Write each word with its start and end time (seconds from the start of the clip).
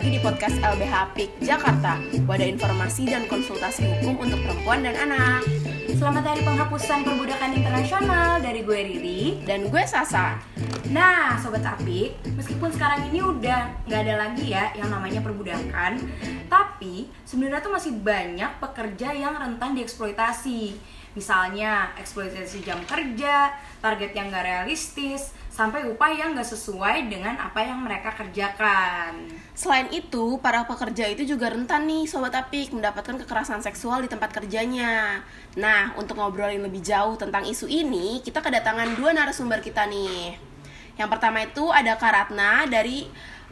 lagi 0.00 0.16
di 0.16 0.24
podcast 0.24 0.56
LBH 0.64 1.12
Apik 1.12 1.28
Jakarta 1.44 2.00
Wadah 2.24 2.48
informasi 2.48 3.04
dan 3.04 3.28
konsultasi 3.28 3.84
hukum 3.84 4.24
untuk 4.24 4.40
perempuan 4.48 4.80
dan 4.80 4.96
anak. 4.96 5.44
Selamat 5.92 6.24
Hari 6.24 6.40
Penghapusan 6.40 7.04
Perbudakan 7.04 7.52
Internasional 7.52 8.40
dari 8.40 8.64
gue 8.64 8.80
Riri 8.80 9.44
Dan 9.44 9.68
gue 9.68 9.84
Sasa. 9.84 10.40
Nah 10.88 11.36
Sobat 11.36 11.60
Apik, 11.68 12.16
meskipun 12.32 12.72
sekarang 12.72 13.12
ini 13.12 13.20
udah 13.20 13.84
nggak 13.84 14.00
ada 14.08 14.14
lagi 14.24 14.48
ya 14.48 14.72
yang 14.72 14.88
namanya 14.88 15.20
perbudakan 15.20 16.00
Tapi 16.48 17.12
sebenarnya 17.28 17.60
tuh 17.60 17.76
masih 17.76 17.92
banyak 18.00 18.56
pekerja 18.56 19.12
yang 19.12 19.36
rentan 19.36 19.76
dieksploitasi. 19.76 20.80
Misalnya 21.12 21.92
eksploitasi 22.00 22.64
jam 22.64 22.80
kerja, 22.88 23.52
target 23.84 24.16
yang 24.16 24.32
nggak 24.32 24.48
realistis, 24.48 25.36
sampai 25.50 25.82
upah 25.90 26.14
yang 26.14 26.32
nggak 26.32 26.46
sesuai 26.46 27.10
dengan 27.10 27.34
apa 27.34 27.60
yang 27.66 27.82
mereka 27.82 28.14
kerjakan. 28.14 29.26
Selain 29.52 29.90
itu, 29.90 30.38
para 30.38 30.62
pekerja 30.62 31.10
itu 31.10 31.26
juga 31.26 31.50
rentan 31.50 31.84
nih 31.90 32.06
Sobat 32.06 32.32
Apik 32.32 32.70
mendapatkan 32.70 33.18
kekerasan 33.18 33.60
seksual 33.60 34.00
di 34.00 34.08
tempat 34.08 34.30
kerjanya 34.30 35.20
Nah, 35.58 35.92
untuk 35.98 36.16
ngobrolin 36.16 36.62
lebih 36.62 36.80
jauh 36.80 37.18
tentang 37.18 37.42
isu 37.42 37.66
ini, 37.66 38.22
kita 38.22 38.38
kedatangan 38.38 38.94
dua 38.94 39.10
narasumber 39.10 39.58
kita 39.58 39.84
nih 39.90 40.38
Yang 40.94 41.08
pertama 41.10 41.42
itu 41.42 41.66
ada 41.68 41.98
Karatna 41.98 42.70
dari 42.70 43.10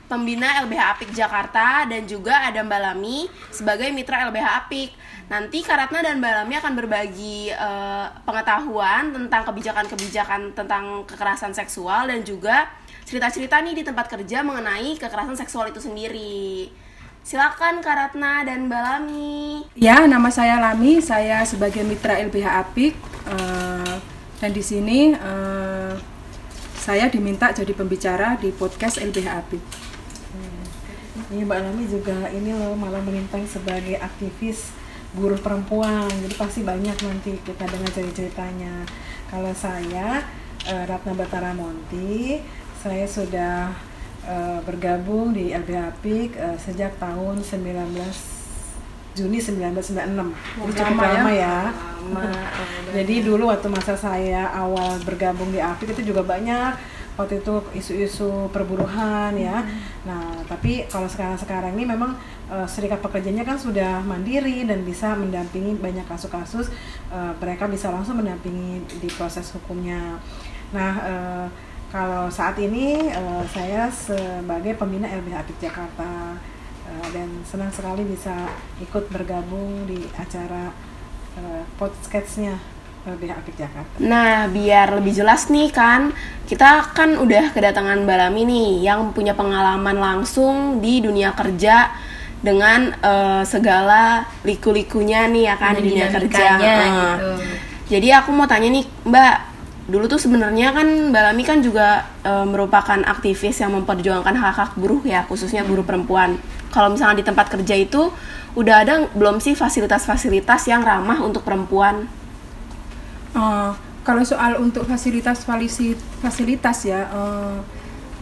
pembina 0.08 0.64
LBH 0.64 0.82
Apik 0.96 1.10
Jakarta 1.12 1.84
dan 1.84 2.08
juga 2.08 2.40
ada 2.40 2.64
Mbak 2.64 2.80
Lami 2.80 3.28
sebagai 3.52 3.92
mitra 3.92 4.24
LBH 4.32 4.48
Apik. 4.64 4.90
Nanti 5.28 5.60
Karatna 5.60 6.00
dan 6.00 6.24
Mbak 6.24 6.32
Lami 6.40 6.54
akan 6.56 6.72
berbagi 6.72 7.52
eh, 7.52 8.06
pengetahuan 8.24 9.12
tentang 9.12 9.44
kebijakan-kebijakan 9.44 10.56
tentang 10.56 11.04
kekerasan 11.04 11.52
seksual 11.52 12.08
dan 12.08 12.24
juga 12.24 12.64
cerita-cerita 13.04 13.60
nih 13.60 13.80
di 13.80 13.84
tempat 13.84 14.08
kerja 14.08 14.40
mengenai 14.40 14.96
kekerasan 14.96 15.36
seksual 15.36 15.68
itu 15.68 15.84
sendiri. 15.84 16.72
Silakan 17.20 17.84
Karatna 17.84 18.40
dan 18.48 18.72
Mbak 18.72 18.80
Lami. 18.80 19.68
Ya, 19.76 20.08
nama 20.08 20.32
saya 20.32 20.56
Lami. 20.64 21.04
Saya 21.04 21.44
sebagai 21.44 21.84
mitra 21.84 22.16
LBH 22.16 22.48
Apik 22.64 22.96
eh, 23.28 23.96
dan 24.40 24.50
di 24.56 24.64
sini 24.64 25.12
eh, 25.12 25.92
saya 26.80 27.12
diminta 27.12 27.52
jadi 27.52 27.76
pembicara 27.76 28.40
di 28.40 28.48
podcast 28.48 28.96
LBH 28.96 29.28
Apik. 29.28 29.64
Ini 31.28 31.44
Mbak 31.44 31.60
Lami 31.60 31.84
juga 31.84 32.32
ini 32.32 32.56
loh 32.56 32.72
malah 32.72 33.04
melintang 33.04 33.44
sebagai 33.44 34.00
aktivis 34.00 34.72
buruh 35.16 35.40
perempuan. 35.40 36.08
Jadi 36.08 36.34
pasti 36.36 36.60
banyak 36.64 36.96
nanti 37.04 37.32
kita 37.40 37.64
dengar 37.64 37.90
cerita-ceritanya. 37.92 38.84
Kalau 39.28 39.52
saya 39.56 40.24
eh, 40.68 40.84
Ratna 40.84 41.12
Batara 41.16 41.52
Monti, 41.56 42.40
saya 42.76 43.08
sudah 43.08 43.72
eh, 44.24 44.58
bergabung 44.64 45.32
di 45.32 45.52
LBH 45.52 45.80
Apik 45.96 46.30
eh, 46.36 46.58
sejak 46.60 46.96
tahun 47.00 47.40
19 47.40 48.36
Juni 49.16 49.38
1996. 49.42 49.98
Jadi 49.98 50.72
cukup 50.78 50.98
lama 51.02 51.02
ya. 51.02 51.14
lama 51.18 51.32
ya. 51.42 51.58
Lama. 51.74 52.22
Jadi 52.94 53.14
dulu 53.26 53.50
waktu 53.50 53.68
masa 53.68 53.98
saya 53.98 54.46
awal 54.54 55.00
bergabung 55.02 55.50
di 55.50 55.58
Apik 55.58 55.96
itu 55.96 56.14
juga 56.14 56.22
banyak 56.22 56.97
waktu 57.18 57.42
itu 57.42 57.54
isu-isu 57.74 58.46
perburuhan 58.54 59.34
ya. 59.34 59.66
Nah, 60.06 60.38
tapi 60.46 60.86
kalau 60.86 61.10
sekarang-sekarang 61.10 61.74
ini 61.74 61.84
memang 61.90 62.14
eh, 62.46 62.64
serikat 62.70 63.02
pekerjanya 63.02 63.42
kan 63.42 63.58
sudah 63.58 63.98
mandiri 64.06 64.62
dan 64.62 64.86
bisa 64.86 65.18
mendampingi 65.18 65.74
banyak 65.82 66.06
kasus-kasus 66.06 66.70
eh, 67.10 67.32
mereka 67.42 67.66
bisa 67.66 67.90
langsung 67.90 68.22
mendampingi 68.22 68.86
di 69.02 69.10
proses 69.10 69.50
hukumnya. 69.50 70.22
Nah, 70.70 70.92
eh, 71.02 71.46
kalau 71.90 72.30
saat 72.30 72.54
ini 72.62 73.10
eh, 73.10 73.42
saya 73.50 73.90
sebagai 73.90 74.78
pembina 74.78 75.10
LBH 75.10 75.42
Apik 75.42 75.58
Jakarta 75.58 76.38
eh, 76.86 77.06
dan 77.10 77.28
senang 77.42 77.74
sekali 77.74 78.06
bisa 78.06 78.46
ikut 78.78 79.10
bergabung 79.10 79.90
di 79.90 80.06
acara 80.14 80.70
eh, 81.34 81.66
podcastnya 81.74 82.77
LBH 83.16 83.32
Apik 83.32 83.56
Jakarta. 83.56 83.96
Nah, 84.02 84.46
biar 84.52 85.00
lebih 85.00 85.12
jelas 85.16 85.48
nih 85.48 85.72
kan, 85.72 86.12
kita 86.44 86.92
kan 86.92 87.16
udah 87.16 87.52
kedatangan 87.56 88.04
Mbak 88.04 88.18
Lami 88.20 88.42
nih 88.44 88.68
yang 88.84 89.12
punya 89.16 89.32
pengalaman 89.32 89.96
langsung 89.96 90.84
di 90.84 91.00
dunia 91.00 91.32
kerja 91.32 91.92
dengan 92.38 92.94
eh, 92.94 93.42
segala 93.48 94.28
liku-likunya 94.46 95.26
nih 95.26 95.44
ya 95.50 95.54
kan 95.58 95.74
di 95.76 95.90
dunia 95.90 96.08
kerja. 96.12 96.46
Eh, 96.60 96.68
gitu. 96.68 97.30
Jadi 97.88 98.08
aku 98.12 98.30
mau 98.36 98.44
tanya 98.44 98.68
nih, 98.68 98.84
Mbak, 98.84 99.36
dulu 99.88 100.04
tuh 100.06 100.20
sebenarnya 100.20 100.76
kan 100.76 101.10
Mbak 101.10 101.22
Lami 101.32 101.42
kan 101.42 101.58
juga 101.64 102.04
eh, 102.22 102.46
merupakan 102.46 103.00
aktivis 103.08 103.58
yang 103.58 103.72
memperjuangkan 103.74 104.36
hak-hak 104.36 104.70
buruh 104.76 105.02
ya, 105.02 105.24
khususnya 105.26 105.64
buruh 105.64 105.84
perempuan. 105.84 106.36
Kalau 106.68 106.92
misalnya 106.92 107.24
di 107.24 107.26
tempat 107.26 107.48
kerja 107.48 107.74
itu 107.74 108.12
udah 108.54 108.76
ada 108.84 108.94
belum 109.14 109.40
sih 109.40 109.56
fasilitas-fasilitas 109.56 110.68
yang 110.68 110.84
ramah 110.84 111.24
untuk 111.24 111.46
perempuan? 111.46 112.17
Eh, 113.36 113.72
kalau 114.06 114.24
soal 114.24 114.56
untuk 114.56 114.88
fasilitas 114.88 115.44
fasilitas 116.24 116.78
ya 116.88 117.04
eh, 117.12 117.60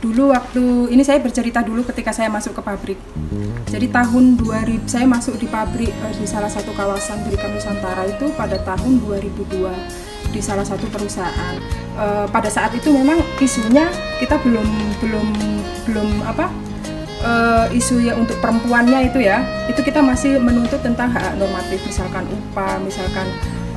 dulu 0.02 0.34
waktu 0.34 0.90
ini 0.92 1.00
saya 1.06 1.22
bercerita 1.22 1.62
dulu 1.62 1.86
ketika 1.86 2.10
saya 2.10 2.26
masuk 2.26 2.58
ke 2.58 2.62
pabrik. 2.62 2.98
Jadi 3.70 3.86
tahun 3.90 4.34
2000 4.38 4.86
saya 4.90 5.06
masuk 5.06 5.38
di 5.38 5.46
pabrik 5.46 5.94
eh, 5.94 6.14
di 6.18 6.26
salah 6.26 6.50
satu 6.50 6.74
kawasan 6.74 7.22
Berikan 7.22 7.54
Nusantara 7.54 8.02
itu 8.04 8.34
pada 8.34 8.58
tahun 8.66 8.98
2002 9.02 10.34
di 10.34 10.40
salah 10.42 10.66
satu 10.66 10.90
perusahaan. 10.90 11.54
Eh, 11.96 12.26
pada 12.28 12.50
saat 12.50 12.74
itu 12.74 12.90
memang 12.90 13.22
isunya 13.38 13.88
kita 14.18 14.42
belum 14.42 14.66
belum 15.00 15.26
belum 15.86 16.08
apa 16.26 16.50
eh, 17.22 17.78
isu 17.78 18.02
ya 18.02 18.18
untuk 18.18 18.36
perempuannya 18.42 19.06
itu 19.06 19.22
ya 19.22 19.40
itu 19.70 19.80
kita 19.80 20.02
masih 20.02 20.42
menuntut 20.42 20.82
tentang 20.82 21.14
hak 21.14 21.38
normatif 21.38 21.78
misalkan 21.86 22.26
upah 22.26 22.76
misalkan 22.82 23.26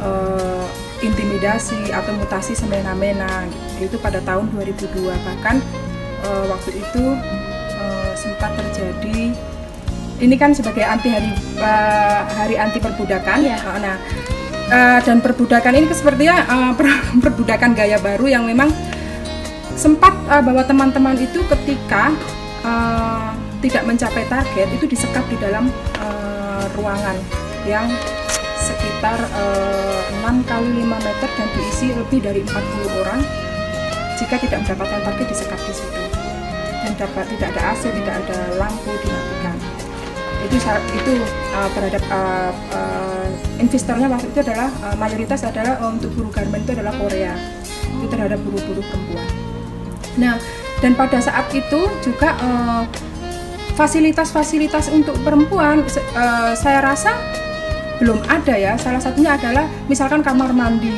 eh, 0.04 0.89
intimidasi 1.00 1.92
atau 1.92 2.12
mutasi 2.16 2.54
semena-mena 2.56 3.48
gitu. 3.80 3.96
itu 3.96 3.98
pada 4.04 4.20
tahun 4.24 4.52
2002 4.52 5.08
bahkan 5.08 5.64
eh, 6.24 6.46
waktu 6.52 6.72
itu 6.80 7.04
eh, 7.80 8.12
sempat 8.20 8.52
terjadi 8.60 9.32
ini 10.20 10.36
kan 10.36 10.52
sebagai 10.52 10.84
anti 10.84 11.08
hari 11.08 11.32
eh, 11.60 12.20
hari 12.36 12.56
anti 12.60 12.80
perbudakan 12.84 13.38
Iya. 13.44 13.58
Eh, 13.58 13.80
nah 13.80 13.96
eh, 14.70 15.00
dan 15.04 15.18
perbudakan 15.24 15.74
ini 15.80 15.86
sepertinya 15.96 16.36
eh, 16.44 16.72
per- 16.76 17.04
perbudakan 17.24 17.72
gaya 17.76 17.98
baru 18.00 18.28
yang 18.28 18.44
memang 18.44 18.70
sempat 19.80 20.12
eh, 20.28 20.44
bahwa 20.44 20.64
teman-teman 20.68 21.16
itu 21.16 21.40
ketika 21.48 22.12
eh, 22.68 23.30
tidak 23.60 23.84
mencapai 23.88 24.24
target 24.28 24.68
itu 24.76 24.86
disekap 24.88 25.24
di 25.32 25.40
dalam 25.40 25.72
eh, 26.00 26.64
ruangan 26.76 27.16
yang 27.68 27.88
sekitar 29.00 29.32
eh, 29.32 30.28
6 30.28 30.44
kali 30.44 30.84
5 30.84 30.92
meter 30.92 31.30
dan 31.32 31.48
diisi 31.56 31.88
lebih 31.96 32.20
dari 32.20 32.44
40 32.44 33.00
orang. 33.00 33.24
Jika 34.20 34.36
tidak 34.44 34.60
mendapatkan 34.68 35.00
target 35.08 35.28
disekap 35.32 35.56
di 35.64 35.72
situ. 35.72 36.04
Dan 36.84 36.92
dapat 37.00 37.32
tidak 37.32 37.48
ada 37.56 37.62
AC 37.72 37.88
tidak 37.96 38.16
ada 38.28 38.60
lampu 38.60 38.92
dimatikan. 39.00 39.56
Itu 40.44 40.56
itu 41.00 41.14
uh, 41.56 41.70
terhadap 41.72 42.04
uh, 42.12 42.52
uh, 42.76 43.28
investornya 43.64 44.12
waktu 44.12 44.28
itu 44.36 44.40
adalah 44.44 44.68
uh, 44.84 44.96
mayoritas 45.00 45.48
adalah 45.48 45.80
uh, 45.80 45.96
untuk 45.96 46.12
buruh 46.20 46.32
garment 46.36 46.68
itu 46.68 46.76
adalah 46.76 46.92
Korea. 47.00 47.40
Itu 48.04 48.06
terhadap 48.12 48.44
buruh-buruh 48.44 48.84
perempuan. 48.84 49.28
Nah 50.20 50.36
dan 50.84 50.92
pada 51.00 51.24
saat 51.24 51.48
itu 51.56 51.88
juga 52.04 52.36
uh, 52.44 52.84
fasilitas-fasilitas 53.80 54.92
untuk 54.92 55.16
perempuan 55.24 55.88
uh, 55.88 56.52
saya 56.52 56.84
rasa 56.84 57.16
belum 58.00 58.24
ada 58.26 58.56
ya. 58.56 58.74
Salah 58.80 59.04
satunya 59.04 59.36
adalah 59.36 59.68
misalkan 59.92 60.24
kamar 60.24 60.56
mandi. 60.56 60.96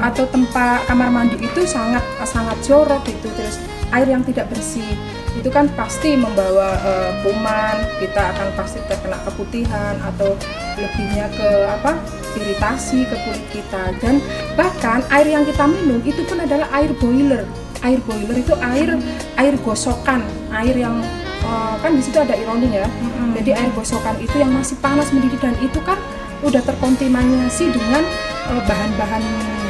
Atau 0.00 0.24
tempat 0.32 0.88
kamar 0.88 1.12
mandi 1.12 1.36
itu 1.36 1.60
sangat 1.68 2.00
sangat 2.24 2.56
jorok 2.64 3.04
gitu. 3.04 3.28
Terus 3.36 3.60
air 3.92 4.08
yang 4.08 4.24
tidak 4.24 4.48
bersih. 4.48 4.96
Itu 5.36 5.52
kan 5.52 5.68
pasti 5.76 6.16
membawa 6.16 6.74
kuman. 7.22 7.76
Kita 8.00 8.32
akan 8.34 8.48
pasti 8.56 8.80
terkena 8.88 9.20
keputihan 9.28 9.94
atau 10.00 10.34
lebihnya 10.80 11.28
ke 11.36 11.48
apa? 11.68 12.00
Iritasi 12.34 13.04
ke 13.06 13.16
kulit 13.28 13.46
kita. 13.52 13.92
Dan 14.00 14.24
bahkan 14.56 15.04
air 15.12 15.28
yang 15.28 15.44
kita 15.44 15.68
minum 15.68 16.00
itu 16.02 16.24
pun 16.24 16.40
adalah 16.40 16.66
air 16.72 16.90
boiler. 16.96 17.44
Air 17.84 18.00
boiler 18.04 18.40
itu 18.40 18.56
air 18.58 18.96
air 19.36 19.54
gosokan. 19.60 20.24
Air 20.48 20.80
yang 20.80 21.04
eh, 21.44 21.74
kan 21.78 21.92
di 21.92 22.02
situ 22.02 22.16
ada 22.16 22.32
ironi 22.32 22.72
ya. 22.72 22.88
Jadi 23.36 23.50
air 23.52 23.70
gosokan 23.76 24.16
itu 24.18 24.36
yang 24.40 24.50
masih 24.50 24.80
panas 24.80 25.12
mendidih. 25.12 25.38
Dan 25.38 25.54
itu 25.60 25.78
kan 25.84 26.00
udah 26.44 26.62
terkontaminasi 26.64 27.72
dengan 27.72 28.02
eh, 28.52 28.62
bahan-bahan 28.64 29.24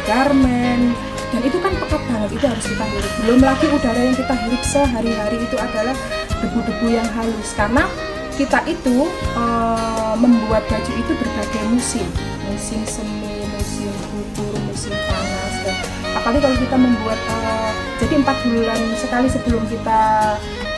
garmen. 0.06 0.94
Dan 1.30 1.46
itu 1.46 1.62
kan 1.62 1.70
pekat 1.78 2.02
banget 2.10 2.30
itu 2.34 2.46
harus 2.50 2.66
kita 2.66 2.84
hirup 2.90 3.12
belum 3.22 3.40
lagi 3.46 3.66
udara 3.70 4.00
yang 4.02 4.16
kita 4.18 4.34
hirup 4.34 4.62
sehari-hari 4.66 5.38
itu 5.38 5.56
adalah 5.58 5.94
debu-debu 6.42 6.86
yang 6.90 7.06
halus. 7.14 7.50
Karena 7.54 7.86
kita 8.34 8.62
itu 8.66 9.06
eh, 9.38 10.14
membuat 10.18 10.66
baju 10.66 10.92
itu 10.94 11.12
berbagai 11.14 11.62
musim. 11.70 12.06
Musim 12.50 12.82
semi 12.82 13.46
musim 13.54 13.94
gugur 14.10 14.58
musim 14.66 14.90
panas 15.06 15.54
dan 15.62 15.76
apalagi 16.18 16.42
kalau 16.42 16.56
kita 16.58 16.76
membuat 16.76 17.20
eh, 17.30 17.70
jadi 18.00 18.14
empat 18.24 18.36
bulan 18.48 18.80
sekali 18.96 19.28
sebelum 19.28 19.62
kita 19.68 20.00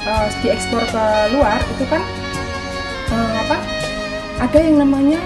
uh, 0.06 0.26
diekspor 0.42 0.82
ke 0.82 1.04
luar 1.34 1.58
itu 1.62 1.84
kan 1.86 2.02
uh, 3.14 3.32
apa 3.46 3.56
ada 4.42 4.58
yang 4.58 4.82
namanya 4.82 5.20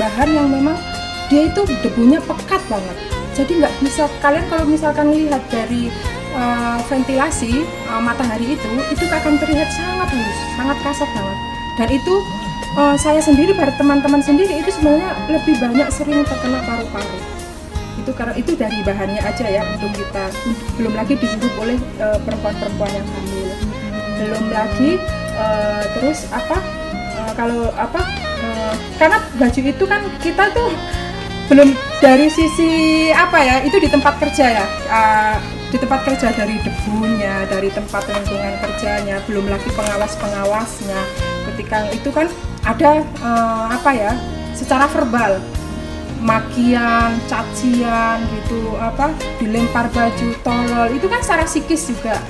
bahan 0.00 0.28
yang 0.32 0.48
memang 0.48 0.80
dia 1.28 1.46
itu 1.52 1.62
debunya 1.84 2.18
pekat 2.24 2.64
banget. 2.72 2.96
Jadi 3.36 3.62
nggak 3.62 3.74
bisa 3.84 4.08
kalian 4.24 4.44
kalau 4.50 4.64
misalkan 4.66 5.12
lihat 5.14 5.44
dari 5.52 5.92
uh, 6.34 6.80
ventilasi 6.88 7.62
uh, 7.92 8.02
matahari 8.02 8.58
itu 8.58 8.68
itu 8.90 9.04
akan 9.06 9.38
terlihat 9.38 9.68
sangat 9.70 10.08
halus 10.10 10.38
sangat 10.58 10.78
kasar 10.82 11.08
banget. 11.14 11.38
Dan 11.78 11.88
itu 11.94 12.14
uh, 12.74 12.96
saya 12.98 13.22
sendiri 13.22 13.54
pada 13.54 13.70
teman-teman 13.78 14.18
sendiri 14.18 14.50
itu 14.58 14.74
sebenarnya 14.74 15.14
lebih 15.30 15.54
banyak 15.62 15.88
sering 15.94 16.26
terkena 16.26 16.58
paru-paru. 16.66 17.18
Itu 18.02 18.10
karena 18.16 18.34
itu 18.34 18.52
dari 18.58 18.80
bahannya 18.82 19.20
aja 19.22 19.46
ya 19.46 19.62
untuk 19.76 19.92
kita 19.94 20.24
belum 20.80 20.92
lagi 20.98 21.14
dihirup 21.14 21.54
oleh 21.62 21.78
uh, 22.02 22.18
perempuan-perempuan 22.26 22.90
yang 22.90 23.06
hamil. 23.06 23.48
Belum 24.20 24.44
lagi 24.50 24.90
uh, 25.38 25.84
terus 25.96 26.26
apa 26.34 26.58
uh, 27.16 27.32
kalau 27.38 27.70
apa 27.78 28.00
uh, 28.02 28.29
karena 28.98 29.18
baju 29.36 29.60
itu 29.60 29.84
kan 29.86 30.00
kita 30.20 30.50
tuh 30.52 30.70
belum 31.50 31.74
dari 31.98 32.30
sisi 32.30 33.08
apa 33.10 33.38
ya 33.42 33.56
itu 33.66 33.76
di 33.82 33.88
tempat 33.90 34.18
kerja 34.22 34.46
ya. 34.62 34.66
Uh, 34.86 35.36
di 35.70 35.78
tempat 35.78 36.02
kerja 36.02 36.34
dari 36.34 36.58
debunya 36.66 37.46
dari 37.46 37.70
tempat 37.70 38.02
lingkungan 38.10 38.58
kerjanya 38.58 39.22
belum 39.30 39.46
lagi 39.46 39.70
pengawas 39.70 40.18
pengawasnya 40.18 40.98
ketika 41.46 41.86
itu 41.94 42.10
kan 42.10 42.26
ada 42.66 43.06
uh, 43.22 43.70
apa 43.70 43.90
ya 43.94 44.12
secara 44.54 44.84
verbal. 44.90 45.40
Makian, 46.20 47.16
cacian 47.32 48.20
gitu, 48.28 48.76
apa 48.76 49.08
dilempar 49.40 49.88
baju, 49.88 50.36
tolol, 50.44 50.92
itu 50.92 51.08
kan 51.08 51.24
secara 51.24 51.48
psikis 51.48 51.88
juga. 51.88 52.20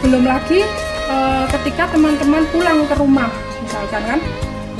Belum 0.00 0.24
lagi 0.24 0.64
e, 1.04 1.16
ketika 1.52 1.92
teman-teman 1.92 2.48
pulang 2.48 2.88
ke 2.88 2.96
rumah, 2.96 3.28
misalkan 3.60 4.02
kan, 4.08 4.20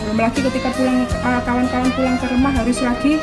belum 0.06 0.22
lagi 0.22 0.38
ketika 0.38 0.70
pulang 0.78 1.02
kawan-kawan 1.42 1.90
pulang 1.98 2.14
ke 2.22 2.26
rumah 2.30 2.54
harus 2.54 2.78
lagi 2.78 3.18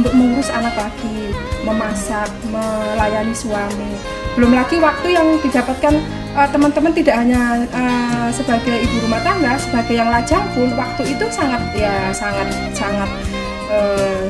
untuk 0.00 0.14
mengurus 0.16 0.48
anak 0.48 0.72
lagi, 0.78 1.34
memasak, 1.66 2.30
melayani 2.48 3.34
suami. 3.36 3.92
Belum 4.38 4.56
lagi 4.56 4.80
waktu 4.80 5.12
yang 5.12 5.36
didapatkan 5.44 6.00
teman-teman 6.48 6.94
tidak 6.96 7.18
hanya 7.18 7.66
uh, 7.74 8.30
sebagai 8.32 8.88
ibu 8.88 9.04
rumah 9.04 9.20
tangga, 9.20 9.60
sebagai 9.60 10.00
yang 10.00 10.08
lajang 10.08 10.40
pun 10.56 10.72
waktu 10.78 11.12
itu 11.12 11.28
sangat 11.28 11.60
ya 11.76 12.08
sangat 12.14 12.48
sangat 12.72 13.10
uh, 13.68 14.24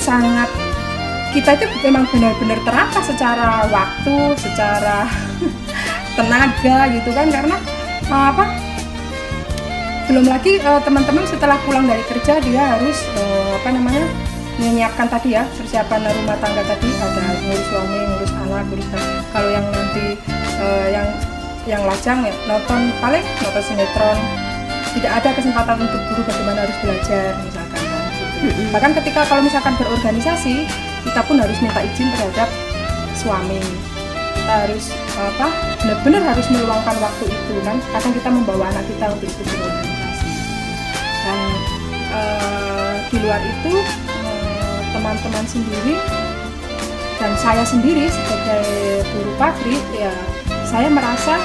sangat 0.00 0.48
kita 1.34 1.58
itu 1.58 1.66
memang 1.84 2.06
benar-benar 2.08 2.62
terampas 2.62 3.04
secara 3.10 3.66
waktu, 3.68 4.16
secara 4.38 5.10
tenaga 6.16 6.78
gitu 6.94 7.10
kan 7.12 7.26
karena 7.28 7.56
apa? 8.08 8.63
Belum 10.04 10.28
lagi 10.28 10.60
teman-teman 10.60 11.24
uh, 11.24 11.30
setelah 11.32 11.56
pulang 11.64 11.88
dari 11.88 12.04
kerja 12.04 12.36
dia 12.36 12.62
harus 12.76 12.98
uh, 13.16 13.56
apa 13.56 13.72
namanya? 13.72 14.04
menyiapkan 14.54 15.10
tadi 15.10 15.34
ya 15.34 15.42
persiapan 15.58 16.06
rumah 16.14 16.38
tangga 16.38 16.62
tadi. 16.62 16.86
Ada 16.86 17.22
ngurus 17.42 17.66
suami, 17.72 17.98
ngurus 18.06 18.32
anak, 18.38 18.62
ngurus 18.70 18.86
kalau 19.34 19.50
yang 19.50 19.66
nanti 19.66 20.06
uh, 20.62 20.86
yang 20.92 21.08
yang 21.64 21.82
lajang 21.88 22.22
ya 22.22 22.34
nonton 22.46 22.92
paling 23.02 23.24
nonton 23.42 23.62
sinetron. 23.64 24.18
Tidak 24.94 25.10
ada 25.10 25.34
kesempatan 25.34 25.74
untuk 25.82 26.00
guru 26.06 26.22
bagaimana 26.22 26.62
harus 26.62 26.78
belajar 26.78 27.34
misalkan 27.42 27.82
kan, 27.82 28.04
gitu. 28.14 28.62
bahkan 28.70 28.92
ketika 29.02 29.20
kalau 29.26 29.42
misalkan 29.42 29.74
berorganisasi 29.74 30.70
kita 31.02 31.20
pun 31.26 31.36
harus 31.42 31.58
minta 31.58 31.80
izin 31.82 32.08
terhadap 32.14 32.48
suami. 33.18 33.58
Kita 34.38 34.54
harus 34.68 34.92
apa 35.18 35.48
benar-benar 35.82 36.22
harus 36.30 36.46
meluangkan 36.46 36.94
waktu 37.02 37.24
itu 37.26 37.54
kan. 37.66 37.76
Kadang 37.90 38.12
kita 38.14 38.28
membawa 38.30 38.70
anak 38.70 38.86
kita 38.86 39.10
untuk 39.10 39.26
ikut 39.26 39.46
berorganisasi 39.50 39.93
dan 41.24 41.38
uh, 42.12 42.94
di 43.08 43.16
luar 43.24 43.40
itu 43.40 43.74
teman-teman 44.92 45.44
uh, 45.44 45.50
sendiri 45.50 45.94
dan 47.18 47.32
saya 47.40 47.64
sendiri 47.64 48.04
sebagai 48.12 48.64
guru 49.16 49.32
pabrik 49.40 49.82
ya 49.96 50.12
saya 50.68 50.92
merasa 50.92 51.40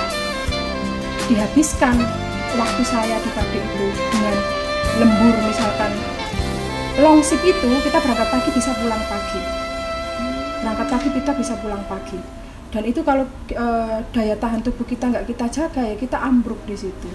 dihabiskan 1.32 1.96
waktu 2.58 2.84
saya 2.84 3.16
di 3.22 3.30
pabrik 3.32 3.64
itu 3.64 3.86
dengan 4.12 4.36
lembur 5.00 5.36
misalkan. 5.46 5.92
Long 7.00 7.24
shift 7.24 7.46
itu 7.48 7.70
kita 7.86 8.02
berangkat 8.02 8.28
pagi 8.28 8.50
bisa 8.52 8.76
pulang 8.76 9.04
pagi. 9.08 9.40
Berangkat 10.60 10.88
pagi 10.92 11.10
kita 11.16 11.32
bisa 11.38 11.54
pulang 11.62 11.84
pagi. 11.88 12.20
Dan 12.70 12.84
itu 12.86 13.02
kalau 13.02 13.26
e, 13.50 13.68
daya 14.14 14.36
tahan 14.38 14.62
tubuh 14.62 14.86
kita 14.86 15.10
nggak 15.10 15.26
kita 15.26 15.46
jaga 15.50 15.82
ya 15.90 15.96
kita 15.98 16.22
ambruk 16.22 16.62
di 16.70 16.78
situ 16.78 17.10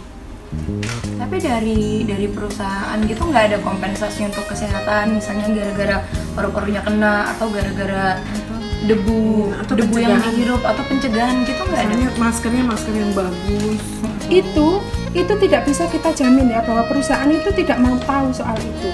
tapi 1.35 1.37
dari 1.41 2.05
dari 2.05 2.27
perusahaan 2.29 2.97
gitu 3.05 3.23
nggak 3.27 3.45
ada 3.53 3.59
kompensasi 3.65 4.29
untuk 4.29 4.45
kesehatan? 4.49 5.19
Misalnya 5.19 5.51
gara-gara 5.51 5.97
paru-parunya 6.37 6.81
kena 6.85 7.33
atau 7.37 7.51
gara-gara 7.51 8.21
debu 8.85 9.51
atau 9.65 9.75
debu 9.75 9.97
yang 9.97 10.21
dihirup 10.21 10.61
atau 10.61 10.85
pencegahan 10.87 11.43
gitu 11.49 11.59
nggak 11.65 11.83
ada? 11.91 11.95
Maskernya 12.21 12.65
masker 12.69 12.95
yang 12.95 13.13
bagus. 13.17 13.81
Itu 14.29 14.85
itu 15.17 15.33
tidak 15.43 15.65
bisa 15.65 15.89
kita 15.89 16.13
jamin 16.13 16.53
ya 16.53 16.61
bahwa 16.63 16.85
perusahaan 16.87 17.31
itu 17.31 17.49
tidak 17.57 17.79
mau 17.81 17.97
tahu 18.05 18.29
soal 18.31 18.55
itu. 18.61 18.91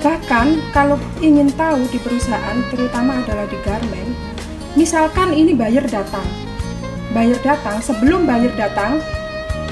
Bahkan 0.00 0.72
kalau 0.72 0.96
ingin 1.20 1.52
tahu 1.52 1.84
di 1.92 2.00
perusahaan 2.00 2.58
terutama 2.72 3.20
adalah 3.20 3.44
di 3.46 3.58
garmen 3.60 4.16
misalkan 4.74 5.36
ini 5.36 5.52
buyer 5.52 5.84
datang. 5.84 6.24
Buyer 7.12 7.36
datang 7.42 7.82
sebelum 7.82 8.24
buyer 8.24 8.54
datang 8.56 9.02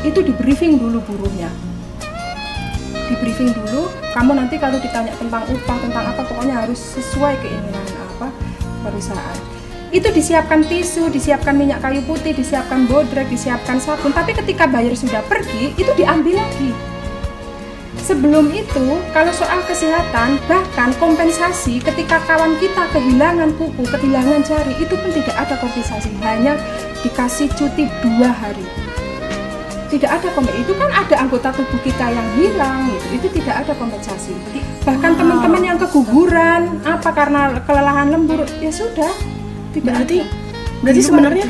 itu 0.07 0.21
di 0.23 0.33
briefing 0.35 0.79
dulu 0.79 1.03
buruhnya 1.03 1.51
di 3.09 3.15
briefing 3.19 3.51
dulu 3.57 3.89
kamu 4.13 4.37
nanti 4.37 4.61
kalau 4.61 4.77
ditanya 4.77 5.15
tentang 5.17 5.43
upah 5.49 5.79
tentang 5.81 6.05
apa 6.13 6.23
pokoknya 6.29 6.55
harus 6.67 6.79
sesuai 6.79 7.35
keinginan 7.41 7.87
apa 8.15 8.29
perusahaan 8.85 9.59
itu 9.89 10.05
disiapkan 10.13 10.61
tisu, 10.69 11.09
disiapkan 11.09 11.57
minyak 11.57 11.81
kayu 11.81 12.05
putih, 12.05 12.37
disiapkan 12.37 12.85
bodrek, 12.85 13.25
disiapkan 13.33 13.81
sabun. 13.81 14.13
Tapi 14.13 14.37
ketika 14.37 14.69
buyer 14.69 14.93
sudah 14.93 15.25
pergi, 15.25 15.73
itu 15.81 15.89
diambil 15.97 16.45
lagi. 16.45 16.77
Sebelum 18.05 18.53
itu, 18.53 19.01
kalau 19.17 19.33
soal 19.33 19.65
kesehatan, 19.65 20.37
bahkan 20.45 20.93
kompensasi 21.01 21.81
ketika 21.81 22.21
kawan 22.29 22.57
kita 22.61 22.85
kehilangan 22.93 23.53
kuku, 23.57 23.85
kehilangan 23.85 24.45
jari, 24.45 24.77
itu 24.77 24.93
pun 24.93 25.09
tidak 25.09 25.37
ada 25.41 25.57
kompensasi. 25.57 26.13
Hanya 26.21 26.61
dikasih 27.01 27.49
cuti 27.57 27.89
dua 28.05 28.29
hari. 28.29 28.65
Tidak 29.89 30.11
ada 30.11 30.29
kompensasi. 30.37 30.65
Itu 30.69 30.73
kan 30.77 30.91
ada 30.93 31.15
anggota 31.17 31.49
tubuh 31.57 31.81
kita 31.81 32.13
yang 32.13 32.29
hilang, 32.37 32.93
gitu. 32.93 33.07
itu 33.17 33.27
tidak 33.41 33.65
ada 33.65 33.73
kompensasi. 33.77 34.37
Bahkan 34.85 35.13
teman-teman 35.17 35.63
yang 35.65 35.79
keguguran, 35.81 36.81
apa 36.85 37.09
karena 37.13 37.57
kelelahan 37.65 38.13
lembur, 38.13 38.45
ya 38.61 38.69
sudah, 38.69 39.13
tidak 39.73 39.93
berarti 39.95 40.17
ada. 40.25 40.29
berarti 40.83 41.03
sebenarnya 41.03 41.47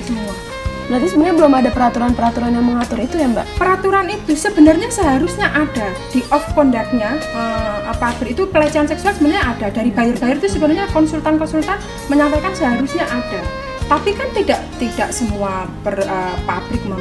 berarti 0.88 1.06
sebenarnya 1.12 1.36
belum 1.36 1.52
ada 1.52 1.70
peraturan-peraturan 1.70 2.50
yang 2.56 2.64
mengatur 2.64 2.96
itu 3.04 3.20
ya 3.20 3.28
mbak 3.28 3.44
peraturan 3.60 4.08
itu 4.08 4.32
sebenarnya 4.32 4.88
seharusnya 4.88 5.52
ada 5.52 5.92
di 6.08 6.24
off 6.32 6.48
conductnya 6.56 7.20
uh, 7.36 7.92
apa 7.92 8.16
itu 8.24 8.48
pelecehan 8.48 8.88
seksual 8.88 9.12
sebenarnya 9.12 9.52
ada 9.52 9.68
dari 9.68 9.92
buyer-buyer 9.92 10.40
itu 10.40 10.48
sebenarnya 10.48 10.88
konsultan-konsultan 10.96 11.76
menyampaikan 12.08 12.56
seharusnya 12.56 13.04
ada 13.04 13.67
tapi 13.88 14.12
kan 14.12 14.28
tidak 14.36 14.60
tidak 14.76 15.08
semua 15.10 15.64
per, 15.80 15.96
uh, 16.04 16.36
pabrik 16.44 16.84
mem, 16.84 17.00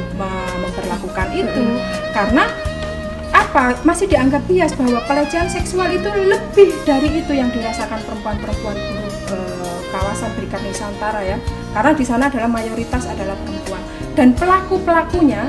memperlakukan 0.64 1.28
itu. 1.36 1.62
Hmm. 1.62 1.78
karena 2.16 2.44
apa? 3.28 3.76
Masih 3.84 4.08
dianggap 4.08 4.40
bias 4.48 4.72
bahwa 4.72 5.04
pelecehan 5.04 5.46
seksual 5.52 5.92
itu 5.92 6.08
lebih 6.08 6.72
dari 6.88 7.20
itu 7.20 7.32
yang 7.36 7.52
dirasakan 7.52 8.00
perempuan-perempuan 8.08 8.76
uh, 9.30 9.78
kawasan 9.92 10.32
Berikat 10.34 10.64
Nusantara 10.64 11.20
ya. 11.20 11.36
Karena 11.76 11.92
di 11.92 12.04
sana 12.08 12.32
adalah 12.32 12.48
mayoritas 12.48 13.04
adalah 13.04 13.36
perempuan. 13.44 13.84
Dan 14.16 14.32
pelaku 14.34 14.80
pelakunya 14.82 15.44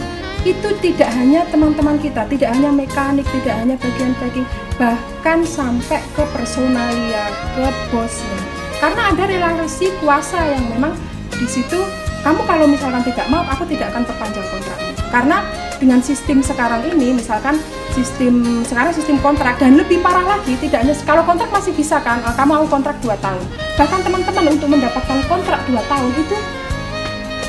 itu 0.47 0.69
tidak 0.79 1.11
hanya 1.19 1.43
teman-teman 1.51 1.99
kita 1.99 2.23
tidak 2.31 2.55
hanya 2.55 2.71
mekanik 2.71 3.27
tidak 3.27 3.59
hanya 3.59 3.75
bagian 3.75 4.15
packing 4.23 4.47
bahkan 4.79 5.43
sampai 5.43 5.99
ke 6.15 6.23
personalia 6.31 7.27
ke 7.55 7.67
bosnya. 7.91 8.39
Karena 8.79 9.11
ada 9.11 9.23
relasi 9.27 9.91
kuasa 9.99 10.39
yang 10.39 10.63
memang 10.71 10.95
di 11.39 11.47
situ 11.47 11.79
kamu 12.19 12.43
kalau 12.43 12.67
misalkan 12.67 12.99
tidak 13.07 13.25
mau 13.31 13.47
aku 13.47 13.63
tidak 13.71 13.95
akan 13.95 14.03
perpanjang 14.03 14.43
kontrakmu 14.51 14.91
karena 15.07 15.37
dengan 15.79 16.03
sistem 16.03 16.43
sekarang 16.43 16.83
ini 16.91 17.15
misalkan 17.15 17.55
sistem 17.95 18.61
sekarang 18.67 18.91
sistem 18.91 19.15
kontrak 19.23 19.55
dan 19.55 19.79
lebih 19.79 20.03
parah 20.03 20.27
lagi 20.27 20.59
tidak 20.59 20.83
hanya 20.83 20.93
kalau 21.07 21.23
kontrak 21.23 21.47
masih 21.49 21.71
bisa 21.71 22.03
kan 22.03 22.19
uh, 22.27 22.35
kamu 22.35 22.59
mau 22.59 22.65
kontrak 22.67 22.99
2 22.99 23.15
tahun. 23.23 23.43
Bahkan 23.79 23.99
teman-teman 24.03 24.45
untuk 24.59 24.67
mendapatkan 24.67 25.19
kontrak 25.31 25.63
2 25.71 25.79
tahun 25.79 26.11
itu 26.19 26.37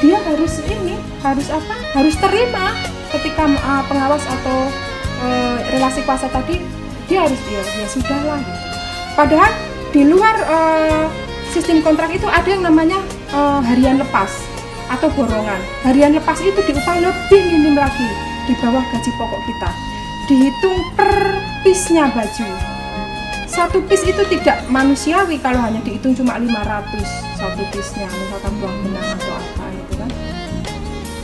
dia 0.00 0.16
harus 0.22 0.54
ini 0.70 0.94
harus 1.20 1.50
apa? 1.50 1.74
Harus 1.92 2.14
terima 2.16 2.78
ketika 3.10 3.44
uh, 3.50 3.82
pengawas 3.90 4.22
atau 4.22 4.58
uh, 5.26 5.58
relasi 5.74 6.00
kuasa 6.06 6.30
tadi 6.30 6.62
dia 7.10 7.26
harus 7.26 7.40
ya, 7.50 7.58
ya 7.58 7.86
sudah 7.90 8.20
lah 8.22 8.38
gitu. 8.38 8.62
padahal 9.18 9.52
di 9.90 10.02
luar 10.06 10.36
uh, 10.46 11.04
sistem 11.50 11.82
kontrak 11.82 12.14
itu 12.14 12.30
ada 12.30 12.46
yang 12.46 12.62
namanya 12.62 13.02
eh, 13.34 13.60
harian 13.64 13.96
lepas 13.98 14.30
atau 14.90 15.06
borongan. 15.14 15.60
Harian 15.86 16.12
lepas 16.18 16.38
itu 16.42 16.58
diupah 16.66 16.96
lebih 16.98 17.40
minim 17.46 17.78
lagi 17.78 18.08
di 18.50 18.54
bawah 18.58 18.82
gaji 18.90 19.10
pokok 19.14 19.40
kita. 19.46 19.70
Dihitung 20.26 20.78
per 20.94 21.10
piece-nya 21.62 22.10
baju. 22.10 22.46
Satu 23.50 23.82
piece 23.86 24.06
itu 24.06 24.22
tidak 24.30 24.62
manusiawi 24.70 25.38
kalau 25.42 25.58
hanya 25.58 25.82
dihitung 25.82 26.14
cuma 26.14 26.38
500 26.38 27.02
satu 27.34 27.62
piece-nya, 27.74 28.06
misalkan 28.06 28.52
buang 28.62 28.78
benang 28.86 29.18
atau 29.18 29.34
apa 29.34 29.64
itu 29.74 29.94
kan. 29.98 30.10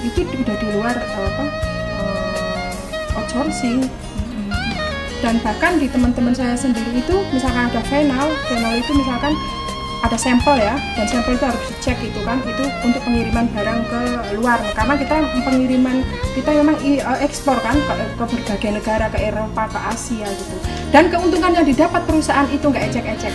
Itu 0.02 0.20
di- 0.26 0.38
udah 0.42 0.56
di 0.58 0.66
luar 0.75 0.94
eh, 0.98 1.26
apa? 1.26 1.44
eh, 2.02 3.18
outsourcing 3.18 3.86
dan 5.25 5.40
bahkan 5.40 5.80
di 5.80 5.88
teman-teman 5.88 6.36
saya 6.36 6.52
sendiri 6.52 7.00
itu 7.00 7.16
misalkan 7.32 7.72
ada 7.72 7.80
final 7.88 8.28
final 8.52 8.75
itu 8.76 8.92
misalkan 8.92 9.32
ada 10.04 10.16
sampel 10.20 10.60
ya 10.60 10.76
dan 10.98 11.06
sampel 11.08 11.36
itu 11.38 11.44
harus 11.48 11.62
dicek 11.72 11.96
itu 12.04 12.20
kan 12.24 12.36
itu 12.44 12.64
untuk 12.84 13.00
pengiriman 13.04 13.48
barang 13.52 13.80
ke 13.88 14.00
luar. 14.36 14.60
Karena 14.76 14.94
kita 15.00 15.14
pengiriman 15.44 15.96
kita 16.36 16.50
memang 16.52 16.76
eh, 16.84 17.00
ekspor 17.24 17.56
kan 17.64 17.76
ke, 17.78 17.94
ke 18.20 18.24
berbagai 18.24 18.70
negara 18.82 19.06
ke 19.08 19.18
Eropa 19.20 19.68
ke 19.72 19.78
Asia 19.80 20.28
gitu. 20.28 20.56
Dan 20.92 21.08
keuntungan 21.08 21.52
yang 21.56 21.66
didapat 21.66 22.04
perusahaan 22.04 22.48
itu 22.52 22.64
nggak 22.68 22.84
ecek-ecek 22.92 23.34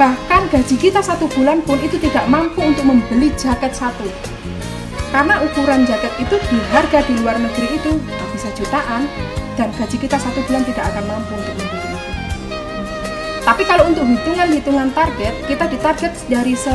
bahkan 0.00 0.48
gaji 0.48 0.76
kita 0.80 0.98
satu 0.98 1.28
bulan 1.30 1.60
pun 1.62 1.78
itu 1.78 1.94
tidak 2.00 2.24
mampu 2.26 2.58
untuk 2.58 2.82
membeli 2.82 3.30
jaket 3.38 3.70
satu. 3.70 4.08
Karena 5.12 5.44
ukuran 5.44 5.84
jaket 5.84 6.10
itu 6.18 6.36
di 6.50 6.58
harga 6.72 7.04
di 7.06 7.14
luar 7.20 7.36
negeri 7.36 7.76
itu 7.76 8.00
bisa 8.32 8.48
jutaan 8.58 9.04
dan 9.54 9.68
gaji 9.76 9.96
kita 10.00 10.16
satu 10.16 10.40
bulan 10.48 10.64
tidak 10.64 10.90
akan 10.90 11.04
mampu 11.06 11.38
untuk 11.38 11.54
membeli. 11.54 12.01
Tapi 13.42 13.62
kalau 13.66 13.90
untuk 13.90 14.06
hitungan-hitungan 14.06 14.94
target, 14.94 15.34
kita 15.50 15.64
ditarget 15.66 16.12
dari 16.30 16.54
se 16.54 16.70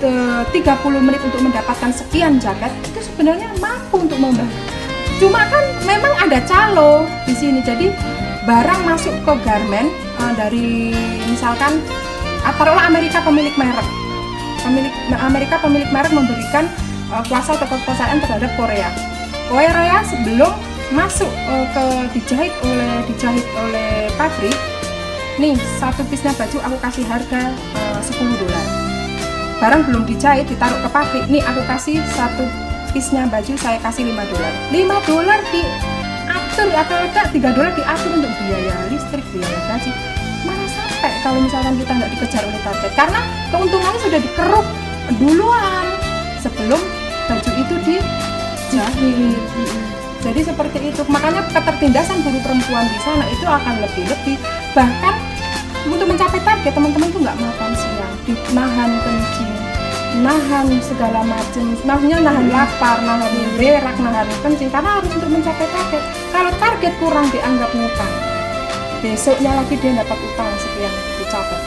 te- 0.00 0.44
30 0.48 1.04
menit 1.04 1.20
untuk 1.20 1.44
mendapatkan 1.44 1.92
sekian 1.92 2.40
jaket 2.40 2.72
itu 2.88 3.00
sebenarnya 3.12 3.52
mampu 3.60 4.00
untuk 4.00 4.16
membeli. 4.16 4.48
Cuma 5.20 5.44
kan 5.52 5.64
memang 5.84 6.12
ada 6.16 6.40
calo 6.48 7.04
di 7.28 7.34
sini. 7.36 7.60
Jadi 7.60 7.92
barang 8.48 8.80
masuk 8.88 9.14
ke 9.22 9.32
garment 9.44 9.92
eh, 9.92 10.32
dari 10.34 10.96
misalkan 11.28 11.78
ah, 12.42 12.56
taruhlah 12.56 12.88
Amerika 12.88 13.20
pemilik 13.22 13.54
merek 13.54 14.02
pemilik 14.62 14.94
Amerika 15.18 15.58
pemilik 15.58 15.90
merek 15.90 16.12
memberikan 16.14 16.64
uh, 17.10 17.22
kuasa 17.26 17.58
atau 17.58 17.66
kekuasaan 17.66 18.22
terhadap 18.22 18.50
Korea. 18.54 18.88
Korea 19.50 20.00
sebelum 20.06 20.54
masuk 20.94 21.28
uh, 21.50 21.66
ke 21.74 21.84
dijahit 22.16 22.54
oleh 22.62 22.92
dijahit 23.10 23.46
oleh 23.58 24.08
pabrik, 24.14 24.56
nih 25.40 25.56
satu 25.80 26.04
piece 26.08 26.26
baju 26.26 26.58
aku 26.60 26.76
kasih 26.82 27.04
harga 27.08 27.52
uh, 27.96 28.02
10 28.04 28.40
dolar. 28.40 28.66
Barang 29.62 29.82
belum 29.86 30.02
dijahit 30.04 30.50
ditaruh 30.50 30.76
ke 30.82 30.88
pabrik, 30.90 31.24
nih 31.30 31.40
aku 31.46 31.62
kasih 31.70 32.02
satu 32.12 32.44
piece 32.92 33.14
baju 33.14 33.52
saya 33.56 33.78
kasih 33.80 34.12
5 34.12 34.32
dolar. 34.32 34.52
5 34.74 35.08
dolar 35.08 35.40
diatur 35.48 36.68
atau 36.74 36.96
enggak 37.00 37.26
3 37.32 37.56
dolar 37.56 37.72
diatur 37.72 38.10
untuk 38.12 38.32
biaya 38.44 38.76
listrik, 38.92 39.24
biaya 39.32 39.58
gaji. 39.72 39.90
Mana 40.44 40.66
sampai 40.68 41.12
kalau 41.22 41.38
misalkan 41.40 41.74
kita 41.80 41.92
nggak 41.96 42.10
dikejar 42.18 42.42
oleh 42.44 42.60
target 42.66 42.92
karena 42.98 43.20
keuntungannya 43.54 44.00
sudah 44.02 44.20
dikeruk 44.20 44.66
duluan 45.16 45.86
sebelum 46.42 46.80
baju 47.30 47.50
itu 47.56 47.74
dijahit. 47.86 49.40
Jadi 50.22 50.40
seperti 50.46 50.78
itu. 50.94 51.02
Makanya 51.10 51.42
ketertindasan 51.50 52.22
buruh 52.22 52.42
perempuan 52.46 52.86
di 52.86 52.98
sana 53.02 53.26
itu 53.26 53.42
akan 53.42 53.74
lebih-lebih. 53.82 54.38
Bahkan 54.72 55.14
untuk 55.84 56.06
mencapai 56.08 56.40
target 56.40 56.72
teman-teman 56.72 57.08
tuh 57.12 57.20
nggak 57.20 57.36
makan 57.36 57.70
siang, 57.76 58.14
dinahan 58.24 58.90
kencing, 59.04 59.54
nahan 60.24 60.66
segala 60.80 61.20
macam. 61.28 61.64
Maksudnya 61.84 62.18
nahan 62.24 62.46
lapar, 62.48 62.96
nahan 63.04 63.32
berak, 63.60 63.96
nahan 64.00 64.28
kencing 64.40 64.72
karena 64.72 64.96
harus 64.96 65.12
untuk 65.12 65.28
mencapai 65.28 65.68
target. 65.68 66.02
Kalau 66.32 66.52
target 66.56 66.92
kurang 66.96 67.26
dianggap 67.28 67.70
ngutang. 67.76 68.14
Besoknya 69.02 69.50
lagi 69.58 69.74
dia 69.82 69.98
dapat 69.98 70.14
utang 70.14 70.50
sekian 70.62 70.94
dicapai. 71.18 71.60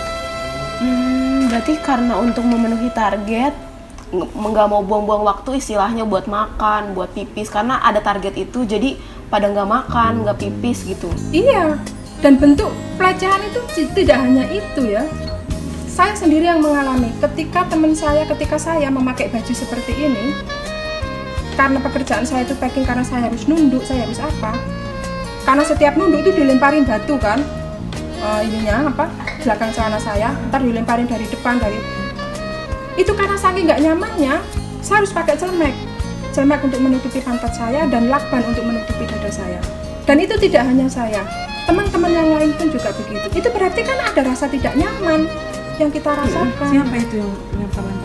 Hmm, 0.79 1.51
berarti 1.51 1.73
karena 1.83 2.13
untuk 2.15 2.47
memenuhi 2.47 2.89
target 2.95 3.53
nggak 4.15 4.67
mau 4.71 4.79
buang-buang 4.79 5.27
waktu 5.27 5.59
istilahnya 5.59 6.07
buat 6.07 6.31
makan, 6.31 6.95
buat 6.95 7.11
pipis 7.11 7.51
karena 7.51 7.83
ada 7.83 7.99
target 7.99 8.39
itu 8.39 8.63
jadi 8.63 8.95
pada 9.27 9.51
nggak 9.51 9.67
makan, 9.67 10.23
nggak 10.23 10.39
pipis 10.39 10.87
gitu. 10.87 11.11
Iya, 11.35 11.75
dan 12.19 12.39
bentuk 12.39 12.71
pelecehan 12.95 13.41
itu 13.47 13.59
ti- 13.73 13.91
tidak 14.03 14.17
hanya 14.21 14.43
itu 14.51 14.95
ya. 14.95 15.03
Saya 15.87 16.11
sendiri 16.11 16.43
yang 16.47 16.59
mengalami 16.59 17.07
ketika 17.23 17.63
teman 17.71 17.95
saya, 17.95 18.27
ketika 18.27 18.59
saya 18.59 18.91
memakai 18.91 19.31
baju 19.31 19.53
seperti 19.55 19.95
ini, 19.95 20.35
karena 21.55 21.79
pekerjaan 21.79 22.27
saya 22.27 22.43
itu 22.43 22.51
packing 22.59 22.83
karena 22.83 23.03
saya 23.03 23.31
harus 23.31 23.47
nunduk, 23.47 23.83
saya 23.87 24.03
harus 24.03 24.19
apa? 24.19 24.59
Karena 25.47 25.63
setiap 25.63 25.95
nunduk 25.95 26.27
itu 26.27 26.35
dilemparin 26.35 26.83
batu 26.83 27.15
kan, 27.15 27.39
Eh, 28.25 28.41
ininya 28.49 28.89
apa? 28.89 29.05
Belakang 29.45 29.69
celana 29.69 30.01
saya, 30.01 30.33
ntar 30.49 30.63
dilemparin 30.65 31.05
dari 31.05 31.29
depan 31.29 31.61
dari 31.61 31.77
itu 32.95 33.11
karena 33.11 33.35
saking 33.37 33.67
nggak 33.67 33.83
nyamannya, 33.85 34.39
saya 34.79 35.03
harus 35.03 35.11
pakai 35.11 35.35
celemek, 35.35 35.75
celemek 36.31 36.63
untuk 36.63 36.79
menutupi 36.79 37.19
pantat 37.19 37.51
saya 37.53 37.85
dan 37.91 38.07
lakban 38.07 38.41
untuk 38.47 38.63
menutupi 38.63 39.03
dada 39.03 39.27
saya. 39.29 39.59
Dan 40.07 40.23
itu 40.23 40.33
tidak 40.41 40.63
hanya 40.63 40.87
saya, 40.87 41.21
teman-teman 41.65 42.11
yang 42.13 42.29
lain 42.31 42.51
pun 42.55 42.67
juga 42.69 42.89
begitu. 42.93 43.27
Itu 43.33 43.47
berarti 43.49 43.81
kan 43.81 43.97
ada 43.99 44.21
rasa 44.21 44.45
tidak 44.47 44.73
nyaman 44.77 45.25
yang 45.81 45.89
kita 45.91 46.13
rasakan. 46.13 46.69
Siapa 46.71 46.95
itu 46.95 47.15
yang 47.19 47.31
yang 47.59 47.71
paling 47.73 47.97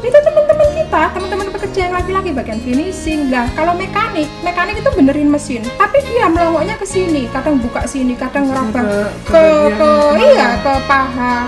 Itu 0.00 0.16
teman-teman 0.16 0.68
kita, 0.80 1.02
teman-teman 1.12 1.46
pekerja 1.52 1.80
yang 1.84 1.92
laki-laki 1.92 2.32
bagian 2.32 2.60
finishing. 2.64 3.28
Lah, 3.28 3.44
kalau 3.52 3.76
mekanik, 3.76 4.24
mekanik 4.40 4.80
itu 4.80 4.88
benerin 4.96 5.28
mesin, 5.28 5.60
tapi 5.76 6.00
dia 6.08 6.24
melongoknya 6.24 6.80
ke 6.80 6.88
sini, 6.88 7.28
kadang 7.28 7.60
buka 7.60 7.84
sini, 7.84 8.16
kadang 8.16 8.48
ngeraba 8.48 8.80
ke- 8.80 9.12
ke 9.28 9.42
ke 9.76 9.90
iya 10.24 10.56
ke 10.64 10.72
paha. 10.88 11.44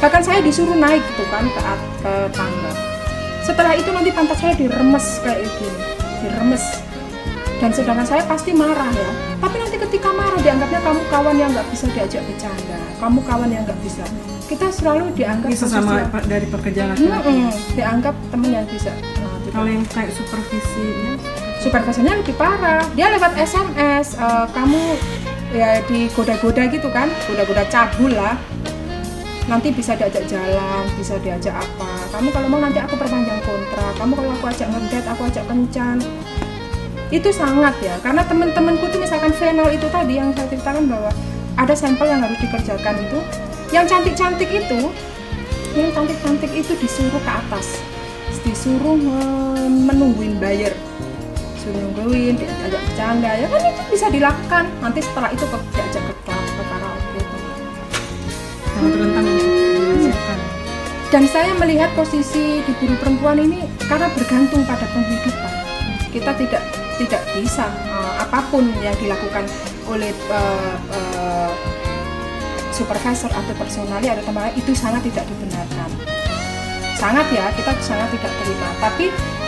Bahkan 0.00 0.22
saya 0.24 0.40
disuruh 0.40 0.72
naik 0.72 1.04
gitu 1.04 1.28
kan 1.28 1.44
ke 1.44 1.60
ke 2.00 2.12
tangga. 2.32 2.72
Setelah 3.44 3.76
itu 3.76 3.92
nanti 3.92 4.08
pantat 4.08 4.40
saya 4.40 4.56
diremes 4.56 5.20
kayak 5.20 5.44
gini, 5.60 5.80
diremes. 6.24 6.64
Dan 7.60 7.70
sedangkan 7.70 8.08
saya 8.08 8.24
pasti 8.24 8.56
marah 8.56 8.88
ya. 8.88 9.10
Tapi 9.38 9.61
ketika 9.86 10.08
marah 10.14 10.40
dianggapnya 10.40 10.80
kamu 10.80 11.00
kawan 11.10 11.36
yang 11.36 11.50
nggak 11.50 11.68
bisa 11.74 11.86
diajak 11.90 12.22
bercanda, 12.24 12.78
kamu 13.02 13.18
kawan 13.26 13.48
yang 13.50 13.62
nggak 13.66 13.80
bisa. 13.82 14.04
Kita 14.46 14.68
selalu 14.68 15.04
dianggap 15.16 15.48
Ini 15.48 15.58
sesama 15.58 16.06
posisi 16.06 16.28
dari 16.28 16.46
pekerjaan 16.46 16.88
laki-laki. 16.92 17.32
Mm-mm, 17.32 17.52
dianggap 17.74 18.14
temen 18.30 18.48
yang 18.52 18.66
bisa 18.68 18.92
Nah. 18.92 19.50
Kalau 19.52 19.68
yang 19.68 19.84
kayak 19.84 20.12
supervisinya, 20.16 21.12
supervisornya 21.62 22.14
lebih 22.18 22.34
parah 22.34 22.82
dia 22.98 23.06
lewat 23.14 23.38
SMS 23.38 24.18
eh, 24.18 24.46
kamu 24.50 24.82
ya 25.54 25.78
digoda-goda 25.86 26.66
gitu 26.66 26.88
kan 26.90 27.06
goda-goda 27.30 27.62
cabul 27.70 28.10
lah 28.10 28.34
nanti 29.46 29.70
bisa 29.74 29.94
diajak 29.94 30.26
jalan 30.26 30.82
bisa 30.98 31.18
diajak 31.22 31.54
apa 31.54 31.92
kamu 32.14 32.28
kalau 32.34 32.48
mau 32.50 32.60
nanti 32.62 32.78
aku 32.82 32.94
perpanjang 32.98 33.42
kontrak 33.42 33.92
kamu 33.98 34.12
kalau 34.14 34.30
aku 34.32 34.46
ajak 34.48 34.68
ngedet 34.70 35.04
aku 35.06 35.22
ajak 35.28 35.44
kencan 35.46 35.96
itu 37.12 37.28
sangat 37.28 37.76
ya 37.84 37.94
karena 38.00 38.24
teman-temanku 38.24 38.88
tuh 38.88 38.96
misalkan 38.96 39.36
final 39.36 39.68
itu 39.68 39.84
tadi 39.92 40.16
yang 40.16 40.32
saya 40.32 40.48
ceritakan 40.48 40.88
bahwa 40.88 41.12
ada 41.60 41.76
sampel 41.76 42.08
yang 42.08 42.24
harus 42.24 42.40
dikerjakan 42.40 42.96
itu 43.04 43.18
yang 43.68 43.84
cantik-cantik 43.84 44.48
itu 44.48 44.88
yang 45.72 45.88
cantik-cantik 45.96 46.52
itu 46.52 46.72
disuruh 46.76 47.20
ke 47.24 47.32
atas. 47.32 47.80
Disuruh 48.44 48.98
men- 48.98 49.88
menungguin 49.88 50.36
buyer. 50.36 50.74
Suruh 51.56 51.78
nungguin 51.78 52.36
diajak 52.36 52.82
bercanda 52.82 53.32
ya 53.38 53.46
kan 53.48 53.62
itu 53.64 53.82
bisa 53.88 54.06
dilakukan. 54.12 54.64
Nanti 54.82 55.00
setelah 55.00 55.30
itu 55.32 55.44
ke, 55.46 55.56
diajak 55.72 56.02
ke 56.04 56.14
ke 56.32 56.62
karaoke 56.68 57.20
untuk 58.82 59.00
dihasilkan. 59.14 60.38
dan 61.12 61.28
saya 61.28 61.52
melihat 61.60 61.92
posisi 61.92 62.64
di 62.64 62.72
buruh 62.80 62.96
perempuan 62.96 63.36
ini 63.36 63.68
karena 63.84 64.08
bergantung 64.16 64.64
pada 64.64 64.84
penghidupan. 64.90 65.52
Kita 66.12 66.32
tidak 66.36 66.81
tidak 67.00 67.22
bisa 67.36 67.68
eh, 67.88 68.14
apa 68.20 68.40
pun 68.52 68.68
yang 68.84 68.94
dilakukan 69.00 69.44
oleh 69.88 70.12
eh, 70.12 70.76
eh, 70.92 71.52
supervisor 72.72 73.28
atau 73.28 73.54
personali 73.56 74.08
atau 74.08 74.24
teman 74.24 74.50
itu 74.56 74.72
sangat 74.72 75.04
tidak 75.06 75.24
dibenarkan. 75.28 75.90
Sangat 76.96 77.26
ya 77.34 77.50
kita 77.54 77.72
sangat 77.82 78.08
tidak 78.14 78.32
terima. 78.40 78.68
Tapi 78.78 79.06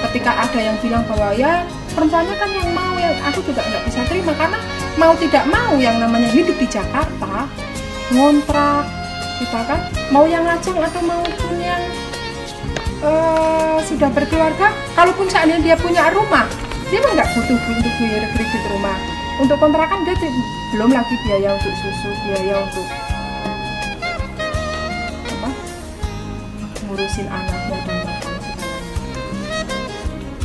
ketika 0.08 0.32
ada 0.44 0.60
yang 0.60 0.76
bilang 0.82 1.02
bahwa 1.08 1.32
ya 1.32 1.64
perempuannya 1.94 2.34
kan 2.36 2.50
yang 2.50 2.70
mau 2.74 2.94
ya 2.98 3.14
aku 3.30 3.40
juga 3.46 3.62
nggak 3.64 3.82
bisa 3.88 4.00
terima. 4.10 4.32
Karena 4.36 4.58
mau 5.00 5.12
tidak 5.16 5.44
mau 5.48 5.74
yang 5.78 5.96
namanya 5.98 6.28
hidup 6.30 6.56
di 6.58 6.66
Jakarta 6.68 7.48
ngontrak 8.12 8.84
kita 9.40 9.60
kan? 9.66 9.80
Mau 10.12 10.28
yang 10.28 10.44
ngajang 10.46 10.78
atau 10.78 11.02
maupun 11.02 11.56
yang 11.58 11.82
eh, 13.02 13.78
sudah 13.86 14.10
berkeluarga 14.12 14.70
kalaupun 14.94 15.26
seandainya 15.28 15.74
dia 15.74 15.76
punya 15.78 16.10
rumah 16.12 16.46
dia 16.92 17.00
nggak 17.00 17.28
butuh 17.32 17.58
untuk 17.58 17.94
biaya 17.96 18.28
kredit 18.36 18.62
rumah? 18.68 18.96
Untuk 19.40 19.56
kontrakan 19.58 20.06
dia 20.06 20.14
belum 20.74 20.90
lagi 20.94 21.14
biaya 21.26 21.58
untuk 21.58 21.74
susu 21.80 22.10
biaya 22.26 22.54
untuk 22.62 22.86
apa? 25.32 25.50
Ngurusin 26.86 27.26
anaknya 27.26 27.78
dan 27.82 27.96
lain-lain. 27.98 28.42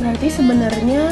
Berarti 0.00 0.28
sebenarnya 0.32 1.02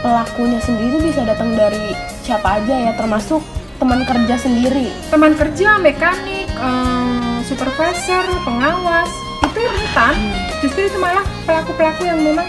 pelakunya 0.00 0.60
sendiri 0.64 0.96
bisa 1.04 1.22
datang 1.22 1.52
dari 1.54 1.92
siapa 2.24 2.62
aja 2.62 2.74
ya, 2.88 2.92
termasuk 2.96 3.44
teman 3.78 4.02
kerja 4.02 4.34
sendiri. 4.34 4.90
teman 5.12 5.38
kerja 5.38 5.78
mekanik 5.78 6.50
em, 6.58 7.44
supervisor 7.46 8.26
pengawas. 8.42 9.10
Itu 9.46 9.60
rentan 9.62 10.14
justru 10.60 10.90
itu 10.90 10.98
malah 10.98 11.22
pelaku 11.46 11.72
pelaku 11.78 12.02
yang 12.10 12.18
memang 12.18 12.46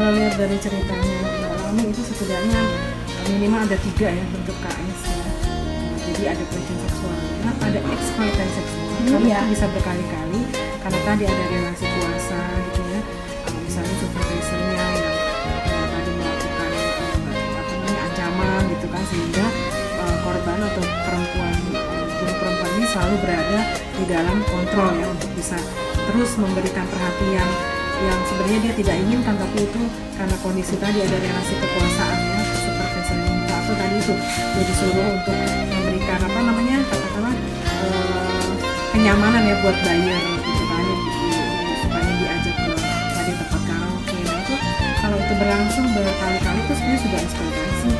Kalau 0.00 0.16
lihat 0.16 0.32
dari 0.40 0.56
ceritanya 0.56 1.20
Mbak 1.28 1.52
Lami 1.60 1.92
itu 1.92 2.00
setidaknya 2.00 2.60
eh, 3.04 3.24
minimal 3.36 3.68
ada 3.68 3.76
tiga 3.84 4.08
ya 4.08 4.24
bentuk 4.32 4.56
KS 4.64 5.00
ya. 5.04 5.16
Nah, 5.20 5.98
Jadi 6.08 6.22
ada 6.24 6.40
pelecehan 6.48 6.80
seksualnya, 6.88 7.50
ada 7.60 7.80
eksploitasi 7.84 8.52
seksual. 8.64 8.88
Karena 8.96 9.28
iya. 9.28 9.38
itu 9.44 9.46
bisa 9.52 9.66
berkali-kali 9.68 10.40
karena 10.80 11.00
tadi 11.04 11.24
ada 11.28 11.44
relasi 11.52 11.84
kuasa 11.84 12.40
gitu 12.64 12.80
ya. 12.88 13.00
Misalnya 13.60 13.94
supervisornya 14.00 14.84
yang 15.04 15.16
eh, 15.68 15.86
tadi 15.92 16.10
melakukan 16.16 16.70
eh, 16.72 17.04
apa 17.60 17.72
namanya 17.76 18.00
ancaman 18.08 18.60
gitu 18.72 18.86
kan 18.88 19.02
sehingga 19.04 19.46
eh, 20.00 20.16
korban 20.24 20.58
atau 20.64 20.82
perempuan 21.04 21.60
guru 22.08 22.32
perempuan 22.40 22.70
ini 22.72 22.86
selalu 22.88 23.14
berada 23.20 23.60
di 24.00 24.04
dalam 24.08 24.38
kontrol 24.48 24.96
ya 24.96 25.06
untuk 25.12 25.28
bisa 25.36 25.60
terus 26.08 26.40
memberikan 26.40 26.88
perhatian 26.88 27.79
yang 28.00 28.20
sebenarnya 28.24 28.58
dia 28.64 28.74
tidak 28.80 28.96
inginkan 28.96 29.34
tapi 29.36 29.58
itu 29.60 29.80
karena 30.16 30.36
kondisi 30.40 30.74
tadi 30.80 30.98
ada 31.04 31.16
relasi 31.20 31.52
kekuasaan 31.52 32.16
ya 32.16 32.40
supervisor 32.56 33.16
yang 33.16 33.28
minta. 33.28 33.54
Atau 33.60 33.74
tadi 33.76 33.96
itu 34.00 34.14
dia 34.56 34.64
disuruh 34.64 35.08
untuk 35.20 35.36
memberikan 35.68 36.20
apa 36.24 36.38
namanya 36.40 36.78
katakanlah 36.88 37.34
eh, 37.84 38.50
kenyamanan 38.96 39.42
ya 39.44 39.54
buat 39.60 39.76
buyer 39.84 40.20
gitu 40.24 40.64
kan 40.64 40.84
supaya 41.84 42.12
diajak 42.16 42.56
ke 42.56 42.72
tadi 43.12 43.32
tempat 43.36 43.62
karaoke. 43.68 44.18
Nah 44.24 44.36
itu 44.40 44.54
kalau 45.00 45.16
itu 45.20 45.32
berlangsung 45.36 45.86
berkali-kali 45.92 46.60
itu 46.64 46.72
sebenarnya 46.72 47.00
sudah 47.04 47.20
eksploitasi 47.20 47.90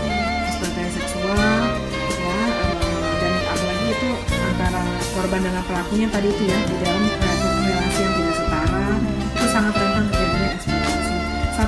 eksploitasi 0.49 0.91
seksual 0.97 1.61
ya 2.09 2.41
eh, 2.41 3.13
dan 3.21 3.33
apalagi 3.53 3.87
itu 3.93 4.09
antara 4.49 4.83
korban 5.13 5.41
dengan 5.45 5.63
pelakunya 5.69 6.09
tadi 6.09 6.29
itu 6.33 6.43
ya 6.49 6.59
di 6.65 6.75
dalam 6.81 7.20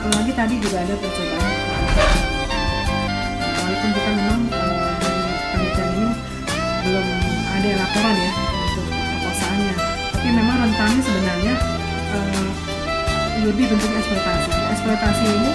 satu 0.03 0.19
lagi 0.19 0.35
tadi 0.35 0.55
juga 0.59 0.83
ada 0.83 0.95
percobaan. 0.99 1.55
Walaupun 3.55 3.91
kita 3.95 4.11
memang 4.19 4.41
eh, 4.51 4.95
di 4.99 5.15
penelitian 5.47 5.89
ini 5.95 6.11
belum 6.83 7.07
ada 7.55 7.69
laporan 7.79 8.17
ya 8.19 8.33
untuk 8.35 8.87
perkosaannya. 8.91 9.75
Tapi 10.11 10.29
memang 10.35 10.57
rentannya 10.59 11.03
sebenarnya 11.07 11.55
eh, 12.19 12.47
lebih 13.47 13.65
bentuk 13.71 13.91
eksploitasi. 13.95 14.51
Eksploitasi 14.75 15.23
ini 15.39 15.51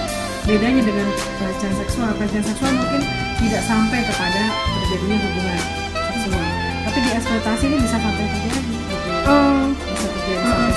bedanya 0.48 0.80
dengan 0.80 1.08
pelecehan 1.12 1.74
seksual. 1.84 2.10
Pelecehan 2.16 2.44
seksual 2.48 2.72
mungkin 2.72 3.04
tidak 3.44 3.62
sampai 3.68 4.00
kepada 4.00 4.42
terjadinya 4.64 5.16
hubungan 5.28 5.60
seksual. 5.92 6.46
Tapi 6.88 6.98
di 7.04 7.10
eksploitasi 7.20 7.64
ini 7.68 7.76
bisa 7.84 7.96
sampai 8.00 8.24
terjadi. 8.32 8.60
Gitu. 8.64 9.12
em, 9.28 9.76
bisa 9.76 10.08
terjadi 10.08 10.67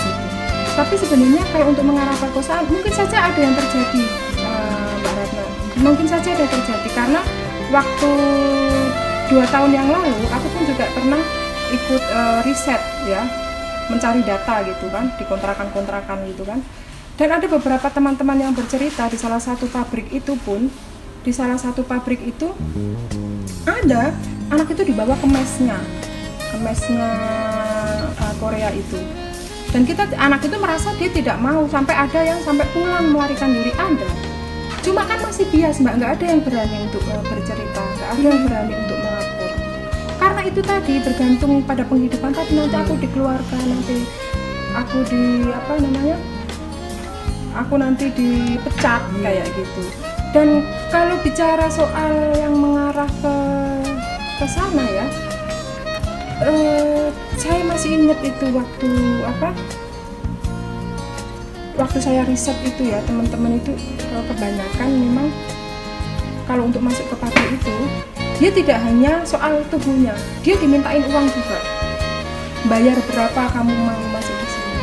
tapi 0.75 0.93
sebenarnya 0.95 1.43
kayak 1.51 1.67
untuk 1.67 1.85
mengarah 1.85 2.15
perkosaan 2.17 2.63
mungkin 2.67 2.93
saja 2.93 3.31
ada 3.31 3.39
yang 3.39 3.55
terjadi 3.55 4.03
eh, 4.39 4.93
Mbak 5.01 5.13
Ratna 5.17 5.43
mungkin 5.81 6.07
saja 6.07 6.27
ada 6.31 6.41
yang 6.43 6.53
terjadi 6.53 6.89
karena 6.95 7.21
waktu 7.71 8.11
dua 9.31 9.45
tahun 9.47 9.71
yang 9.71 9.87
lalu 9.87 10.15
aku 10.31 10.47
pun 10.51 10.63
juga 10.67 10.85
pernah 10.91 11.21
ikut 11.71 12.03
eh, 12.03 12.39
riset 12.47 12.81
ya 13.07 13.23
mencari 13.91 14.23
data 14.23 14.63
gitu 14.63 14.87
kan 14.87 15.11
di 15.19 15.23
kontrakan-kontrakan 15.27 16.23
gitu 16.31 16.47
kan. 16.47 16.63
Dan 17.19 17.27
ada 17.37 17.45
beberapa 17.45 17.85
teman-teman 17.91 18.39
yang 18.39 18.53
bercerita 18.55 19.05
di 19.11 19.19
salah 19.19 19.37
satu 19.37 19.67
pabrik 19.67 20.09
itu 20.09 20.33
pun 20.41 20.71
di 21.21 21.29
salah 21.29 21.59
satu 21.59 21.85
pabrik 21.85 22.17
itu 22.23 22.49
ada 23.67 24.09
anak 24.49 24.73
itu 24.73 24.81
dibawa 24.89 25.13
ke 25.21 25.27
mesnya 25.29 25.77
ke 26.49 26.57
mesnya 26.65 27.11
uh, 28.17 28.33
Korea 28.41 28.73
itu 28.73 28.97
dan 29.71 29.87
kita 29.87 30.03
anak 30.19 30.43
itu 30.43 30.59
merasa 30.59 30.91
dia 30.99 31.07
tidak 31.07 31.39
mau 31.39 31.63
sampai 31.71 31.95
ada 31.95 32.19
yang 32.19 32.39
sampai 32.43 32.67
pulang 32.75 33.07
melarikan 33.15 33.55
diri. 33.55 33.71
Ada. 33.79 34.09
Cuma 34.83 35.07
kan 35.07 35.23
masih 35.23 35.47
bias 35.47 35.79
mbak. 35.79 35.95
Nggak 35.95 36.11
ada 36.19 36.25
yang 36.27 36.41
berani 36.43 36.77
untuk 36.91 37.03
uh, 37.07 37.23
bercerita. 37.23 37.79
Nggak 37.79 38.09
ada 38.11 38.27
yang 38.27 38.41
berani 38.43 38.73
untuk 38.75 38.97
melapor. 38.99 39.51
Karena 40.19 40.41
itu 40.43 40.61
tadi 40.61 40.93
bergantung 40.99 41.53
pada 41.63 41.83
penghidupan 41.87 42.31
tadi. 42.35 42.51
Nanti 42.59 42.75
aku 42.75 42.93
dikeluarkan 42.99 43.63
nanti 43.63 43.97
aku 44.75 44.97
di 45.07 45.23
apa 45.51 45.73
namanya 45.79 46.17
aku 47.55 47.73
nanti 47.79 48.05
dipecat 48.11 49.01
kayak 49.23 49.47
gitu. 49.55 49.83
Dan 50.35 50.67
kalau 50.91 51.15
bicara 51.23 51.71
soal 51.71 52.35
yang 52.35 52.55
mengarah 52.59 53.07
ke 53.23 53.35
ke 54.39 54.45
sana 54.47 54.83
ya 54.87 55.07
eh, 56.41 57.07
saya 57.41 57.65
masih 57.65 57.97
ingat 57.97 58.21
itu 58.21 58.45
waktu 58.53 58.89
apa? 59.25 59.49
Waktu 61.73 61.97
saya 61.97 62.21
riset 62.29 62.53
itu 62.61 62.93
ya 62.93 63.01
teman-teman 63.09 63.57
itu 63.57 63.73
eh, 63.97 64.23
kebanyakan 64.29 64.89
memang 64.93 65.27
kalau 66.45 66.69
untuk 66.69 66.85
masuk 66.85 67.01
ke 67.09 67.15
pabrik 67.17 67.49
itu 67.57 67.77
dia 68.37 68.53
tidak 68.53 68.77
hanya 68.85 69.25
soal 69.25 69.57
tubuhnya 69.73 70.13
dia 70.45 70.53
dimintain 70.61 71.01
uang 71.01 71.25
juga. 71.33 71.57
Bayar 72.69 72.93
berapa 73.09 73.41
kamu 73.57 73.73
mau 73.73 74.01
masuk 74.13 74.35
di 74.37 74.47
sini? 74.53 74.77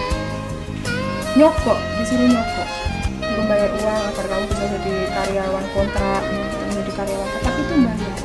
Nyokok 1.38 1.79
disuruh 2.03 2.27
nyokok. 2.27 2.68
Belum 3.23 3.47
bayar 3.47 3.71
uang 3.71 4.03
agar 4.11 4.25
kamu 4.35 4.44
bisa 4.51 4.64
jadi 4.66 4.94
karyawan 5.14 5.66
kontrak 5.79 6.23
menjadi 6.66 6.90
karyawan 6.90 7.29
tetap 7.38 7.55
itu 7.55 7.75
bayar 7.87 8.17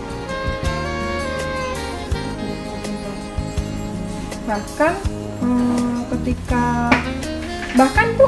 bahkan 4.43 4.93
hmm, 5.39 6.08
ketika 6.12 6.91
bahkan 7.73 8.08
bu 8.13 8.27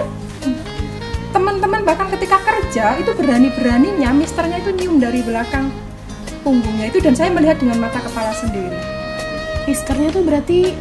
teman-teman 1.30 1.84
bahkan 1.84 2.08
ketika 2.10 2.40
kerja 2.40 2.96
itu 2.96 3.12
berani-beraninya 3.12 4.10
misternya 4.12 4.58
itu 4.58 4.72
nyium 4.72 4.98
dari 4.98 5.20
belakang 5.20 5.68
punggungnya 6.42 6.88
itu 6.88 7.00
dan 7.00 7.14
saya 7.14 7.30
melihat 7.30 7.60
dengan 7.60 7.82
mata 7.82 8.00
kepala 8.00 8.32
sendiri 8.34 8.80
Misternya 9.66 10.14
tuh 10.14 10.22
berarti 10.22 10.78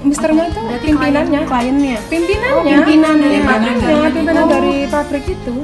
misternya 0.00 0.46
itu 0.46 0.60
Berarti 0.62 0.86
pimpinannya 0.86 1.40
kliennya. 1.44 1.98
pimpinannya 2.06 2.54
Oh, 2.54 2.62
pimpinan 2.62 3.14
dari 3.18 3.36
pimpinannya, 3.36 3.74
pabrik. 3.74 4.12
pimpinan 4.14 4.34
Oh. 4.38 4.48
dari 4.48 4.74
pabrik 4.86 5.24
itu 5.26 5.56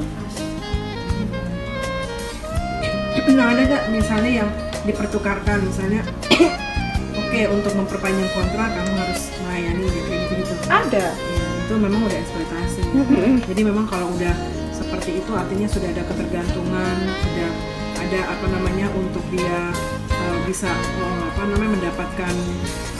nah 3.25 3.49
ada 3.49 3.61
nggak 3.65 3.83
misalnya 3.89 4.31
yang 4.43 4.49
dipertukarkan 4.83 5.57
misalnya 5.63 6.01
oke 7.33 7.49
untuk 7.49 7.73
memperpanjang 7.73 8.29
kontrak 8.37 8.69
kamu 8.77 8.93
harus 8.93 9.21
melayani 9.41 9.89
ya 9.89 10.01
kayak 10.05 10.21
gitu 10.21 10.33
gitu 10.45 10.53
ada? 10.69 11.05
Ya, 11.17 11.45
itu 11.65 11.73
memang 11.81 12.01
udah 12.05 12.17
eksploitasi 12.21 12.81
jadi 13.49 13.61
memang 13.65 13.85
kalau 13.89 14.13
udah 14.13 14.37
seperti 14.69 15.17
itu 15.17 15.31
artinya 15.33 15.65
sudah 15.65 15.89
ada 15.89 16.05
ketergantungan 16.05 16.97
ada 17.09 17.47
ada 18.05 18.19
apa 18.37 18.45
namanya 18.53 18.85
untuk 18.93 19.25
dia 19.33 19.73
uh, 20.13 20.37
bisa 20.45 20.69
uh, 21.01 21.21
apa 21.33 21.41
namanya 21.49 21.71
mendapatkan 21.73 22.35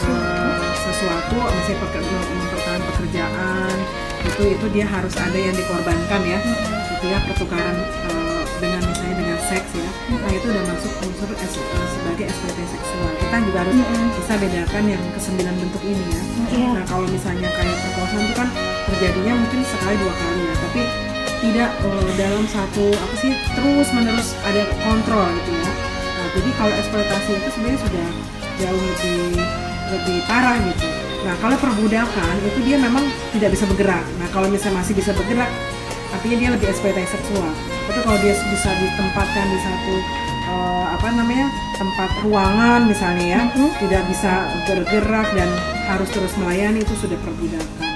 uh, 0.01 0.65
sesuatu 0.81 1.37
misalnya 1.37 1.77
peker- 1.85 2.01
mem- 2.09 2.29
mempertahankan 2.33 2.83
pekerjaan 2.89 3.75
itu 4.25 4.41
itu 4.49 4.65
dia 4.73 4.85
harus 4.89 5.13
ada 5.13 5.37
yang 5.37 5.53
dikorbankan 5.53 6.21
ya. 6.25 6.39
Gitu 6.89 7.05
ya 7.05 7.21
pertukaran 7.29 7.77
uh, 8.09 8.41
dengan 8.57 8.81
misalnya 8.81 9.15
dengan 9.19 9.39
seks 9.45 9.69
ya. 9.77 9.89
Nah 10.09 10.31
itu 10.33 10.45
udah 10.49 10.63
masuk 10.73 10.91
unsur 11.31 11.63
uh, 11.63 11.87
sebagai 11.87 12.25
eksploitasi 12.27 12.75
seksual 12.75 13.11
kita 13.15 13.37
juga 13.47 13.57
harus 13.63 13.75
bisa 14.19 14.33
bedakan 14.35 14.83
yang 14.91 15.03
kesembilan 15.15 15.55
bentuk 15.55 15.83
ini 15.87 16.05
ya 16.11 16.23
Iya. 16.53 16.69
Nah 16.69 16.85
kalau 16.85 17.07
misalnya 17.09 17.49
kayak 17.49 17.77
perkosaan 17.81 18.21
itu 18.29 18.35
kan 18.37 18.49
terjadinya 18.85 19.33
mungkin 19.41 19.59
sekali 19.65 19.95
dua 19.97 20.13
kali 20.13 20.41
ya, 20.45 20.55
tapi 20.61 20.81
tidak 21.41 21.69
eh, 21.81 22.11
dalam 22.13 22.45
satu 22.45 22.85
apa 22.93 23.15
sih 23.17 23.33
terus 23.57 23.87
menerus 23.89 24.29
ada 24.45 24.63
kontrol 24.85 25.27
gitu 25.41 25.51
ya. 25.57 25.71
Nah 26.13 26.27
jadi 26.37 26.49
kalau 26.61 26.73
eksploitasi 26.77 27.31
itu 27.41 27.49
sebenarnya 27.57 27.79
sudah 27.81 28.07
jauh 28.61 28.83
lebih 28.85 29.21
lebih 29.97 30.17
parah 30.29 30.57
gitu. 30.61 30.87
Nah 31.25 31.35
kalau 31.41 31.55
perbudakan 31.57 32.35
itu 32.45 32.59
dia 32.67 32.77
memang 32.77 33.05
tidak 33.33 33.49
bisa 33.55 33.65
bergerak. 33.65 34.05
Nah 34.21 34.27
kalau 34.29 34.47
misalnya 34.51 34.85
masih 34.85 34.93
bisa 34.93 35.09
bergerak, 35.17 35.49
artinya 36.13 36.37
dia 36.37 36.49
lebih 36.53 36.67
eksploitasi 36.69 37.09
seksual. 37.17 37.49
Tapi 37.89 37.99
kalau 38.05 38.17
dia 38.21 38.33
bisa 38.37 38.69
ditempatkan 38.77 39.45
di 39.49 39.57
satu 39.57 39.93
eh, 40.53 40.85
apa 40.93 41.07
namanya 41.11 41.47
tempat 41.73 42.09
ruangan 42.21 42.85
misalnya 42.85 43.25
ya, 43.25 43.41
tidak 43.81 44.03
bisa 44.07 44.31
bergerak 44.63 45.27
dan 45.33 45.49
harus 45.89 46.09
terus 46.09 46.33
melayani 46.37 46.79
itu 46.79 46.93
sudah 46.95 47.17
perbudakan. 47.19 47.89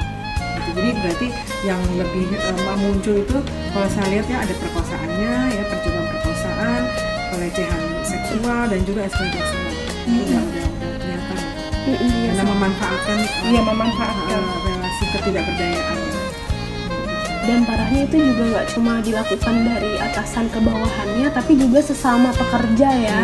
Gitu. 0.58 0.70
Jadi 0.74 0.90
berarti 1.02 1.28
yang 1.64 1.82
lebih 1.96 2.26
eh, 2.34 2.78
muncul 2.78 3.16
itu 3.18 3.38
kalau 3.72 3.88
saya 3.88 4.08
lihat 4.12 4.26
ya 4.28 4.38
ada 4.42 4.54
perkosaannya 4.54 5.34
ya 5.54 5.64
percobaan 5.66 6.08
perkosaan, 6.12 6.82
pelecehan 7.30 7.82
seksual 8.04 8.62
dan 8.68 8.80
juga 8.84 9.02
eksploitasi 9.06 9.42
seksual. 9.42 9.74
Itu 10.08 10.22
udah 10.24 10.42
udah 10.42 10.66
udah 10.68 10.98
kelihatan. 10.98 11.40
Mm-mm, 11.88 12.10
iya 12.12 12.30
Karena 12.30 12.44
memanfaatkan 12.46 13.18
Iya, 13.48 13.62
memanfaatkan. 13.64 14.42
eh, 14.44 14.60
relasi 14.68 15.04
ketidakberdayaan. 15.08 15.98
Dan 17.48 17.64
parahnya 17.64 18.04
itu 18.04 18.18
juga 18.20 18.44
nggak 18.52 18.66
cuma 18.70 19.00
dilakukan 19.00 19.56
dari 19.64 19.92
atasan 19.98 20.46
ke 20.48 20.60
bawahannya 20.60 21.28
tapi 21.32 21.56
juga 21.56 21.80
sesama 21.80 22.30
pekerja 22.32 22.90
ya 22.92 23.20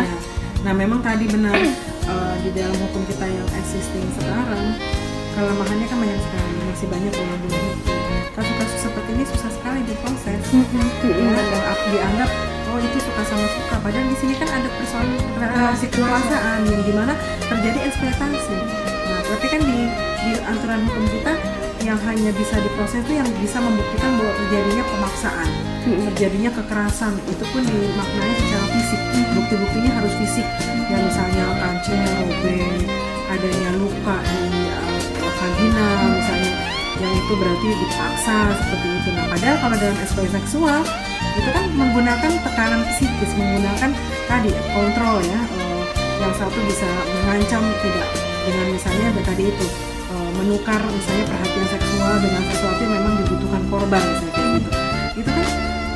Nah 0.64 0.72
memang 0.72 0.98
tadi 0.98 1.28
benar 1.28 1.52
eh, 2.08 2.34
di 2.40 2.50
dalam 2.50 2.72
hukum 2.80 3.04
kita 3.04 3.22
yang 3.22 3.48
existing 3.54 4.00
sekarang 4.16 4.72
kelemahannya 5.30 5.84
kan 5.84 5.98
banyak 5.98 6.16
sekali 6.16 6.56
masih 6.64 6.88
banyak 6.88 7.12
yang 7.12 7.28
belum 7.38 7.52
hukum. 7.52 7.98
Kasus-kasus 8.32 8.80
seperti 8.82 9.10
ini 9.12 9.24
susah 9.28 9.50
sekali 9.52 9.80
diproses. 9.84 10.40
Ya, 11.04 11.30
dan 11.36 11.62
ap- 11.62 11.86
dianggap 11.86 12.30
oh 12.66 12.78
itu 12.80 12.98
suka 12.98 13.22
sama 13.22 13.46
suka. 13.46 13.74
Padahal 13.78 14.06
di 14.08 14.16
sini 14.16 14.34
kan 14.34 14.48
ada 14.48 14.68
persoalan 14.72 15.14
relasi 15.38 15.86
kekuasaan 15.86 16.60
yang 16.64 16.82
di 16.82 16.92
mana 16.92 17.12
terjadi 17.44 17.78
eksploitasi. 17.84 18.56
Nah 19.04 19.20
tapi 19.22 19.46
kan 19.46 19.60
di, 19.60 19.78
di 20.18 20.30
aturan 20.40 20.80
hukum 20.82 21.04
kita 21.12 21.32
yang 21.84 22.00
hanya 22.08 22.32
bisa 22.32 22.56
diproses 22.64 23.04
itu 23.04 23.20
yang 23.20 23.28
bisa 23.44 23.60
membuktikan 23.60 24.16
bahwa 24.16 24.32
terjadinya 24.40 24.84
pemaksaan 24.88 25.48
terjadinya 25.84 26.50
kekerasan. 26.56 27.12
Itu 27.28 27.44
pun 27.52 27.60
dimaknai 27.60 28.32
secara 28.40 28.66
fisik. 28.72 29.00
Bukti-buktinya 29.36 29.90
harus 30.00 30.12
fisik. 30.16 30.46
Ya 30.88 30.96
misalnya 31.00 31.44
kancingnya 31.60 32.12
robek 32.24 32.80
adanya 33.28 33.70
luka 33.76 34.16
di 34.24 34.64
uh, 34.72 35.32
vagina 35.36 35.88
misalnya. 36.16 36.52
Yang 36.94 37.14
itu 37.20 37.32
berarti 37.36 37.68
dipaksa 37.68 38.36
seperti 38.56 38.88
itu. 38.88 39.08
Nah 39.12 39.26
padahal 39.28 39.56
kalau 39.60 39.76
dalam 39.76 39.98
eksploitasi 40.00 40.36
seksual 40.40 40.80
itu 41.34 41.50
kan 41.50 41.64
menggunakan 41.74 42.32
tekanan 42.46 42.82
psikis 42.94 43.32
menggunakan 43.34 43.90
tadi 44.30 44.54
kontrol 44.72 45.18
ya 45.20 45.40
uh, 45.42 45.84
yang 46.22 46.32
satu 46.38 46.58
bisa 46.64 46.86
mengancam 47.10 47.62
tidak 47.82 48.08
dengan 48.46 48.66
misalnya 48.70 49.06
ada 49.10 49.22
tadi 49.26 49.50
itu 49.50 49.93
menukar 50.34 50.80
misalnya 50.84 51.24
perhatian 51.26 51.66
seksual 51.70 52.14
dengan 52.18 52.42
sesuatu 52.48 52.80
yang 52.80 52.92
memang 52.92 53.14
dibutuhkan 53.22 53.62
korban 53.68 54.02
misalnya 54.02 54.32
kayak 54.32 54.50
gitu. 54.54 54.70
Itu 55.14 55.30
kan 55.30 55.46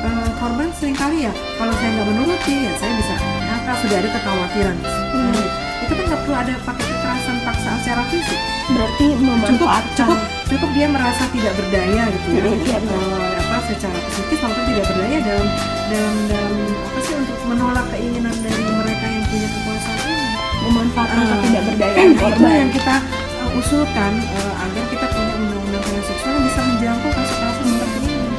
eh, 0.05 0.29
korban 0.39 0.67
sering 0.75 0.95
kali 0.95 1.17
ya 1.27 1.31
kalau 1.55 1.73
saya 1.75 1.89
nggak 1.91 2.07
menuruti 2.07 2.53
ya 2.65 2.71
saya 2.77 2.91
bisa 2.95 3.15
nakal 3.45 3.75
sudah 3.79 3.97
ada 3.99 4.09
kekhawatiran. 4.09 4.77
Nah, 5.09 5.43
itu 5.83 5.93
kan 5.93 6.03
nggak 6.05 6.21
perlu 6.23 6.35
ada 6.35 6.53
pakai 6.63 6.85
kekerasan 6.85 7.37
paksaan 7.43 7.77
secara 7.81 8.03
fisik. 8.07 8.39
Berarti 8.69 9.05
cukup 9.09 9.25
memanfaatkan. 9.25 9.97
cukup 9.97 10.19
cukup 10.45 10.69
dia 10.73 10.87
merasa 10.87 11.23
tidak 11.33 11.53
berdaya 11.57 12.03
gitu 12.09 12.27
ya. 12.29 12.41
Hmm, 12.45 12.61
iya, 12.61 12.77
Eh, 12.79 13.33
apa 13.39 13.57
secara 13.65 13.97
psikis 14.07 14.39
maupun 14.39 14.63
tidak 14.69 14.85
berdaya 14.85 15.17
dalam 15.25 15.47
dalam 15.89 16.15
dalam 16.29 16.53
apa 16.79 16.99
sih 17.01 17.13
untuk 17.17 17.37
menolak 17.49 17.85
keinginan 17.89 18.35
dari 18.39 18.61
mereka 18.61 19.05
yang 19.09 19.25
punya 19.25 19.47
kekuasaan 19.49 19.99
ini. 20.05 20.27
Memanfaatkan 20.59 21.17
Ah, 21.17 21.27
ketidakberdayaan 21.33 22.07
itu 22.13 22.21
korban 22.21 22.51
yang 22.53 22.69
kita 22.69 22.95
uh, 23.01 23.18
usulkan 23.59 24.13
uh, 24.23 24.53
agar 24.63 24.83
kita 24.87 25.05
punya 25.11 25.33
undang-undang 25.35 25.83
kekerasan 25.83 26.07
seksual 26.07 26.31
yang 26.31 26.45
bisa 26.47 26.61
menjangkau 26.63 27.11
kasus-kasus 27.11 27.67
seperti 27.75 27.99
ini. 28.07 28.29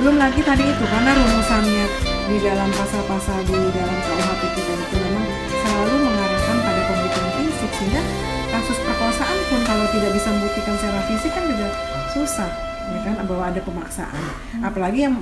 Belum 0.00 0.16
lagi 0.16 0.40
tadi 0.40 0.64
itu 0.64 0.84
karena 0.88 1.10
rumusannya 1.12 1.86
di 2.24 2.36
dalam 2.40 2.70
pasal-pasal 2.72 3.38
di 3.44 3.58
dalam 3.76 3.96
KUHP 4.00 4.42
kita 4.56 4.72
itu 4.72 4.96
memang 4.96 5.26
selalu 5.52 5.96
mengarahkan 6.08 6.56
pada 6.64 6.80
pembuktian 6.88 7.28
fisik 7.36 7.70
sehingga 7.76 8.02
kasus 8.48 8.78
perkosaan 8.80 9.38
pun 9.52 9.60
kalau 9.68 9.86
tidak 9.92 10.10
bisa 10.16 10.28
membuktikan 10.32 10.74
secara 10.80 11.00
fisik 11.12 11.30
kan 11.36 11.44
juga 11.44 11.68
susah 12.16 12.50
ya 12.84 13.00
kan 13.04 13.14
bahwa 13.24 13.44
ada 13.48 13.60
pemaksaan. 13.60 14.24
Apalagi 14.64 15.08
yang 15.08 15.16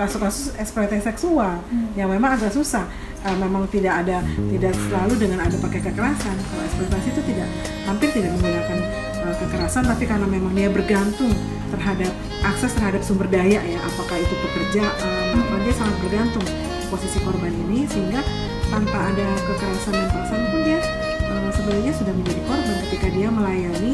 kasus-kasus 0.00 0.56
eksploitasi 0.56 1.04
seksual 1.04 1.60
yang 1.92 2.08
memang 2.08 2.40
agak 2.40 2.52
susah 2.52 2.88
Uh, 3.26 3.34
memang 3.34 3.66
tidak 3.66 4.06
ada 4.06 4.22
tidak 4.46 4.70
selalu 4.78 5.18
dengan 5.18 5.42
ada 5.42 5.56
pakai 5.58 5.82
kekerasan 5.82 6.38
kalau 6.38 6.62
eksploitasi 6.70 7.08
itu 7.10 7.22
tidak 7.34 7.50
hampir 7.82 8.14
tidak 8.14 8.30
menggunakan 8.38 8.78
uh, 9.26 9.34
kekerasan 9.42 9.82
tapi 9.90 10.06
karena 10.06 10.22
memang 10.30 10.54
dia 10.54 10.70
bergantung 10.70 11.34
terhadap 11.74 12.14
akses 12.46 12.78
terhadap 12.78 13.02
sumber 13.02 13.26
daya 13.26 13.58
ya 13.58 13.78
apakah 13.82 14.22
itu 14.22 14.34
pekerjaan 14.38 15.34
apa 15.34 15.54
dia 15.66 15.74
sangat 15.74 15.98
bergantung 15.98 16.46
posisi 16.88 17.18
korban 17.26 17.50
ini 17.50 17.90
sehingga 17.90 18.22
tanpa 18.70 19.10
ada 19.12 19.28
kekerasan 19.50 19.92
dan 19.98 20.08
paksaan 20.14 20.42
pun 20.54 20.60
dia 20.62 20.80
uh, 21.26 21.50
sebenarnya 21.52 21.92
sudah 21.98 22.14
menjadi 22.14 22.40
korban 22.46 22.76
ketika 22.88 23.08
dia 23.12 23.28
melayani 23.28 23.92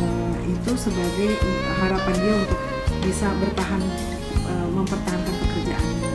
uh, 0.00 0.36
itu 0.48 0.72
sebagai 0.74 1.36
harapan 1.84 2.14
dia 2.16 2.34
untuk 2.48 2.60
bisa 3.04 3.28
bertahan 3.38 3.82
uh, 4.48 4.68
mempertahankan 4.72 5.34
pekerjaannya. 5.36 6.08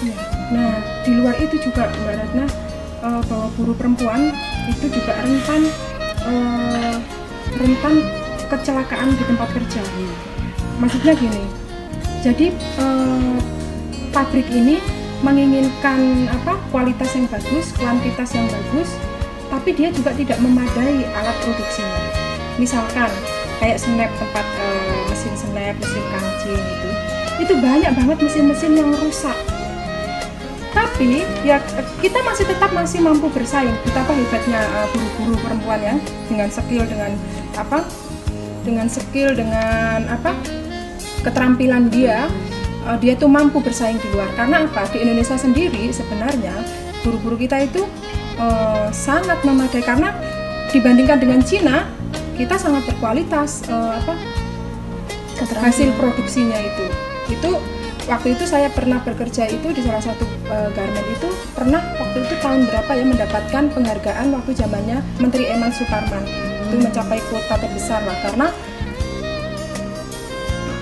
Ya. 0.00 0.16
Nah, 0.50 0.74
luar 1.20 1.36
itu 1.36 1.56
juga 1.60 1.92
Mbak 1.92 2.14
Ratna 2.16 2.46
eh, 3.04 3.22
bahwa 3.28 3.46
buruh 3.60 3.76
perempuan 3.76 4.32
itu 4.66 4.86
juga 4.88 5.12
rentan 5.20 5.62
eh, 6.24 6.96
rentan 7.60 7.94
kecelakaan 8.50 9.14
di 9.14 9.24
tempat 9.28 9.48
kerja. 9.54 9.80
Maksudnya 10.80 11.12
gini, 11.12 11.44
jadi 12.24 12.46
eh, 12.56 13.36
pabrik 14.10 14.48
ini 14.48 14.80
menginginkan 15.20 16.24
apa 16.32 16.56
kualitas 16.72 17.12
yang 17.12 17.28
bagus, 17.28 17.76
kuantitas 17.76 18.32
yang 18.32 18.48
bagus, 18.48 18.96
tapi 19.52 19.76
dia 19.76 19.92
juga 19.92 20.16
tidak 20.16 20.40
memadai 20.40 21.04
alat 21.12 21.36
produksinya. 21.44 22.00
Misalkan 22.56 23.12
kayak 23.60 23.76
snap 23.76 24.08
tempat 24.16 24.46
eh, 24.56 25.00
mesin 25.12 25.34
snap, 25.36 25.74
mesin 25.76 26.04
kancing 26.16 26.64
itu, 26.64 26.90
itu 27.44 27.54
banyak 27.60 27.92
banget 27.92 28.18
mesin-mesin 28.24 28.72
yang 28.72 28.90
rusak 28.96 29.36
tapi 31.00 31.24
ya 31.48 31.56
kita 32.04 32.20
masih 32.20 32.44
tetap 32.44 32.76
masih 32.76 33.00
mampu 33.00 33.32
bersaing. 33.32 33.72
Betapa 33.88 34.12
hebatnya 34.12 34.60
uh, 34.60 34.84
guru-guru 34.92 35.32
perempuan 35.40 35.80
ya 35.80 35.96
dengan 36.28 36.52
skill 36.52 36.84
dengan 36.84 37.16
apa 37.56 37.88
dengan 38.68 38.84
skill 38.84 39.32
dengan 39.32 40.04
apa 40.12 40.36
keterampilan 41.24 41.88
dia 41.88 42.28
uh, 42.84 43.00
dia 43.00 43.16
tuh 43.16 43.32
mampu 43.32 43.64
bersaing 43.64 43.96
di 43.96 44.12
luar. 44.12 44.28
Karena 44.36 44.68
apa? 44.68 44.92
Di 44.92 45.00
Indonesia 45.00 45.40
sendiri 45.40 45.88
sebenarnya 45.88 46.52
guru-guru 47.00 47.48
kita 47.48 47.64
itu 47.64 47.80
uh, 48.36 48.92
sangat 48.92 49.40
memadai 49.40 49.80
karena 49.80 50.12
dibandingkan 50.68 51.16
dengan 51.16 51.40
Cina 51.40 51.88
kita 52.36 52.60
sangat 52.60 52.84
berkualitas 52.84 53.64
uh, 53.72 53.96
apa 54.04 54.20
hasil 55.64 55.96
produksinya 55.96 56.60
itu. 56.60 56.84
Itu 57.32 57.56
waktu 58.10 58.34
itu 58.34 58.42
saya 58.42 58.66
pernah 58.74 58.98
bekerja 59.06 59.46
itu 59.46 59.70
di 59.70 59.86
salah 59.86 60.02
satu 60.02 60.26
uh, 60.50 60.66
garment 60.74 61.06
itu 61.14 61.30
pernah 61.54 61.78
waktu 61.94 62.26
itu 62.26 62.34
tahun 62.42 62.66
berapa 62.66 62.90
ya 62.98 63.04
mendapatkan 63.06 63.64
penghargaan 63.70 64.26
waktu 64.34 64.50
zamannya 64.58 64.98
Menteri 65.22 65.46
Eman 65.46 65.70
Suparman. 65.70 66.26
Itu 66.66 66.82
mencapai 66.82 67.22
kuota 67.30 67.54
terbesar 67.54 68.02
lah 68.02 68.18
karena 68.26 68.46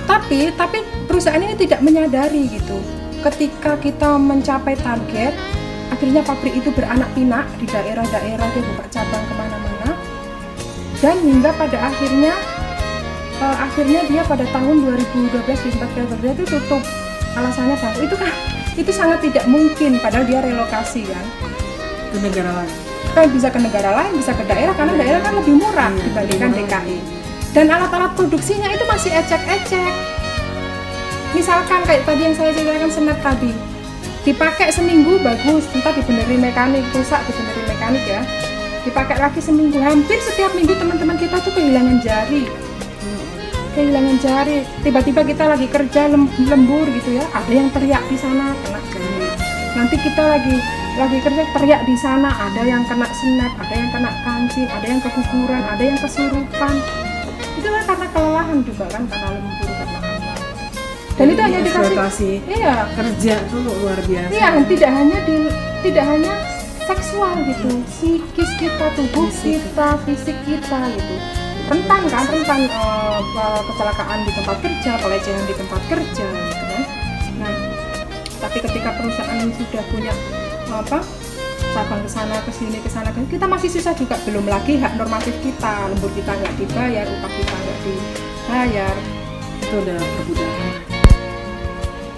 tapi 0.09 0.49
tapi 0.57 0.81
perusahaan 1.05 1.41
ini 1.41 1.53
tidak 1.53 1.85
menyadari 1.85 2.49
gitu. 2.49 2.81
Ketika 3.21 3.77
kita 3.77 4.17
mencapai 4.17 4.73
target 4.81 5.37
akhirnya 5.93 6.25
pabrik 6.25 6.57
itu 6.57 6.73
beranak 6.73 7.13
pinak 7.13 7.45
di 7.61 7.69
daerah-daerah 7.69 8.47
dia 8.57 8.65
buka 8.73 8.85
cabang 8.89 9.25
ke 9.29 9.35
mana-mana. 9.37 9.91
Dan 11.05 11.17
hingga 11.21 11.53
pada 11.61 11.93
akhirnya 11.93 12.33
eh, 13.37 13.57
akhirnya 13.69 14.01
dia 14.09 14.23
pada 14.25 14.49
tahun 14.49 14.81
2012-2014 15.05 16.41
itu 16.41 16.45
tutup 16.57 16.81
alasannya 17.39 17.77
bangkrut 17.79 18.05
itu 18.11 18.17
kan 18.19 18.33
itu 18.79 18.91
sangat 18.95 19.19
tidak 19.23 19.45
mungkin 19.51 19.99
padahal 19.99 20.25
dia 20.27 20.39
relokasi 20.43 21.07
kan? 21.07 21.25
Ke 22.15 22.19
negara 22.23 22.63
lain. 22.63 22.75
kan 23.17 23.25
bisa 23.33 23.49
ke 23.49 23.59
negara 23.59 23.91
lain 23.95 24.13
bisa 24.21 24.31
ke 24.37 24.45
daerah 24.47 24.75
karena 24.77 24.95
daerah 25.01 25.21
kan 25.25 25.33
lebih 25.35 25.57
murah 25.57 25.91
Iya, 25.91 26.03
dibandingkan 26.13 26.51
murah. 26.53 26.67
DKI 26.69 26.99
dan 27.57 27.67
alat-alat 27.73 28.13
produksinya 28.15 28.69
itu 28.71 28.85
masih 28.85 29.11
ecek-ecek. 29.11 29.93
Misalkan 31.33 31.81
kayak 31.89 32.05
tadi 32.05 32.21
yang 32.29 32.37
saya 32.37 32.53
ceritakan 32.53 32.91
senat 32.93 33.19
tadi. 33.25 33.53
Dipakai 34.23 34.69
seminggu 34.69 35.17
bagus. 35.25 35.65
Entah 35.73 35.97
dibenerin 35.97 36.45
mekanik 36.45 36.85
rusak 36.93 37.25
dibenerin 37.25 37.65
mekanik 37.65 38.05
ya. 38.05 38.21
Dipakai 38.85 39.17
lagi 39.17 39.41
seminggu. 39.41 39.81
Hampir 39.81 40.21
setiap 40.21 40.53
minggu 40.53 40.77
teman-teman 40.77 41.17
kita 41.17 41.41
tuh 41.41 41.53
kehilangan 41.57 42.05
jari 42.05 42.68
kehilangan 43.79 44.17
jari. 44.19 44.59
Tiba-tiba 44.83 45.23
kita 45.23 45.45
lagi 45.47 45.67
kerja 45.71 46.11
lem- 46.11 46.35
lembur 46.51 46.87
gitu 46.91 47.15
ya. 47.15 47.25
Ada 47.31 47.53
yang 47.55 47.69
teriak 47.71 48.03
di 48.11 48.19
sana 48.19 48.51
kena 48.67 48.81
jari. 48.91 49.29
Nanti 49.79 49.97
kita 50.03 50.23
lagi 50.27 50.57
lagi 50.99 51.19
kerja 51.23 51.43
teriak 51.55 51.83
di 51.87 51.95
sana. 51.95 52.31
Ada 52.51 52.63
yang 52.67 52.83
kena 52.91 53.07
snap 53.07 53.53
ada 53.63 53.75
yang 53.79 53.91
kena 53.95 54.11
kancing 54.27 54.67
ada 54.67 54.87
yang 54.91 54.99
keguguran 54.99 55.63
ada 55.63 55.83
yang 55.87 55.99
kesurupan. 56.03 56.75
Itu 57.55 57.69
kan 57.71 57.83
karena 57.87 58.07
kelelahan 58.11 58.59
juga 58.67 58.85
kan 58.91 59.03
karena 59.07 59.29
lembur 59.39 59.71
karena 59.71 59.99
apa. 60.03 60.35
Dan 61.19 61.27
itu 61.35 61.41
hanya 61.43 61.61
dikasih 61.67 62.35
iya. 62.47 62.75
kerja 62.95 63.35
tuh 63.51 63.61
luar 63.63 63.99
biasa. 64.07 64.31
Iya, 64.31 64.49
tidak 64.67 64.91
hanya 64.95 65.19
di 65.27 65.37
tidak 65.83 66.05
hanya 66.07 66.35
seksual 66.89 67.35
gitu, 67.45 67.69
psikis 67.85 68.51
kita, 68.57 68.87
tubuh 68.97 69.29
kita, 69.29 69.89
fisik 70.07 70.39
kita 70.47 70.79
gitu. 70.95 71.38
Rentan 71.69 72.03
kan, 72.09 72.25
rentan 72.25 72.61
eh, 72.65 73.61
kecelakaan 73.69 74.19
di 74.25 74.33
tempat 74.33 74.57
kerja, 74.65 74.93
pelecehan 74.97 75.45
di 75.45 75.55
tempat 75.55 75.81
kerja 75.85 76.27
gitu 76.33 76.65
kan. 76.65 76.83
Nah, 77.39 77.55
tapi 78.41 78.59
ketika 78.65 78.91
perusahaan 78.97 79.49
sudah 79.53 79.85
punya 79.93 80.13
apa 80.69 81.01
cabang 81.69 82.01
ke 82.01 82.11
sana 82.11 82.37
ke 82.45 82.53
sini 82.53 82.81
ke 82.81 82.89
sana 82.89 83.13
kita 83.13 83.45
masih 83.45 83.69
susah 83.69 83.93
juga 83.93 84.17
belum 84.25 84.49
lagi 84.49 84.81
hak 84.81 84.97
normatif 84.97 85.37
kita 85.45 85.93
lembur 85.93 86.09
kita 86.17 86.33
nggak 86.33 86.55
dibayar 86.57 87.05
upah 87.05 87.33
kita 87.37 87.55
nggak 87.55 87.79
dibayar 87.85 88.95
itu 89.61 89.75
udah 89.85 90.01
perbudakan. 90.01 90.73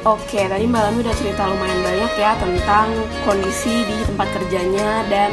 Oke, 0.00 0.48
tadi 0.48 0.64
Mbak 0.64 0.80
Lami 0.80 0.98
udah 1.04 1.12
cerita 1.18 1.44
lumayan 1.44 1.80
banyak 1.84 2.12
ya 2.16 2.32
tentang 2.40 2.88
kondisi 3.28 3.84
di 3.84 3.96
tempat 4.08 4.32
kerjanya 4.32 5.04
dan 5.12 5.28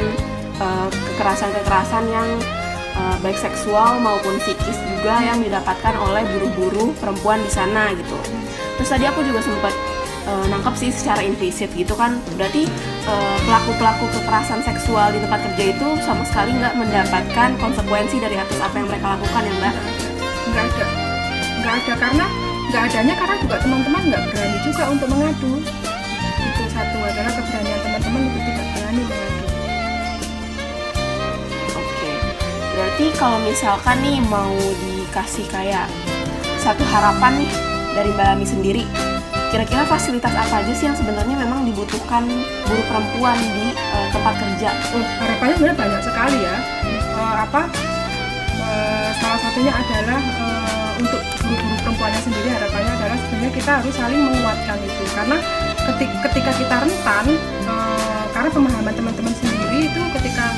eh, 0.58 0.88
kekerasan-kekerasan 0.92 2.04
yang 2.10 2.28
eh, 3.08 3.16
baik 3.24 3.40
seksual 3.40 3.96
maupun 4.04 4.36
psikis 4.44 4.76
juga 4.76 5.24
yang 5.24 5.40
didapatkan 5.40 5.96
oleh 5.96 6.28
buruh-buruh 6.36 6.92
perempuan 7.00 7.40
di 7.40 7.48
sana 7.48 7.88
gitu. 7.96 8.20
Terus 8.76 8.88
tadi 8.92 9.08
aku 9.08 9.24
juga 9.24 9.40
sempat 9.40 9.72
eh, 10.28 10.44
nangkep 10.52 10.74
sih 10.76 10.90
secara 10.92 11.24
implisit 11.24 11.72
gitu 11.72 11.96
kan, 11.96 12.20
berarti 12.36 12.68
eh, 13.08 13.36
pelaku-pelaku 13.48 14.04
kekerasan 14.12 14.60
seksual 14.60 15.08
di 15.16 15.24
tempat 15.24 15.40
kerja 15.48 15.64
itu 15.72 15.88
sama 16.04 16.22
sekali 16.28 16.52
nggak 16.52 16.76
mendapatkan 16.76 17.48
konsekuensi 17.56 18.20
dari 18.20 18.36
atas 18.36 18.60
apa 18.60 18.76
yang 18.76 18.92
mereka 18.92 19.16
lakukan 19.16 19.42
ya 19.48 19.54
Mbak? 19.56 19.74
nggak 20.48 20.64
ada 20.64 20.86
nggak 21.60 21.74
ada 21.84 21.94
karena 22.00 22.26
nggak 22.68 22.82
adanya 22.88 23.14
karena 23.16 23.36
juga 23.40 23.56
teman-teman 23.60 24.02
nggak 24.08 24.22
berani 24.32 24.58
juga 24.64 24.84
untuk 24.88 25.08
mengadu 25.12 25.52
itu 26.38 26.64
satu 26.72 26.98
adalah 27.04 27.32
keberanian 27.32 27.80
teman-teman 27.84 28.20
untuk 28.28 28.42
tidak 28.44 28.66
berani 28.72 29.02
mengadu 29.04 29.37
berarti 32.98 33.14
kalau 33.14 33.38
misalkan 33.46 33.94
nih 34.02 34.18
mau 34.26 34.50
dikasih 34.58 35.46
kayak 35.54 35.86
satu 36.58 36.82
harapan 36.90 37.38
nih 37.38 37.50
dari 37.94 38.10
Mbak 38.10 38.26
Lami 38.26 38.42
sendiri, 38.42 38.82
kira-kira 39.54 39.86
fasilitas 39.86 40.34
apa 40.34 40.58
aja 40.58 40.74
sih 40.74 40.90
yang 40.90 40.98
sebenarnya 40.98 41.38
memang 41.38 41.62
dibutuhkan 41.62 42.26
buruh 42.66 42.86
perempuan 42.90 43.38
di 43.38 43.70
eh, 43.70 44.06
tempat 44.10 44.34
kerja? 44.42 44.74
Oh, 44.98 45.06
harapannya 45.22 45.54
sebenarnya 45.54 45.78
banyak 45.78 46.02
sekali 46.10 46.38
ya. 46.42 46.56
Eh, 46.90 47.34
apa? 47.46 47.62
Eh, 48.66 49.10
salah 49.22 49.40
satunya 49.46 49.70
adalah 49.78 50.18
eh, 50.18 50.90
untuk 50.98 51.22
guru-guru 51.38 51.74
perempuannya 51.78 52.18
sendiri 52.26 52.50
harapannya 52.50 52.92
adalah 52.98 53.18
sebenarnya 53.22 53.52
kita 53.62 53.70
harus 53.78 53.94
saling 53.94 54.20
menguatkan 54.26 54.78
itu. 54.82 55.04
Karena 55.14 55.38
ketika, 55.86 56.14
ketika 56.26 56.50
kita 56.50 56.74
rentan 56.82 57.26
eh, 57.62 58.24
karena 58.34 58.50
pemahaman 58.50 58.90
teman-teman 58.90 59.34
sendiri 59.38 59.86
itu 59.86 60.02
ketika 60.18 60.50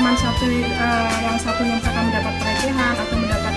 teman 0.00 0.16
satu 0.16 0.48
eh, 0.48 1.16
yang 1.20 1.36
satunya 1.36 1.76
misalkan 1.76 2.08
mendapat 2.08 2.32
pelecehan 2.40 2.94
atau 2.96 3.16
mendapat 3.20 3.54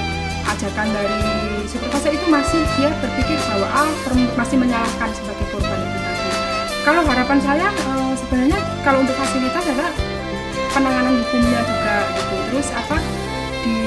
ajakan 0.52 0.88
dari 0.92 1.24
supervisor 1.72 2.12
itu 2.12 2.28
masih 2.28 2.60
dia 2.76 2.92
berpikir 3.00 3.40
bahwa 3.48 3.68
ah 3.72 3.92
masih 4.36 4.60
menyalahkan 4.60 5.08
sebagai 5.16 5.48
korban 5.56 5.80
itu 5.80 6.00
tadi. 6.04 6.28
Kalau 6.84 7.02
harapan 7.08 7.40
saya 7.40 7.68
eh, 7.72 8.14
sebenarnya 8.20 8.60
kalau 8.84 9.08
untuk 9.08 9.16
fasilitas 9.16 9.64
adalah 9.72 9.96
penanganan 10.76 11.16
hukumnya 11.24 11.64
juga 11.64 11.96
gitu. 12.12 12.36
Terus 12.52 12.68
apa 12.76 12.98
di 13.64 13.78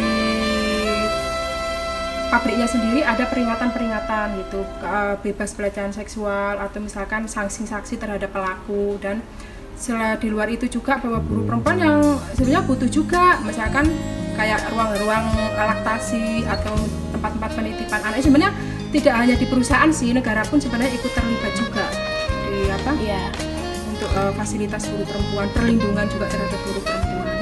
pabriknya 2.32 2.68
sendiri 2.72 3.04
ada 3.04 3.24
peringatan-peringatan 3.28 4.26
gitu 4.40 4.64
eh, 4.80 5.14
bebas 5.20 5.52
pelecehan 5.52 5.92
seksual 5.92 6.56
atau 6.56 6.80
misalkan 6.80 7.28
sanksi-sanksi 7.28 8.00
terhadap 8.00 8.32
pelaku 8.32 8.96
dan 8.96 9.20
setelah 9.76 10.16
di 10.16 10.28
luar 10.32 10.48
itu 10.48 10.66
juga 10.66 10.96
bahwa 10.96 11.20
buruh 11.20 11.44
perempuan 11.44 11.76
yang 11.76 12.00
sebenarnya 12.32 12.64
butuh 12.64 12.88
juga 12.88 13.38
misalkan 13.44 13.92
kayak 14.36 14.64
ruang-ruang 14.68 15.24
laktasi 15.56 16.44
atau 16.44 16.76
tempat-tempat 17.12 17.50
penitipan 17.56 18.00
anak 18.04 18.20
sebenarnya 18.20 18.52
tidak 18.92 19.14
hanya 19.16 19.34
di 19.36 19.46
perusahaan 19.48 19.92
sih 19.92 20.12
negara 20.12 20.44
pun 20.48 20.56
sebenarnya 20.56 20.92
ikut 20.92 21.12
terlibat 21.12 21.52
juga 21.56 21.84
di 22.48 22.68
apa 22.72 22.90
Iya. 22.96 23.22
untuk 23.92 24.08
eh, 24.12 24.32
fasilitas 24.36 24.82
buruh 24.92 25.08
perempuan, 25.08 25.48
perlindungan 25.56 26.04
juga 26.08 26.28
terhadap 26.28 26.60
buruh 26.68 26.84
perempuan. 26.84 27.36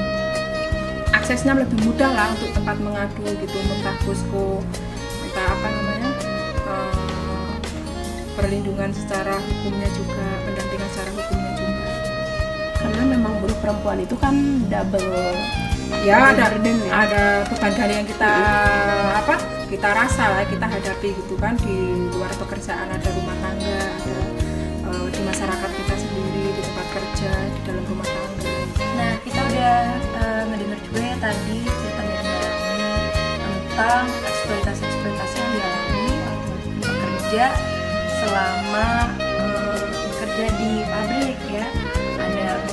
Aksesnya 1.11 1.51
lebih 1.55 1.83
mudah 1.83 2.11
lah 2.11 2.31
untuk 2.31 2.51
tempat 2.51 2.79
mengadu 2.79 3.27
gitu, 3.27 3.57
entah 3.75 3.95
posko, 4.07 4.63
entah 5.19 5.45
apa 5.51 5.67
namanya, 5.67 6.09
eh, 6.63 7.51
perlindungan 8.39 8.91
secara 8.95 9.35
hukumnya 9.35 9.89
juga, 9.91 10.27
perempuan 13.65 13.97
itu 13.97 14.13
kan 14.21 14.61
double 14.69 15.09
Ya 16.05 16.33
ada 16.33 16.53
burden 16.53 16.77
ya. 16.85 16.91
ada 17.01 17.23
beban 17.49 17.73
ganda 17.73 17.93
yang 17.97 18.05
kita 18.05 18.33
apa 19.17 19.41
kita 19.65 19.89
rasa 19.89 20.37
lah, 20.37 20.45
kita 20.45 20.65
hadapi 20.69 21.17
gitu 21.17 21.33
kan 21.41 21.57
di 21.57 21.77
luar 22.13 22.29
pekerjaan 22.37 22.89
ada 22.93 23.09
rumah 23.09 23.33
tangga, 23.41 23.81
ada 23.81 24.17
eh, 24.85 25.07
di 25.09 25.21
masyarakat 25.25 25.69
kita 25.81 25.95
sendiri, 25.97 26.45
di 26.53 26.61
tempat 26.61 26.87
kerja, 26.93 27.31
di 27.33 27.59
dalam 27.65 27.83
rumah 27.89 28.05
tangga. 28.05 28.53
Nah, 28.97 29.13
kita 29.25 29.39
udah 29.49 29.77
eh, 29.97 30.41
ngedenger 30.45 30.79
juga 30.85 30.99
ya 31.01 31.15
tadi 31.17 31.57
cerita 31.65 32.01
dari 32.05 32.21
Mbak 32.21 32.41
Rani 32.45 32.89
tentang 33.41 34.05
eksploitasi-eksploitasi 34.29 35.35
yang 35.41 35.49
dialami 35.53 36.05
oleh 36.21 36.65
pekerja 36.85 37.45
selama 38.21 38.87
eh, 39.21 39.81
bekerja 39.89 40.45
di 40.53 40.71
pabrik 40.85 41.39
ya. 41.49 41.65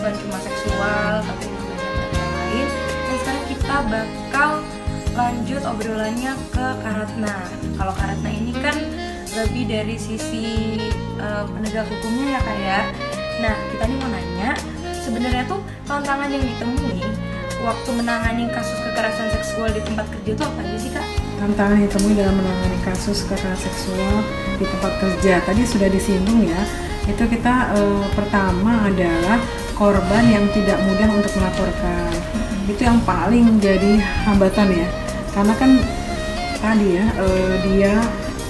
Bukan 0.03 0.19
cuma 0.19 0.38
seksual, 0.43 1.23
tapi 1.23 1.47
juga 1.47 1.75
yang 1.79 2.35
lain. 2.35 2.67
Dan 2.91 3.17
sekarang 3.23 3.45
kita 3.47 3.77
bakal 3.87 4.51
lanjut 5.15 5.62
obrolannya 5.62 6.33
ke 6.51 6.67
Karatna. 6.83 7.37
Kalau 7.79 7.95
Karatna 7.95 8.31
ini 8.35 8.51
kan 8.59 8.75
lebih 9.38 9.71
dari 9.71 9.95
sisi 9.95 10.47
eh, 11.23 11.45
penegak 11.47 11.87
hukumnya 11.87 12.35
ya 12.35 12.41
kak 12.43 12.59
ya. 12.59 12.81
Nah, 13.47 13.55
kita 13.71 13.83
nih 13.87 13.97
mau 14.03 14.11
nanya, 14.11 14.51
sebenarnya 15.07 15.47
tuh 15.47 15.62
tantangan 15.87 16.35
yang 16.35 16.43
ditemui 16.51 16.99
waktu 17.62 17.91
menangani 17.95 18.51
kasus 18.51 18.83
kekerasan 18.83 19.31
seksual 19.38 19.71
di 19.71 19.87
tempat 19.87 20.11
kerja 20.11 20.31
itu 20.35 20.43
apa 20.43 20.61
sih 20.83 20.91
kak? 20.91 21.07
tantangan 21.38 21.75
yang 21.79 21.87
ditemui 21.91 22.15
dalam 22.19 22.35
menangani 22.38 22.79
kasus 22.87 23.23
kekerasan 23.27 23.59
seksual 23.59 24.15
di 24.59 24.65
tempat 24.67 24.93
kerja 24.99 25.35
tadi 25.43 25.62
sudah 25.62 25.88
disinggung 25.91 26.47
ya 26.47 26.62
itu 27.07 27.23
kita 27.27 27.75
eh, 27.75 28.07
pertama 28.15 28.87
adalah 28.87 29.38
korban 29.75 30.25
yang 30.29 30.45
tidak 30.53 30.79
mudah 30.85 31.09
untuk 31.13 31.33
melaporkan. 31.39 32.13
Itu 32.69 32.83
yang 32.83 33.01
paling 33.03 33.59
jadi 33.59 33.99
hambatan 34.29 34.69
ya. 34.73 34.89
Karena 35.33 35.55
kan 35.57 35.71
tadi 36.61 36.89
ya 37.01 37.07
eh, 37.19 37.55
dia 37.67 37.95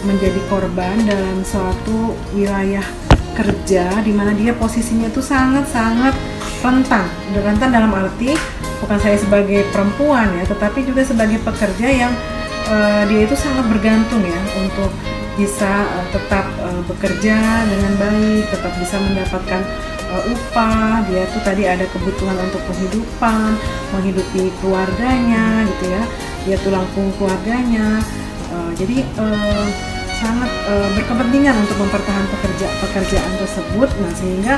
menjadi 0.02 0.40
korban 0.50 1.06
dalam 1.06 1.46
suatu 1.46 2.18
wilayah 2.34 2.84
kerja 3.32 4.02
di 4.04 4.12
mana 4.12 4.36
dia 4.36 4.52
posisinya 4.52 5.08
itu 5.08 5.22
sangat-sangat 5.24 6.12
rentan. 6.60 7.06
Rentan 7.32 7.70
dalam 7.72 7.94
arti 7.94 8.36
bukan 8.82 8.98
saya 8.98 9.14
sebagai 9.14 9.62
perempuan 9.70 10.26
ya 10.42 10.44
tetapi 10.50 10.82
juga 10.82 11.06
sebagai 11.06 11.38
pekerja 11.46 11.86
yang 11.86 12.12
eh, 12.66 13.02
dia 13.06 13.20
itu 13.30 13.38
sangat 13.38 13.70
bergantung 13.70 14.20
ya 14.26 14.40
untuk 14.58 14.90
bisa 15.38 15.86
eh, 15.86 16.06
tetap 16.10 16.44
eh, 16.66 16.82
bekerja 16.90 17.38
dengan 17.70 17.92
baik 17.96 18.44
tetap 18.50 18.72
bisa 18.82 18.96
mendapatkan 18.98 19.62
eh, 20.12 20.32
upah 20.32 21.02
dia 21.08 21.24
tuh 21.32 21.42
tadi 21.42 21.64
ada 21.64 21.88
kebutuhan 21.88 22.36
untuk 22.36 22.60
penghidupan 22.68 23.56
menghidupi 23.96 24.52
keluarganya 24.60 25.64
gitu 25.66 25.84
ya. 25.88 26.02
Dia 26.44 26.56
tulang 26.60 26.84
punggung 26.92 27.16
keluarganya. 27.16 27.98
Eh, 28.52 28.70
jadi 28.76 28.96
eh, 29.02 29.66
sangat 30.20 30.50
eh, 30.68 30.88
berkepentingan 30.94 31.56
untuk 31.56 31.76
mempertahankan 31.80 32.30
pekerja 32.38 32.68
pekerjaan 32.84 33.32
tersebut. 33.40 33.88
Nah 33.88 34.12
sehingga 34.14 34.54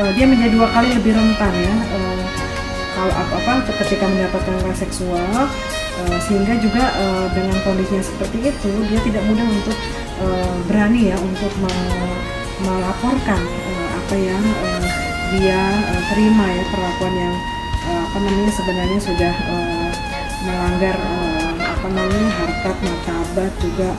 eh, 0.00 0.10
dia 0.16 0.24
menjadi 0.24 0.56
dua 0.56 0.68
kali 0.72 0.88
lebih 0.96 1.12
rentan 1.12 1.52
ya 1.52 1.74
eh, 1.94 2.24
kalau 2.96 3.12
apa-apa 3.12 3.68
ketika 3.84 4.08
mendapatkan 4.08 4.52
kekerasan 4.56 4.80
seksual. 4.88 5.46
Eh, 5.96 6.20
sehingga 6.28 6.52
juga 6.60 6.92
eh, 6.92 7.26
dengan 7.32 7.56
kondisinya 7.64 8.04
seperti 8.04 8.52
itu 8.52 8.72
dia 8.84 9.00
tidak 9.00 9.24
mudah 9.32 9.48
untuk 9.48 9.76
eh, 10.20 10.56
berani 10.68 11.08
ya 11.08 11.16
untuk 11.16 11.48
me- 11.56 12.20
melaporkan 12.60 13.40
eh, 13.40 13.88
apa 13.96 14.14
yang 14.16 14.44
dia 15.36 15.60
eh, 15.92 16.02
terima 16.08 16.48
ya 16.48 16.64
perlakuan 16.72 17.14
yang 17.14 17.34
eh, 17.84 18.00
apa 18.08 18.18
namanya 18.24 18.52
sebenarnya 18.56 18.98
sudah 19.00 19.34
eh, 19.36 19.90
melanggar 20.48 20.96
eh, 20.96 21.52
apa 21.60 21.86
namanya 21.92 22.30
harkat 22.40 22.76
martabat 22.80 23.52
juga 23.60 23.90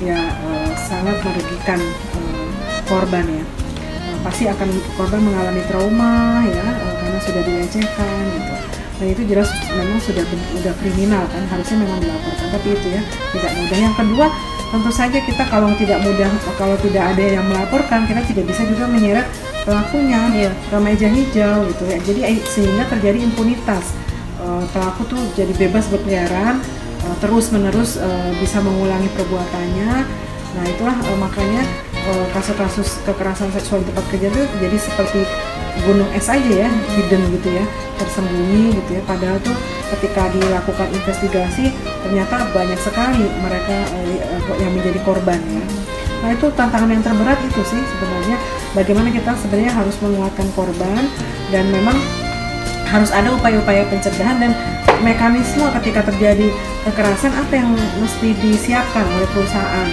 ya 0.00 0.20
eh, 0.20 0.70
sangat 0.76 1.16
merugikan 1.20 1.80
eh, 2.16 2.48
korban 2.88 3.24
ya. 3.28 3.44
Nah, 3.86 4.18
pasti 4.24 4.48
akan 4.48 4.68
korban 4.96 5.20
mengalami 5.20 5.62
trauma 5.68 6.42
ya 6.48 6.64
eh, 6.64 6.94
karena 7.04 7.18
sudah 7.20 7.42
dilecehkan 7.44 8.22
gitu. 8.32 8.54
Dan 8.96 9.12
itu 9.12 9.22
jelas 9.28 9.52
memang 9.76 10.00
sudah 10.00 10.24
sudah 10.56 10.72
kriminal 10.80 11.28
kan 11.28 11.44
harusnya 11.52 11.76
memang 11.84 12.00
dilaporkan 12.00 12.48
tapi 12.48 12.68
itu 12.72 12.88
ya 12.96 13.02
tidak 13.36 13.52
mudah. 13.52 13.78
Yang 13.84 13.94
kedua 14.00 14.26
tentu 14.66 14.90
saja 14.90 15.18
kita 15.20 15.44
kalau 15.52 15.68
tidak 15.76 16.00
mudah 16.00 16.30
kalau 16.56 16.76
tidak 16.80 17.04
ada 17.12 17.24
yang 17.24 17.44
melaporkan 17.44 18.08
kita 18.08 18.24
tidak 18.24 18.44
bisa 18.50 18.64
juga 18.64 18.88
menyeret 18.88 19.28
pelakunya 19.66 20.30
ke 20.70 20.76
meja 20.78 21.08
hijau 21.10 21.66
gitu 21.74 21.84
ya. 21.90 21.98
Jadi 22.06 22.20
eh, 22.22 22.38
sehingga 22.46 22.86
terjadi 22.86 23.26
impunitas. 23.26 23.92
Eh, 24.38 24.64
pelaku 24.70 25.02
tuh 25.10 25.20
jadi 25.34 25.50
bebas 25.58 25.90
berkeliaran 25.90 26.62
terus 27.22 27.54
menerus 27.54 28.02
bisa 28.42 28.58
mengulangi 28.58 29.06
perbuatannya. 29.14 30.26
Nah 30.56 30.64
itulah 30.64 30.96
eh, 30.96 31.18
makanya 31.20 31.62
eh, 31.92 32.26
kasus-kasus 32.32 33.04
kekerasan 33.04 33.52
seksual 33.52 33.84
di 33.84 33.92
tempat 33.92 34.04
kerja 34.08 34.26
itu 34.32 34.42
jadi 34.56 34.76
seperti 34.80 35.20
gunung 35.84 36.08
es 36.16 36.32
aja 36.32 36.40
ya 36.48 36.70
hidden 36.96 37.22
gitu 37.36 37.48
ya 37.52 37.64
tersembunyi 38.00 38.72
gitu 38.80 38.90
ya. 38.96 39.02
Padahal 39.04 39.36
tuh 39.44 39.52
ketika 39.92 40.32
dilakukan 40.32 40.88
investigasi 40.96 41.76
ternyata 42.00 42.48
banyak 42.56 42.80
sekali 42.80 43.28
mereka 43.44 43.76
eh, 44.00 44.40
yang 44.64 44.72
menjadi 44.72 45.00
korban 45.04 45.36
ya. 45.36 45.64
Nah 46.24 46.32
itu 46.32 46.48
tantangan 46.56 46.88
yang 46.88 47.04
terberat 47.04 47.38
itu 47.56 47.72
sih 47.72 47.80
sebenarnya 47.80 48.36
bagaimana 48.76 49.08
kita 49.08 49.32
sebenarnya 49.40 49.72
harus 49.72 49.96
menguatkan 50.04 50.44
korban 50.52 51.08
dan 51.48 51.64
memang 51.72 51.96
harus 52.84 53.08
ada 53.16 53.32
upaya-upaya 53.32 53.88
pencegahan 53.88 54.36
dan 54.36 54.52
mekanisme 55.00 55.64
ketika 55.80 56.04
terjadi 56.12 56.52
kekerasan 56.84 57.32
apa 57.32 57.52
yang 57.56 57.72
mesti 57.96 58.36
disiapkan 58.44 59.08
oleh 59.08 59.28
perusahaan. 59.32 59.88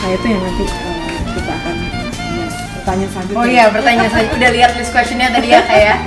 Nah 0.00 0.08
itu 0.08 0.26
yang 0.32 0.40
nanti 0.40 0.64
eh, 0.64 1.20
kita 1.36 1.52
akan 1.52 1.76
ya, 1.76 2.46
bertanya 2.80 3.06
selanjutnya. 3.12 3.36
Oh 3.36 3.46
iya, 3.46 3.64
pertanyaan 3.68 4.08
selanjutnya 4.08 4.38
udah 4.40 4.52
lihat 4.56 4.70
list 4.80 4.92
questionnya 4.96 5.28
tadi 5.28 5.48
ya 5.52 5.60
kayak. 5.68 5.98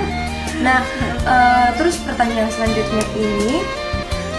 Nah, 0.66 0.80
eh, 1.22 1.68
terus 1.78 2.02
pertanyaan 2.02 2.50
selanjutnya 2.50 3.04
ini 3.14 3.62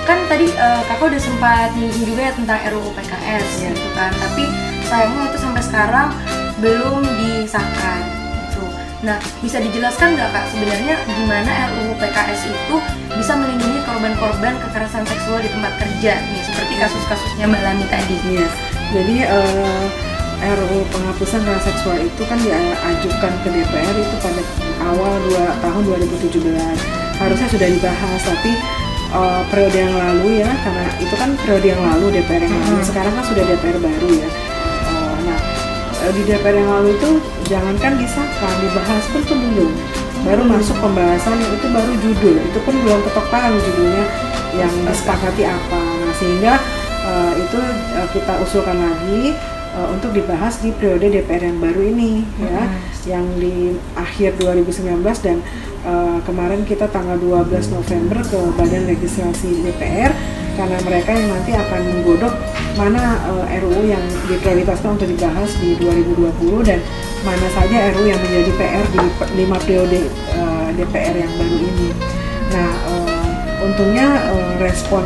kan 0.04 0.20
tadi 0.28 0.52
eh, 0.52 0.82
kakak 0.86 1.08
udah 1.16 1.22
sempat 1.24 1.72
nyinggung 1.80 2.04
juga 2.04 2.22
ya 2.28 2.34
tentang 2.36 2.60
RUU 2.76 2.92
PKS 2.92 3.48
gitu 3.72 3.88
kan, 3.96 4.12
tapi 4.12 4.44
sayangnya 4.86 5.34
itu 5.34 5.38
sampai 5.42 5.62
sekarang 5.66 6.08
belum 6.62 7.04
disahkan. 7.04 8.02
Gitu. 8.48 8.64
Nah, 9.04 9.18
bisa 9.44 9.58
dijelaskan 9.60 10.16
nggak 10.16 10.30
kak 10.32 10.46
sebenarnya 10.54 10.96
gimana 11.10 11.52
RUU 11.74 11.94
PKS 12.00 12.42
itu 12.48 12.76
bisa 13.16 13.34
melindungi 13.36 13.80
korban-korban 13.84 14.54
kekerasan 14.66 15.04
seksual 15.06 15.40
di 15.44 15.50
tempat 15.52 15.74
kerja 15.78 16.14
nih, 16.20 16.42
seperti 16.42 16.74
kasus-kasusnya 16.80 17.46
Mbak 17.50 17.62
Lani 17.64 17.86
tadi. 17.92 18.16
Iya. 18.34 18.48
Jadi 18.96 19.16
eh, 19.28 19.86
RUU 20.46 20.80
penghapusan 20.94 21.42
kekerasan 21.44 21.66
seksual 21.74 21.98
itu 22.00 22.22
kan 22.28 22.38
diajukan 22.40 23.34
ke 23.44 23.50
DPR 23.50 23.96
itu 23.98 24.16
pada 24.22 24.42
awal 24.86 25.14
dua, 25.28 25.46
tahun 25.60 25.82
2017. 25.90 26.44
Harusnya 27.16 27.48
sudah 27.48 27.68
dibahas, 27.68 28.22
tapi 28.24 28.52
eh, 29.16 29.42
periode 29.52 29.78
yang 29.80 29.96
lalu 29.96 30.44
ya, 30.44 30.52
karena 30.64 30.86
itu 31.04 31.16
kan 31.16 31.30
periode 31.44 31.68
yang 31.68 31.82
lalu 31.84 32.06
DPR 32.20 32.42
yang 32.48 32.54
lalu. 32.54 32.80
Sekarang 32.84 33.14
kan 33.16 33.24
sudah 33.28 33.44
DPR 33.44 33.78
baru 33.80 34.10
ya. 34.12 34.30
Eh, 36.06 36.14
di 36.14 36.22
DPR 36.30 36.54
yang 36.54 36.70
lalu 36.70 36.94
itu 36.94 37.18
jangankan 37.50 37.98
disahkan, 37.98 38.54
dibahas 38.62 39.04
pun 39.10 39.26
tuh 39.26 39.34
belum. 39.42 39.74
Baru 40.22 40.46
masuk 40.46 40.78
pembahasan 40.78 41.42
itu 41.42 41.66
baru 41.66 41.94
judul, 41.98 42.36
itu 42.46 42.60
pun 42.62 42.78
belum 42.78 43.02
ketok 43.10 43.26
palu 43.34 43.58
judulnya 43.58 44.06
yang 44.54 44.70
disepakati 44.86 45.50
apa. 45.50 45.82
Nah, 45.82 46.14
sehingga 46.14 46.54
eh, 47.10 47.32
itu 47.42 47.58
eh, 47.98 48.08
kita 48.14 48.34
usulkan 48.38 48.78
lagi 48.78 49.34
eh, 49.74 49.88
untuk 49.90 50.14
dibahas 50.14 50.62
di 50.62 50.70
periode 50.78 51.10
DPR 51.10 51.50
yang 51.50 51.58
baru 51.58 51.82
ini 51.82 52.22
ya, 52.38 52.62
yang 53.10 53.26
di 53.42 53.74
akhir 53.98 54.38
2019 54.38 55.02
dan 55.26 55.42
eh, 55.90 56.18
kemarin 56.22 56.62
kita 56.70 56.86
tanggal 56.94 57.18
12 57.18 57.50
November 57.74 58.22
ke 58.22 58.40
Badan 58.54 58.86
Legislasi 58.86 59.66
DPR 59.66 60.14
karena 60.54 60.78
mereka 60.86 61.18
yang 61.18 61.34
nanti 61.34 61.52
akan 61.58 61.82
menggodok 61.82 62.34
mana 62.76 63.20
eh, 63.48 63.64
RUU 63.64 63.88
yang 63.88 64.04
diprioritaskan 64.28 65.00
untuk 65.00 65.08
dibahas 65.08 65.50
di 65.64 65.80
2020 65.80 66.68
dan 66.68 66.80
mana 67.24 67.48
saja 67.56 67.92
RUU 67.96 68.08
yang 68.12 68.20
menjadi 68.20 68.52
PR 68.60 68.86
di 68.92 69.00
lima 69.40 69.58
periode 69.64 70.00
eh, 70.12 70.68
DPR 70.76 71.16
yang 71.16 71.34
baru 71.40 71.58
ini. 71.58 71.90
Nah, 72.52 72.72
eh, 72.92 73.66
untungnya 73.66 74.08
eh, 74.32 74.52
respon 74.60 75.04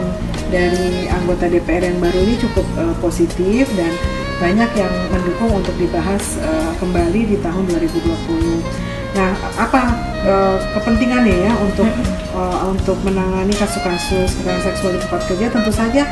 dari 0.49 1.05
anggota 1.13 1.45
DPR 1.45 1.93
yang 1.93 1.99
baru 2.01 2.17
ini 2.25 2.35
cukup 2.41 2.65
eh, 2.81 2.95
positif 2.99 3.69
dan 3.77 3.93
banyak 4.39 4.71
yang 4.73 4.93
mendukung 5.13 5.61
untuk 5.61 5.75
dibahas 5.77 6.41
eh, 6.41 6.71
kembali 6.81 7.21
di 7.29 7.37
tahun 7.39 7.63
2020. 7.69 8.89
Nah, 9.13 9.31
apa 9.57 9.81
eh, 10.25 10.57
kepentingannya 10.73 11.37
ya 11.45 11.53
untuk 11.61 11.89
eh, 12.33 12.59
untuk 12.65 12.97
menangani 13.05 13.53
kasus-kasus 13.53 14.41
kekerasan 14.41 14.63
seksual 14.73 14.91
di 14.97 14.99
tempat 15.05 15.21
kerja? 15.29 15.45
Tentu 15.53 15.71
saja 15.75 16.03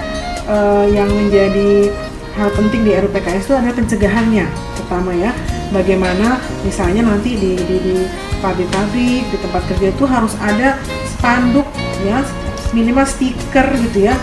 eh, 0.48 0.86
yang 0.96 1.10
menjadi 1.12 1.92
hal 2.38 2.50
penting 2.54 2.86
di 2.86 2.92
RUPKS 2.94 3.50
itu 3.50 3.54
adalah 3.54 3.76
pencegahannya. 3.76 4.46
Pertama 4.78 5.12
ya 5.14 5.32
bagaimana 5.76 6.40
misalnya 6.64 7.04
nanti 7.04 7.36
di 7.36 7.54
di, 7.58 7.76
di 7.82 7.96
pabrik-pabrik 8.40 9.28
di 9.28 9.38
tempat 9.42 9.64
kerja 9.70 9.88
itu 9.92 10.06
harus 10.08 10.34
ada 10.40 10.78
spanduk 11.04 11.66
ya 12.06 12.24
minimal 12.72 13.06
stiker 13.06 13.68
gitu 13.90 14.08
ya. 14.08 14.16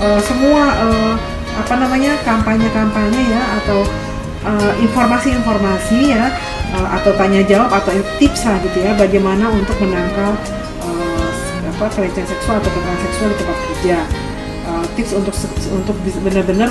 Eh, 0.00 0.20
semua 0.24 0.62
eh, 0.86 1.14
apa 1.50 1.74
namanya 1.76 2.16
kampanye-kampanye 2.24 3.22
ya 3.30 3.42
atau 3.62 3.84
informasi-informasi 4.80 6.16
ya 6.16 6.32
eh, 6.72 6.88
atau 6.96 7.12
tanya 7.20 7.44
jawab 7.44 7.68
atau 7.68 7.92
tips 8.16 8.48
lah 8.48 8.56
gitu 8.64 8.78
ya 8.80 8.96
bagaimana 8.96 9.52
untuk 9.52 9.76
menangkal 9.84 10.32
eh, 10.80 11.68
apa 11.76 11.86
pelecehan 11.92 12.24
seksual 12.24 12.56
atau 12.56 12.70
kekerasan 12.72 13.00
seksual 13.04 13.28
di 13.28 13.36
tempat 13.36 13.58
kerja 13.68 13.96
Eh, 14.60 14.86
tips 14.92 15.16
untuk 15.16 15.32
untuk 15.72 15.96
benar-benar 16.20 16.68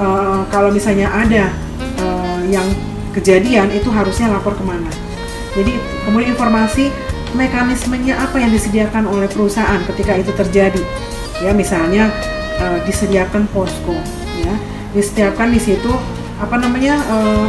eh, 0.00 0.40
kalau 0.48 0.72
misalnya 0.72 1.12
ada 1.12 1.52
eh, 2.00 2.40
yang 2.48 2.64
kejadian 3.12 3.68
itu 3.76 3.92
harusnya 3.92 4.32
lapor 4.32 4.56
ke 4.56 4.64
mana. 4.64 4.88
Jadi 5.52 5.76
kemudian 6.04 6.32
informasi 6.32 6.88
mekanismenya 7.36 8.16
apa 8.16 8.40
yang 8.40 8.48
disediakan 8.52 9.04
oleh 9.04 9.28
perusahaan 9.28 9.80
ketika 9.92 10.16
itu 10.16 10.32
terjadi. 10.32 10.80
Ya 11.44 11.52
misalnya 11.52 12.08
eh, 12.56 12.78
disediakan 12.88 13.44
posko 13.52 13.96
ya. 14.40 14.54
Disediakan 14.96 15.52
di 15.52 15.60
situ 15.60 15.92
apa 16.40 16.56
namanya 16.56 16.96
eh, 17.04 17.46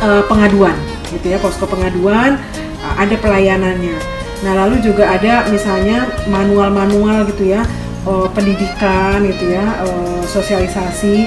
eh, 0.00 0.22
pengaduan 0.24 0.76
gitu 1.12 1.28
ya 1.28 1.36
posko 1.44 1.68
pengaduan 1.68 2.40
eh, 2.56 2.94
ada 2.96 3.20
pelayanannya. 3.20 4.00
Nah 4.48 4.52
lalu 4.64 4.80
juga 4.80 5.12
ada 5.12 5.44
misalnya 5.52 6.08
manual-manual 6.24 7.28
gitu 7.28 7.52
ya 7.52 7.68
eh, 8.06 8.28
pendidikan 8.34 9.24
gitu 9.26 9.54
ya 9.54 9.66
eh, 9.82 10.22
sosialisasi 10.28 11.26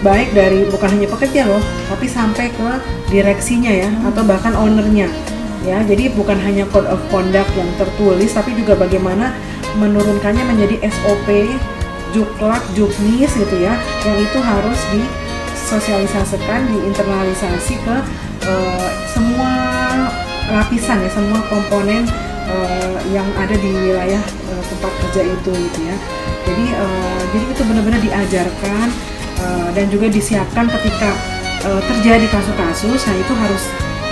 baik 0.00 0.32
dari 0.32 0.64
bukan 0.68 0.88
hanya 0.88 1.08
pekerja 1.08 1.44
loh 1.48 1.60
tapi 1.88 2.08
sampai 2.08 2.48
ke 2.52 2.70
direksinya 3.12 3.72
ya 3.72 3.90
atau 4.12 4.22
bahkan 4.24 4.54
ownernya. 4.56 5.08
Ya 5.66 5.82
jadi 5.82 6.14
bukan 6.14 6.38
hanya 6.46 6.62
code 6.70 6.86
of 6.86 7.02
conduct 7.10 7.50
yang 7.58 7.66
tertulis 7.74 8.30
tapi 8.30 8.54
juga 8.54 8.78
bagaimana 8.78 9.34
menurunkannya 9.74 10.46
menjadi 10.46 10.88
SOP 10.94 11.26
juklak 12.14 12.62
juknis 12.78 13.34
gitu 13.34 13.56
ya 13.60 13.74
yang 14.06 14.16
itu 14.22 14.38
harus 14.38 14.78
disosialisasikan 14.94 16.70
diinternalisasi 16.70 17.74
ke 17.82 17.96
eh, 18.46 18.90
semua 19.10 19.52
lapisan 20.46 21.02
ya 21.02 21.10
semua 21.10 21.42
komponen 21.50 22.06
eh, 22.46 22.98
yang 23.12 23.26
ada 23.36 23.54
di 23.54 23.70
wilayah 23.70 24.22
eh, 24.22 24.62
tempat 24.70 24.92
kerja 25.04 25.22
itu 25.26 25.50
gitu 25.50 25.80
ya. 25.86 25.96
Jadi 26.46 26.64
eh, 26.72 27.20
jadi 27.34 27.44
itu 27.50 27.62
benar-benar 27.66 28.00
diajarkan 28.00 28.86
eh, 29.42 29.68
dan 29.74 29.86
juga 29.90 30.06
disiapkan 30.08 30.66
ketika 30.70 31.10
eh, 31.66 31.80
terjadi 31.90 32.26
kasus-kasus. 32.30 33.00
Nah 33.06 33.16
itu 33.18 33.32
harus 33.34 33.64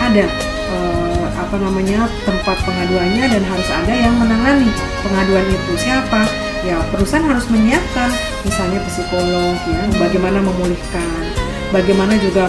ada 0.02 0.26
eh, 0.74 1.26
apa 1.38 1.56
namanya 1.58 2.10
tempat 2.26 2.58
pengaduannya 2.66 3.24
dan 3.30 3.42
harus 3.42 3.68
ada 3.70 3.94
yang 3.94 4.14
menangani 4.18 4.70
pengaduan 5.06 5.46
itu. 5.48 5.72
Siapa? 5.78 6.22
Ya 6.64 6.80
perusahaan 6.88 7.28
harus 7.28 7.44
menyiapkan 7.52 8.08
misalnya 8.40 8.80
psikolog 8.88 9.52
ya 9.68 9.84
bagaimana 10.00 10.40
memulihkan 10.40 11.28
bagaimana 11.68 12.16
juga 12.16 12.48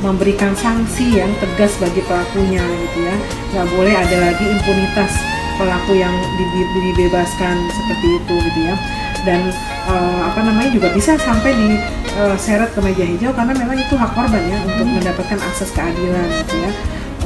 memberikan 0.00 0.52
sanksi 0.52 1.18
yang 1.18 1.30
tegas 1.40 1.76
bagi 1.78 2.00
pelakunya 2.04 2.60
gitu 2.60 2.98
ya. 3.04 3.16
Nggak 3.52 3.66
boleh 3.72 3.94
ada 3.94 4.16
lagi 4.20 4.44
impunitas 4.44 5.12
pelaku 5.56 5.96
yang 5.96 6.12
di- 6.36 6.50
di- 6.52 6.70
dibebaskan 6.92 7.56
seperti 7.72 8.06
itu 8.20 8.34
gitu 8.52 8.60
ya. 8.68 8.76
Dan 9.24 9.40
eh, 9.86 10.20
apa 10.22 10.40
namanya 10.42 10.70
juga 10.70 10.88
bisa 10.92 11.16
sampai 11.16 11.50
di 11.52 11.68
eh, 12.16 12.36
seret 12.36 12.70
ke 12.72 12.80
meja 12.80 13.02
hijau 13.02 13.32
karena 13.32 13.52
memang 13.52 13.76
itu 13.76 13.94
hak 13.94 14.12
korban 14.12 14.42
ya 14.46 14.58
untuk 14.62 14.86
mendapatkan 14.86 15.38
akses 15.40 15.70
keadilan 15.72 16.28
gitu 16.44 16.56
ya. 16.60 16.70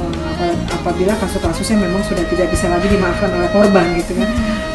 Apa- 0.01 0.57
apabila 0.73 1.13
kasus-kasusnya 1.21 1.77
memang 1.77 2.01
sudah 2.01 2.25
tidak 2.25 2.49
bisa 2.49 2.65
lagi 2.65 2.89
dimaafkan 2.89 3.29
oleh 3.29 3.49
korban 3.53 3.85
gitu 3.95 4.17
kan 4.17 4.29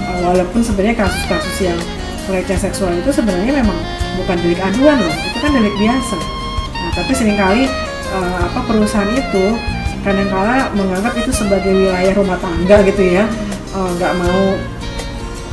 Eh, 0.07 0.19
walaupun 0.23 0.63
sebenarnya 0.63 1.03
kasus-kasus 1.03 1.67
yang 1.67 1.79
pelecehan 2.27 2.59
seksual 2.63 2.95
itu 2.95 3.11
sebenarnya 3.11 3.59
memang 3.59 3.75
bukan 4.17 4.37
delik 4.39 4.59
aduan 4.59 4.99
loh 4.99 5.11
itu 5.13 5.39
kan 5.43 5.51
delik 5.51 5.75
biasa. 5.75 6.17
Nah 6.73 6.91
tapi 6.95 7.11
sering 7.11 7.35
kali 7.35 7.67
eh, 8.17 8.41
apa 8.49 8.61
perusahaan 8.65 9.13
itu 9.13 9.45
kadangkala 10.01 10.71
menganggap 10.73 11.13
itu 11.19 11.31
sebagai 11.35 11.73
wilayah 11.73 12.15
rumah 12.17 12.39
tangga 12.41 12.81
gitu 12.87 13.03
ya. 13.05 13.25
Eh, 13.77 13.89
nggak 14.01 14.13
mau 14.17 14.43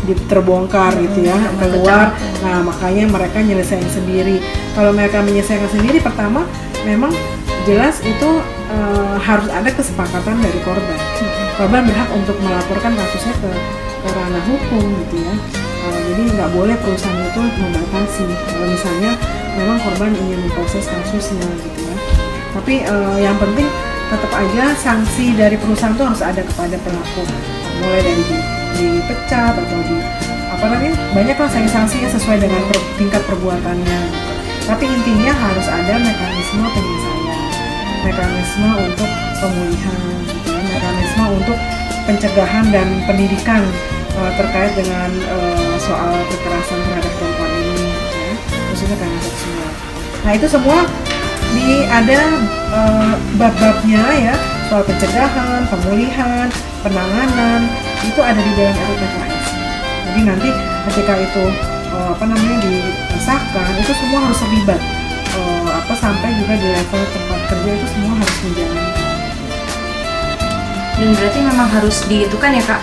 di- 0.03 0.19
terbongkar 0.27 0.91
gitu 0.99 1.23
ya 1.23 1.37
keluar. 1.59 2.11
nah 2.43 2.59
makanya 2.59 3.07
mereka 3.07 3.39
nyelesain 3.39 3.87
sendiri. 3.87 4.43
Kalau 4.75 4.91
mereka 4.91 5.23
menyelesaikan 5.23 5.69
sendiri 5.71 6.03
pertama 6.03 6.43
memang 6.83 7.11
jelas 7.63 8.03
itu 8.03 8.29
eh, 8.71 9.15
harus 9.23 9.47
ada 9.51 9.69
kesepakatan 9.71 10.35
dari 10.43 10.59
korban. 10.67 10.99
Korban 11.55 11.81
berhak 11.87 12.09
untuk 12.11 12.35
melaporkan 12.41 12.97
kasusnya 12.97 13.33
ke, 13.39 13.51
ke 14.03 14.09
ranah 14.11 14.43
hukum 14.49 14.83
gitu 15.07 15.23
ya. 15.23 15.35
Eh, 15.83 15.99
jadi 16.11 16.21
nggak 16.35 16.49
boleh 16.51 16.75
perusahaan 16.83 17.23
itu 17.23 17.41
membatasi. 17.41 18.25
Kalau 18.27 18.67
misalnya 18.67 19.11
memang 19.55 19.77
korban 19.85 20.11
ingin 20.11 20.39
memproses 20.43 20.85
kasusnya 20.89 21.47
gitu 21.61 21.79
ya 21.85 22.12
tapi 22.53 22.85
eh, 22.85 23.17
yang 23.19 23.35
penting 23.41 23.67
tetap 24.13 24.31
aja 24.31 24.65
sanksi 24.77 25.33
dari 25.33 25.57
perusahaan 25.57 25.97
itu 25.97 26.05
harus 26.05 26.21
ada 26.21 26.41
kepada 26.45 26.77
pelaku. 26.85 27.23
Mulai 27.81 28.01
dari 28.05 28.23
di, 28.23 28.37
dipecat 28.77 29.57
atau 29.57 29.79
di 29.89 29.97
apa 30.53 30.65
namanya 30.69 30.95
banyak 31.17 31.37
lah 31.37 31.49
sanksi-sanksi 31.49 32.05
yang 32.05 32.13
sesuai 32.13 32.37
dengan 32.39 32.61
per- 32.69 32.87
tingkat 32.95 33.21
perbuatannya. 33.25 34.01
Tapi 34.63 34.85
intinya 34.87 35.33
harus 35.33 35.67
ada 35.67 35.97
mekanisme 35.97 36.63
penyelesaian. 36.71 37.41
Mekanisme 38.05 38.69
untuk 38.79 39.09
pemulihan 39.43 40.15
gitu 40.29 40.49
ya, 40.55 40.61
mekanisme 40.71 41.23
untuk 41.35 41.57
pencegahan 42.07 42.65
dan 42.71 42.87
pendidikan 43.07 43.63
uh, 44.19 44.31
terkait 44.35 44.71
dengan 44.75 45.09
uh, 45.31 45.75
soal 45.79 46.13
kekerasan 46.31 46.79
terhadap 46.83 47.11
perempuan 47.17 47.51
ini 47.51 47.87
ya, 47.89 48.35
khususnya 48.71 48.97
karena 48.99 49.19
seksual 49.23 49.69
nah 50.23 50.31
itu 50.31 50.47
semua 50.47 50.77
di 51.53 51.85
ada 51.85 52.19
uh, 52.73 53.13
bab-babnya 53.37 54.03
ya. 54.17 54.35
Soal 54.67 54.83
pencegahan, 54.89 55.69
pemulihan, 55.69 56.47
penanganan. 56.81 57.61
Itu 58.01 58.19
ada 58.19 58.41
di 58.41 58.51
dalam 58.57 58.75
RUPKS. 58.75 59.45
Jadi 60.09 60.19
nanti 60.25 60.49
ketika 60.89 61.13
itu 61.17 61.43
uh, 61.93 62.09
apa 62.13 62.25
namanya 62.25 62.57
disahkan 63.13 63.73
itu 63.79 63.93
semua 63.95 64.19
harus 64.25 64.39
terlibat. 64.41 64.81
Uh, 65.33 65.69
apa 65.73 65.93
sampai 65.97 66.29
juga 66.37 66.53
di 66.57 66.67
level 66.69 67.03
tempat 67.09 67.39
kerja 67.49 67.71
itu 67.73 67.87
semua 67.89 68.13
harus 68.21 68.37
menjalani. 68.45 68.91
dan 70.93 71.09
berarti 71.17 71.39
memang 71.41 71.67
harus 71.73 71.97
di 72.05 72.29
itu 72.29 72.37
kan 72.37 72.53
ya 72.53 72.63
kak? 72.63 72.81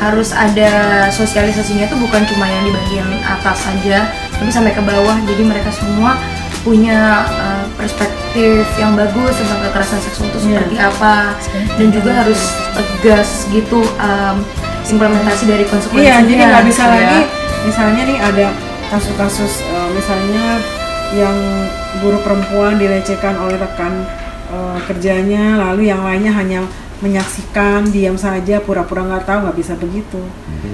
Harus 0.00 0.32
ada 0.32 0.70
sosialisasinya 1.12 1.86
tuh 1.92 2.00
bukan 2.00 2.24
cuma 2.26 2.48
yang 2.48 2.64
di 2.64 2.72
bagian 2.72 3.06
atas 3.22 3.60
saja 3.60 4.08
tapi 4.32 4.48
sampai 4.48 4.72
ke 4.72 4.82
bawah. 4.82 5.14
Jadi 5.28 5.42
mereka 5.44 5.68
semua 5.68 6.16
punya 6.64 7.28
uh, 7.28 7.61
perspektif 7.74 8.22
yang 8.76 8.92
bagus 8.92 9.34
tentang 9.34 9.60
kekerasan 9.62 10.00
seksual 10.00 10.26
itu 10.26 10.38
Iya. 10.38 10.46
seperti 10.58 10.76
apa 10.78 11.14
dan 11.72 11.88
juga 11.88 12.10
harus 12.14 12.40
tegas 12.72 13.28
gitu 13.48 13.80
um, 13.96 14.36
implementasi 14.84 15.44
dari 15.44 15.64
konsekuensinya 15.64 16.02
Iya, 16.02 16.16
jadi 16.24 16.42
nggak 16.46 16.64
bisa 16.64 16.82
gitu 16.82 16.88
ya. 16.88 16.96
lagi 16.98 17.20
misalnya 17.62 18.02
nih 18.04 18.18
ada 18.20 18.46
kasus-kasus 18.88 19.52
eh, 19.62 19.88
misalnya 19.90 20.44
yang 21.12 21.36
guru 21.98 22.18
perempuan 22.18 22.76
dilecehkan 22.76 23.36
oleh 23.36 23.56
rekan 23.56 24.04
eh, 24.48 24.78
kerjanya, 24.82 25.44
lalu 25.62 25.86
yang 25.86 26.00
lainnya 26.00 26.32
hanya 26.32 26.60
menyaksikan, 27.02 27.88
diam 27.88 28.14
saja, 28.14 28.58
pura-pura 28.58 29.02
nggak 29.02 29.24
tahu, 29.24 29.38
nggak 29.42 29.58
bisa 29.58 29.74
begitu. 29.74 30.22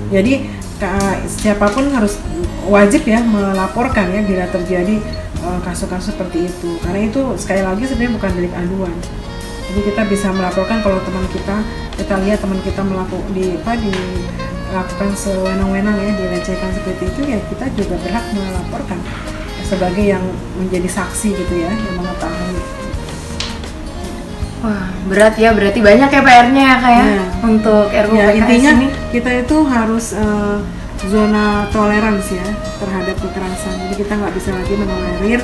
Jadi 0.08 0.44
ka- 0.76 0.98
siapa 1.26 1.66
pun 1.68 1.88
harus 1.88 2.20
wajib 2.64 3.02
ya 3.02 3.18
melaporkan 3.18 4.06
ya 4.08 4.20
bila 4.20 4.44
terjadi 4.46 5.00
kasus-kasus 5.60 6.12
seperti 6.12 6.46
itu, 6.46 6.76
karena 6.80 7.06
itu 7.06 7.20
sekali 7.36 7.62
lagi 7.62 7.84
sebenarnya 7.84 8.12
bukan 8.14 8.30
delik 8.34 8.54
aduan. 8.54 8.94
Jadi 9.68 9.80
kita 9.84 10.02
bisa 10.04 10.28
melaporkan 10.30 10.80
kalau 10.80 10.98
teman 11.00 11.26
kita 11.28 11.56
kita 11.94 12.14
lihat 12.24 12.38
teman 12.40 12.58
kita 12.60 12.80
melakukan 12.80 13.28
di 13.30 13.52
apa 13.54 13.76
dilakukan 13.76 15.10
sewenang-wenang 15.12 15.92
ya 15.94 16.12
dilecehkan 16.14 16.70
seperti 16.72 17.04
itu 17.06 17.20
ya 17.26 17.38
kita 17.46 17.64
juga 17.76 17.94
berhak 18.00 18.24
melaporkan 18.32 18.98
sebagai 19.60 20.04
yang 20.08 20.24
menjadi 20.56 20.88
saksi 20.88 21.36
gitu 21.36 21.54
ya 21.54 21.68
yang 21.68 21.94
mengetahui. 21.96 22.56
Wah, 24.58 24.90
berat 25.06 25.38
ya, 25.38 25.54
berarti 25.54 25.78
banyak 25.78 26.10
ya 26.10 26.18
PR-nya 26.20 26.62
ya 26.66 26.76
kayak 26.82 27.04
Iya. 27.06 27.22
untuk 27.46 27.86
RUU 27.86 28.18
Ya 28.18 28.26
intinya 28.34 28.70
ini. 28.74 28.88
kita 29.14 29.30
itu 29.46 29.56
harus 29.62 30.18
eh, 30.18 30.56
zona 31.06 31.70
toleransi 31.70 32.34
ya 32.42 32.50
terhadap 32.82 33.16
kekerasan. 33.22 33.74
Jadi 33.86 33.94
kita 34.02 34.12
nggak 34.18 34.34
bisa 34.34 34.50
lagi 34.50 34.74
menolerir 34.74 35.40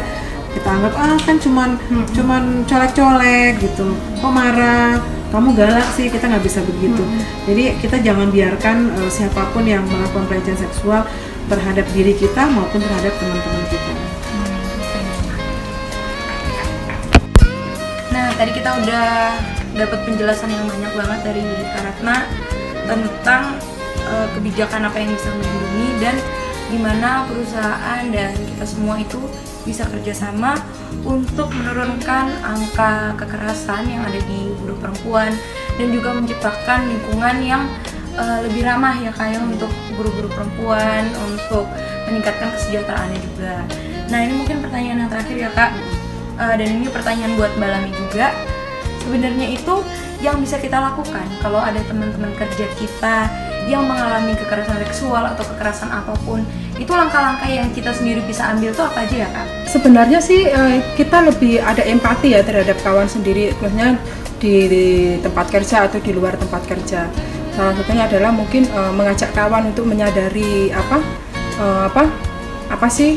kita 0.54 0.70
anggap 0.70 0.94
ah 0.94 1.18
kan 1.18 1.36
cuman 1.42 1.70
cuman 2.14 2.42
colek-colek 2.70 3.58
gitu. 3.58 3.86
Kok 4.22 4.32
marah? 4.32 5.02
Kamu 5.34 5.50
galak 5.58 5.90
sih. 5.98 6.06
Kita 6.06 6.30
nggak 6.30 6.46
bisa 6.46 6.62
begitu. 6.62 7.02
Jadi 7.50 7.74
kita 7.82 7.98
jangan 7.98 8.30
biarkan 8.30 8.94
eh, 9.02 9.10
siapa 9.10 9.50
pun 9.50 9.66
yang 9.66 9.82
melakukan 9.82 10.30
pelecehan 10.30 10.58
seksual 10.62 11.02
terhadap 11.50 11.84
diri 11.90 12.14
kita 12.14 12.46
maupun 12.54 12.78
terhadap 12.78 13.12
teman-teman 13.18 13.64
kita. 13.68 13.92
Nah, 18.14 18.30
tadi 18.38 18.50
kita 18.54 18.70
udah 18.78 19.06
dapat 19.74 19.98
penjelasan 20.06 20.54
yang 20.54 20.64
banyak 20.70 20.92
banget 20.94 21.20
dari 21.26 21.44
Kak 21.74 21.82
Ratna 21.82 22.16
tentang 22.86 23.42
eh, 24.04 24.28
kebijakan 24.36 24.88
apa 24.88 24.96
yang 25.00 25.10
bisa 25.12 25.30
melindungi 25.32 25.88
dan 26.00 26.16
gimana 26.72 27.28
perusahaan 27.28 28.02
dan 28.10 28.32
kita 28.34 28.64
semua 28.66 28.98
itu 28.98 29.20
bisa 29.64 29.84
kerjasama 29.88 30.58
untuk 31.04 31.48
menurunkan 31.52 32.28
angka 32.44 33.16
kekerasan 33.16 33.88
yang 33.88 34.02
ada 34.04 34.20
di 34.20 34.52
guru 34.60 34.76
perempuan 34.76 35.32
dan 35.80 35.86
juga 35.92 36.12
menciptakan 36.16 36.88
lingkungan 36.88 37.36
yang 37.44 37.62
eh, 38.16 38.38
lebih 38.48 38.64
ramah 38.64 38.96
ya 39.00 39.12
kayak 39.12 39.40
untuk 39.44 39.70
guru-guru 39.94 40.28
perempuan 40.32 41.08
untuk 41.30 41.68
meningkatkan 42.10 42.52
kesejahteraannya 42.52 43.20
juga. 43.22 43.54
Nah 44.12 44.18
ini 44.20 44.32
mungkin 44.36 44.60
pertanyaan 44.60 45.06
yang 45.06 45.10
terakhir 45.10 45.36
ya 45.40 45.50
kak 45.56 45.72
Eh, 46.34 46.54
dan 46.58 46.66
ini 46.66 46.90
pertanyaan 46.90 47.38
buat 47.38 47.54
Mbak 47.54 47.70
Lami 47.70 47.90
juga 47.94 48.34
sebenarnya 49.06 49.54
itu 49.54 49.74
yang 50.18 50.42
bisa 50.42 50.58
kita 50.58 50.82
lakukan 50.82 51.22
kalau 51.38 51.62
ada 51.62 51.78
teman-teman 51.86 52.34
kerja 52.34 52.66
kita 52.74 53.30
yang 53.64 53.88
mengalami 53.88 54.36
kekerasan 54.36 54.76
seksual 54.84 55.24
atau 55.24 55.44
kekerasan 55.54 55.88
apa 55.88 56.12
pun 56.24 56.44
itu 56.76 56.90
langkah-langkah 56.90 57.48
yang 57.48 57.70
kita 57.72 57.94
sendiri 57.94 58.20
bisa 58.28 58.52
ambil 58.52 58.74
tuh 58.76 58.84
apa 58.84 59.08
aja 59.08 59.16
ya 59.24 59.28
kak? 59.30 59.46
sebenarnya 59.68 60.18
sih 60.20 60.46
eh, 60.46 60.84
kita 60.98 61.24
lebih 61.24 61.64
ada 61.64 61.80
empati 61.86 62.36
ya 62.36 62.44
terhadap 62.44 62.76
kawan 62.84 63.08
sendiri 63.08 63.56
maksudnya 63.62 63.96
di, 64.44 64.54
di 64.68 64.86
tempat 65.24 65.48
kerja 65.48 65.88
atau 65.88 65.96
di 65.96 66.12
luar 66.12 66.36
tempat 66.36 66.62
kerja. 66.68 67.08
Salah 67.56 67.72
satunya 67.72 68.04
adalah 68.04 68.28
mungkin 68.34 68.68
eh, 68.68 68.92
mengajak 68.92 69.32
kawan 69.32 69.72
untuk 69.72 69.88
menyadari 69.88 70.68
apa 70.68 71.00
eh, 71.56 71.82
apa 71.88 72.04
apa 72.68 72.86
sih 72.92 73.16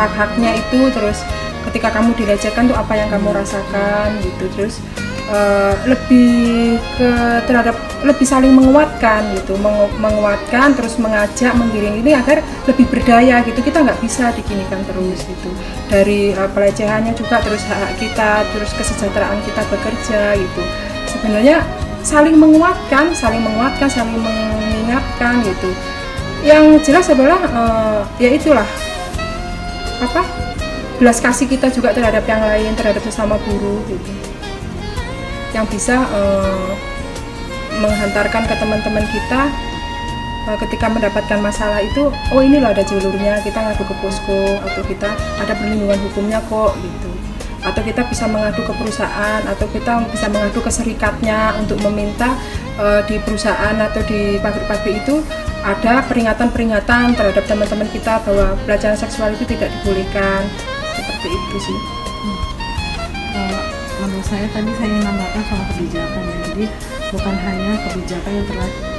hak-haknya. 0.00 0.56
itu 0.56 0.88
terus 0.96 1.20
ketika 1.68 1.92
kamu 1.92 2.16
dilecehkan 2.16 2.70
tuh 2.70 2.78
apa 2.78 2.96
yang 2.96 3.12
kamu 3.12 3.36
rasakan 3.36 4.16
gitu. 4.24 4.44
Terus 4.56 4.80
eh, 5.26 5.74
lebih 5.90 6.78
ke 6.98 7.10
terhadap 7.46 7.74
lebih 8.06 8.26
saling 8.26 8.54
menguatkan 8.54 9.34
gitu. 9.34 9.58
Mengu- 9.58 9.90
menguatkan 9.98 10.78
terus 10.78 10.94
mengajak 11.02 11.52
menggiring 11.58 11.98
ini 12.02 12.14
agar 12.14 12.42
lebih 12.70 12.86
berdaya 12.86 13.42
gitu. 13.42 13.58
Kita 13.58 13.82
nggak 13.82 13.98
bisa 14.02 14.30
diginikan 14.34 14.80
terus 14.86 15.26
gitu. 15.26 15.50
Dari 15.90 16.30
eh, 16.30 16.50
pelecehannya 16.54 17.12
juga 17.18 17.42
terus 17.42 17.62
hak 17.66 17.78
hak 17.78 17.92
kita 17.98 18.30
terus 18.54 18.70
kesejahteraan 18.78 19.38
kita 19.42 19.62
bekerja 19.66 20.38
gitu. 20.38 20.62
Sebenarnya 21.10 21.62
saling 22.06 22.38
menguatkan 22.38 23.10
saling 23.10 23.42
menguatkan 23.42 23.90
saling 23.90 24.14
mengingatkan 24.14 25.42
gitu. 25.42 25.70
Yang 26.46 26.86
jelas 26.86 27.06
adalah 27.10 27.40
eh, 27.42 28.00
ya 28.22 28.30
itulah. 28.30 28.68
Apa? 29.96 30.22
Belas 30.96 31.20
kasih 31.20 31.44
kita 31.44 31.68
juga 31.68 31.92
terhadap 31.92 32.24
yang 32.24 32.40
lain 32.40 32.72
terhadap 32.72 33.04
sesama 33.04 33.36
buruh 33.44 33.84
gitu 33.90 34.35
yang 35.56 35.66
bisa 35.72 35.96
eh, 36.12 36.68
menghantarkan 37.80 38.44
ke 38.44 38.54
teman-teman 38.60 39.04
kita 39.08 39.48
eh, 40.52 40.56
ketika 40.68 40.86
mendapatkan 40.92 41.40
masalah 41.40 41.80
itu 41.80 42.12
oh 42.12 42.40
ini 42.44 42.60
loh 42.60 42.76
ada 42.76 42.84
jalurnya 42.84 43.40
kita 43.40 43.56
ngadu 43.56 43.84
ke 43.88 43.94
posko 44.04 44.60
atau 44.60 44.82
kita 44.84 45.10
ada 45.40 45.52
perlindungan 45.56 45.96
hukumnya 46.12 46.44
kok 46.44 46.76
gitu 46.76 47.10
atau 47.66 47.82
kita 47.82 48.06
bisa 48.06 48.30
mengadu 48.30 48.62
ke 48.62 48.72
perusahaan 48.78 49.42
atau 49.42 49.66
kita 49.74 49.98
bisa 50.14 50.30
mengadu 50.30 50.62
ke 50.62 50.70
serikatnya 50.70 51.56
untuk 51.58 51.80
meminta 51.82 52.36
eh, 52.76 53.00
di 53.08 53.16
perusahaan 53.24 53.74
atau 53.80 54.04
di 54.04 54.36
pabrik-pabrik 54.38 55.02
itu 55.02 55.24
ada 55.66 56.04
peringatan-peringatan 56.06 57.18
terhadap 57.18 57.42
teman-teman 57.48 57.90
kita 57.90 58.22
bahwa 58.22 58.54
pelecehan 58.68 58.94
seksual 58.94 59.34
itu 59.34 59.42
tidak 59.50 59.72
dibolehkan 59.80 60.46
seperti 60.94 61.26
itu 61.26 61.58
sih. 61.58 62.05
Menurut 64.16 64.32
saya 64.32 64.48
tadi 64.48 64.72
saya 64.80 64.88
ingin 64.88 65.04
menambahkan 65.04 65.42
soal 65.44 65.64
kebijakan 65.76 66.22
ya. 66.24 66.36
Jadi 66.48 66.64
bukan 67.12 67.34
hanya 67.36 67.72
kebijakan 67.84 68.32
yang 68.32 68.46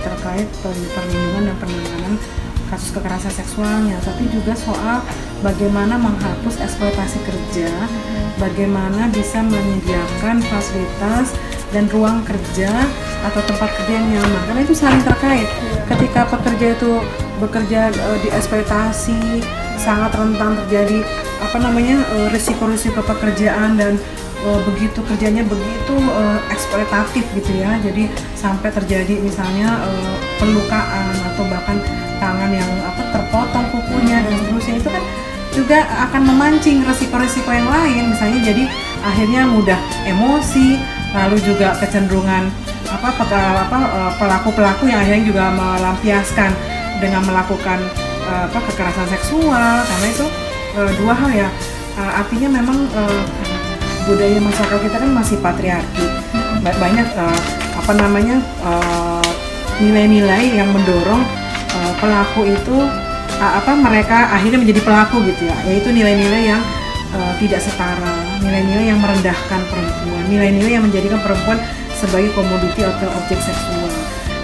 terkait 0.05 0.47
per- 0.61 0.89
perlindungan 0.93 1.41
dan 1.49 1.55
penanganan 1.57 2.13
kasus 2.69 2.93
kekerasan 2.93 3.33
seksualnya, 3.33 3.97
tapi 4.05 4.29
juga 4.29 4.53
soal 4.53 5.01
bagaimana 5.41 5.97
menghapus 5.97 6.61
eksploitasi 6.61 7.17
kerja, 7.25 7.73
bagaimana 8.37 9.09
bisa 9.09 9.41
menyediakan 9.41 10.37
fasilitas 10.53 11.33
dan 11.73 11.89
ruang 11.89 12.21
kerja 12.21 12.69
atau 13.25 13.41
tempat 13.41 13.73
kerja 13.73 13.97
yang 13.97 14.21
nyaman. 14.21 14.41
Karena 14.53 14.61
itu 14.69 14.77
saling 14.77 15.01
terkait. 15.01 15.49
Ketika 15.89 16.29
pekerja 16.29 16.77
itu 16.77 16.91
bekerja 17.41 17.89
eh, 17.89 18.17
dieksploitasi, 18.21 19.41
sangat 19.81 20.13
rentan 20.13 20.61
terjadi 20.61 21.01
apa 21.41 21.57
namanya 21.57 22.05
eh, 22.05 22.29
risiko-risiko 22.29 23.01
pekerjaan 23.01 23.81
dan 23.81 23.97
eh, 24.45 24.59
begitu 24.67 24.99
kerjanya 25.05 25.43
begitu 25.45 25.95
eh, 25.97 26.39
eksploitatif 26.53 27.25
gitu 27.37 27.51
ya. 27.57 27.77
Jadi 27.81 28.09
sampai 28.37 28.69
terjadi 28.69 29.17
misalnya 29.21 29.81
eh, 29.87 30.15
pelukaan 30.37 31.15
atau 31.33 31.43
bahkan 31.49 31.77
tangan 32.17 32.51
yang 32.53 32.71
apa 32.85 33.01
terpotong 33.13 33.65
kukunya 33.73 34.21
dan 34.25 34.33
seterusnya. 34.41 34.75
Itu 34.81 34.89
kan 34.89 35.03
juga 35.53 35.79
akan 36.09 36.21
memancing 36.29 36.85
resiko-resiko 36.85 37.49
yang 37.49 37.69
lain. 37.69 38.13
Misalnya 38.13 38.39
jadi 38.45 38.63
akhirnya 39.01 39.41
mudah 39.49 39.79
emosi 40.05 40.77
lalu 41.15 41.39
juga 41.41 41.73
kecenderungan 41.79 42.51
apa 42.87 43.09
apa 43.19 43.77
pelaku-pelaku 44.15 44.87
yang 44.87 45.01
akhirnya 45.01 45.23
juga 45.27 45.45
melampiaskan 45.51 46.51
dengan 47.01 47.25
melakukan 47.25 47.79
apa 48.27 48.59
kekerasan 48.69 49.07
seksual. 49.09 49.81
Karena 49.81 50.07
itu 50.13 50.25
dua 51.01 51.13
hal 51.17 51.31
ya. 51.33 51.49
Uh, 51.97 52.21
artinya 52.21 52.61
memang 52.61 52.77
uh, 52.93 53.21
budaya 54.07 54.39
masyarakat 54.39 54.79
kita 54.87 54.97
kan 55.03 55.11
masih 55.11 55.37
patriarki. 55.43 56.05
Ba- 56.63 56.79
Banyak 56.79 57.07
uh, 57.19 57.39
apa 57.75 57.91
namanya 57.99 58.39
uh, 58.63 59.29
nilai-nilai 59.83 60.55
yang 60.55 60.71
mendorong 60.71 61.21
uh, 61.75 61.93
pelaku 61.99 62.47
itu 62.47 62.77
uh, 63.37 63.53
apa 63.59 63.75
mereka 63.75 64.31
akhirnya 64.31 64.63
menjadi 64.63 64.81
pelaku 64.81 65.21
gitu 65.27 65.51
ya. 65.51 65.57
Yaitu 65.67 65.91
nilai-nilai 65.91 66.55
yang 66.55 66.61
uh, 67.11 67.33
tidak 67.37 67.59
setara, 67.59 68.15
nilai-nilai 68.39 68.95
yang 68.95 68.99
merendahkan 69.03 69.61
perempuan, 69.67 70.23
nilai-nilai 70.31 70.71
yang 70.79 70.85
menjadikan 70.87 71.19
perempuan 71.19 71.59
sebagai 71.93 72.31
komoditi 72.31 72.87
atau 72.87 73.11
objek 73.19 73.37
seksual. 73.43 73.91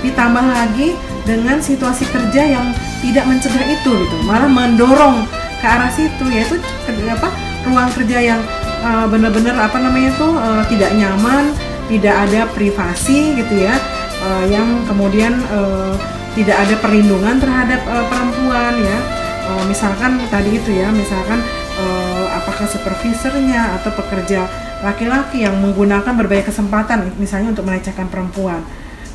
Ditambah 0.04 0.44
lagi 0.44 1.00
dengan 1.24 1.64
situasi 1.64 2.04
kerja 2.12 2.44
yang 2.44 2.76
tidak 3.00 3.24
mencegah 3.24 3.64
itu 3.72 3.92
gitu, 3.96 4.18
malah 4.28 4.52
mendorong 4.52 5.24
ke 5.64 5.66
arah 5.68 5.88
situ 5.88 6.28
yaitu 6.28 6.60
apa 7.08 7.32
ruang 7.64 7.88
kerja 7.96 8.36
yang 8.36 8.42
uh, 8.84 9.08
benar-benar 9.08 9.56
apa 9.58 9.80
namanya 9.80 10.12
tuh 10.20 10.36
uh, 10.36 10.64
tidak 10.68 10.92
nyaman, 10.94 11.56
tidak 11.88 12.16
ada 12.28 12.46
privasi 12.52 13.40
gitu 13.40 13.64
ya, 13.64 13.74
uh, 14.22 14.46
yang 14.52 14.84
kemudian 14.86 15.40
uh, 15.56 15.96
tidak 16.36 16.60
ada 16.60 16.76
perlindungan 16.84 17.40
terhadap 17.40 17.82
uh, 17.88 18.06
perempuan 18.12 18.76
ya. 18.78 19.00
Uh, 19.44 19.64
misalkan 19.68 20.20
tadi 20.28 20.60
itu 20.60 20.72
ya, 20.76 20.92
misalkan 20.92 21.40
uh, 21.80 22.28
apakah 22.38 22.68
supervisornya 22.68 23.80
atau 23.80 23.92
pekerja 23.96 24.48
laki-laki 24.84 25.48
yang 25.48 25.56
menggunakan 25.64 26.12
berbagai 26.12 26.52
kesempatan 26.52 27.16
misalnya 27.16 27.56
untuk 27.56 27.64
melecehkan 27.64 28.12
perempuan. 28.12 28.60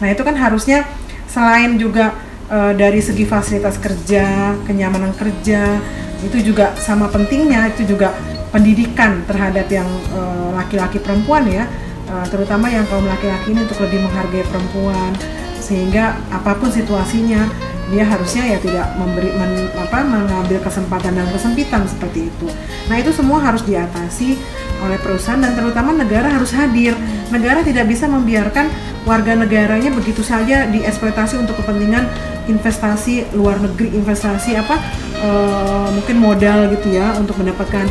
Nah, 0.00 0.08
itu 0.08 0.24
kan 0.24 0.32
harusnya 0.32 0.88
selain 1.28 1.76
juga 1.76 2.16
eh, 2.48 2.72
dari 2.72 3.04
segi 3.04 3.28
fasilitas 3.28 3.76
kerja, 3.76 4.56
kenyamanan 4.64 5.12
kerja, 5.12 5.76
itu 6.24 6.40
juga 6.40 6.72
sama 6.80 7.12
pentingnya 7.12 7.68
itu 7.76 7.84
juga 7.94 8.16
pendidikan 8.48 9.24
terhadap 9.28 9.68
yang 9.68 9.88
eh, 10.14 10.48
laki-laki 10.56 10.98
perempuan 10.98 11.44
ya, 11.48 11.68
Eh, 12.08 12.26
terutama 12.32 12.72
yang 12.72 12.88
kaum 12.88 13.04
laki-laki 13.04 13.52
ini 13.52 13.68
untuk 13.68 13.84
lebih 13.84 14.00
menghargai 14.00 14.40
perempuan 14.48 15.12
sehingga 15.60 16.16
apa 16.32 16.56
pun 16.56 16.72
situasinya 16.72 17.44
dia 17.92 18.04
harusnya 18.04 18.48
ya 18.48 18.58
tidak 18.64 18.96
memberi 18.96 19.28
men- 19.36 19.68
apa 19.76 20.00
mengambil 20.08 20.56
kesempatan 20.64 21.12
dan 21.12 21.28
kesempitan 21.28 21.84
seperti 21.84 22.32
itu. 22.32 22.48
Nah, 22.88 22.96
itu 22.96 23.12
semua 23.12 23.44
harus 23.44 23.60
diatasi 23.60 24.40
oleh 24.80 24.96
perusahaan 25.04 25.36
dan 25.36 25.52
terutama 25.52 25.92
negara 25.92 26.32
harus 26.32 26.48
hadir. 26.56 26.96
Negara 27.28 27.60
tidak 27.60 27.84
bisa 27.84 28.08
membiarkan 28.08 28.72
warga 29.04 29.36
negaranya 29.36 29.92
begitu 29.92 30.24
saja 30.24 30.64
dieksploitasi 30.64 31.36
untuk 31.36 31.60
kepentingan 31.60 32.08
investasi 32.48 33.36
luar 33.36 33.60
negeri, 33.60 33.92
investasi 33.92 34.56
apa 34.56 34.80
eh, 35.20 35.88
mungkin 35.92 36.16
modal 36.16 36.72
gitu 36.72 36.96
ya 36.96 37.12
untuk 37.20 37.36
mendapatkan 37.36 37.84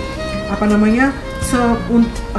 apa 0.47 0.65
namanya 0.67 1.11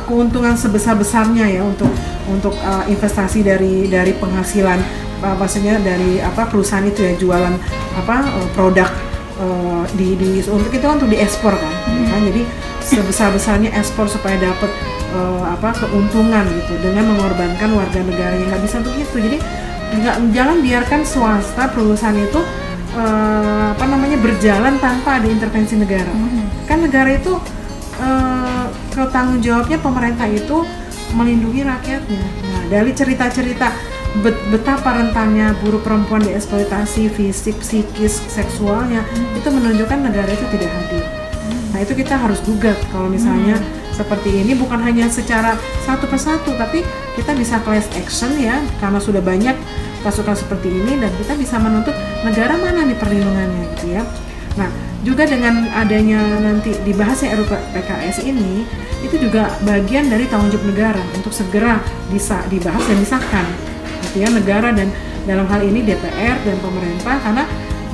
keuntungan 0.04 0.56
sebesar-besarnya 0.56 1.48
ya 1.48 1.62
untuk 1.64 1.88
untuk 2.28 2.52
uh, 2.60 2.84
investasi 2.88 3.40
dari 3.40 3.88
dari 3.88 4.12
penghasilan 4.16 4.80
uh, 5.24 5.36
maksudnya 5.36 5.80
dari 5.80 6.20
apa 6.20 6.48
perusahaan 6.48 6.84
itu 6.84 7.04
ya 7.04 7.12
jualan 7.16 7.54
apa 7.96 8.16
uh, 8.28 8.48
produk 8.52 8.88
uh, 9.40 9.84
di 9.96 10.16
di 10.16 10.30
untuk 10.44 10.72
itu 10.72 10.84
kan 10.84 11.00
untuk 11.00 11.12
diekspor 11.12 11.56
kan, 11.56 11.72
ya 11.88 12.06
kan? 12.12 12.22
jadi 12.28 12.42
sebesar-besarnya 12.88 13.70
ekspor 13.76 14.08
supaya 14.08 14.40
dapat 14.40 14.70
uh, 15.12 15.44
apa 15.52 15.76
keuntungan 15.76 16.44
gitu 16.56 16.72
dengan 16.80 17.12
mengorbankan 17.12 17.70
warga 17.76 18.00
negara 18.00 18.32
yang 18.32 18.48
nggak 18.48 18.62
bisa 18.64 18.80
untuk 18.80 18.96
itu. 18.96 19.16
Jadi 19.20 19.38
nggak 19.88 20.16
jangan 20.36 20.56
biarkan 20.60 21.00
swasta 21.04 21.64
perusahaan 21.72 22.16
itu 22.16 22.40
uh, 22.96 23.72
apa 23.72 23.84
namanya 23.88 24.16
berjalan 24.20 24.76
tanpa 24.80 25.20
ada 25.20 25.28
intervensi 25.28 25.76
negara. 25.76 26.12
Kan 26.64 26.84
negara 26.84 27.12
itu 27.12 27.36
eh, 27.98 28.66
ke 28.94 29.02
tanggung 29.10 29.42
jawabnya 29.42 29.78
pemerintah 29.78 30.26
itu 30.30 30.64
melindungi 31.14 31.64
rakyatnya. 31.64 32.24
Nah, 32.52 32.62
dari 32.68 32.90
cerita-cerita 32.92 33.72
bet- 34.20 34.44
betapa 34.52 34.96
rentannya 34.96 35.56
buruh 35.64 35.80
perempuan 35.80 36.20
dieksploitasi 36.24 37.08
fisik, 37.12 37.56
psikis, 37.60 38.20
seksualnya 38.28 39.04
itu 39.36 39.48
menunjukkan 39.48 39.98
negara 40.04 40.28
itu 40.28 40.46
tidak 40.52 40.70
hadir. 40.72 41.04
Nah, 41.72 41.78
itu 41.84 41.92
kita 41.92 42.16
harus 42.16 42.40
gugat 42.44 42.76
kalau 42.92 43.08
misalnya 43.12 43.56
seperti 43.92 44.30
ini 44.46 44.54
bukan 44.54 44.78
hanya 44.78 45.10
secara 45.10 45.58
satu 45.82 46.06
persatu 46.06 46.54
tapi 46.54 46.86
kita 47.18 47.34
bisa 47.34 47.58
class 47.66 47.90
action 47.98 48.30
ya 48.38 48.62
karena 48.78 49.02
sudah 49.02 49.18
banyak 49.18 49.58
kasus-kasus 50.06 50.46
seperti 50.46 50.70
ini 50.70 51.02
dan 51.02 51.10
kita 51.18 51.34
bisa 51.34 51.58
menuntut 51.58 51.92
negara 52.22 52.54
mana 52.54 52.86
nih 52.86 52.94
perlindungannya 52.94 53.62
gitu 53.74 53.98
ya. 53.98 54.02
Nah, 54.54 54.70
juga 55.06 55.22
dengan 55.28 55.70
adanya 55.70 56.18
nanti 56.42 56.74
dibahasnya 56.82 57.38
RUU 57.38 57.54
PKS 57.74 58.26
ini, 58.26 58.66
itu 59.04 59.14
juga 59.14 59.54
bagian 59.62 60.10
dari 60.10 60.26
tanggung 60.26 60.50
jawab 60.50 60.74
negara 60.74 61.02
untuk 61.14 61.30
segera 61.30 61.78
bisa 62.10 62.42
dibahas 62.50 62.82
dan 62.82 62.98
disahkan, 62.98 63.46
gitu 64.10 64.26
ya 64.26 64.28
negara 64.32 64.74
dan 64.74 64.90
dalam 65.22 65.46
hal 65.46 65.62
ini 65.62 65.86
DPR 65.86 66.36
dan 66.42 66.56
pemerintah 66.58 67.20
karena 67.22 67.44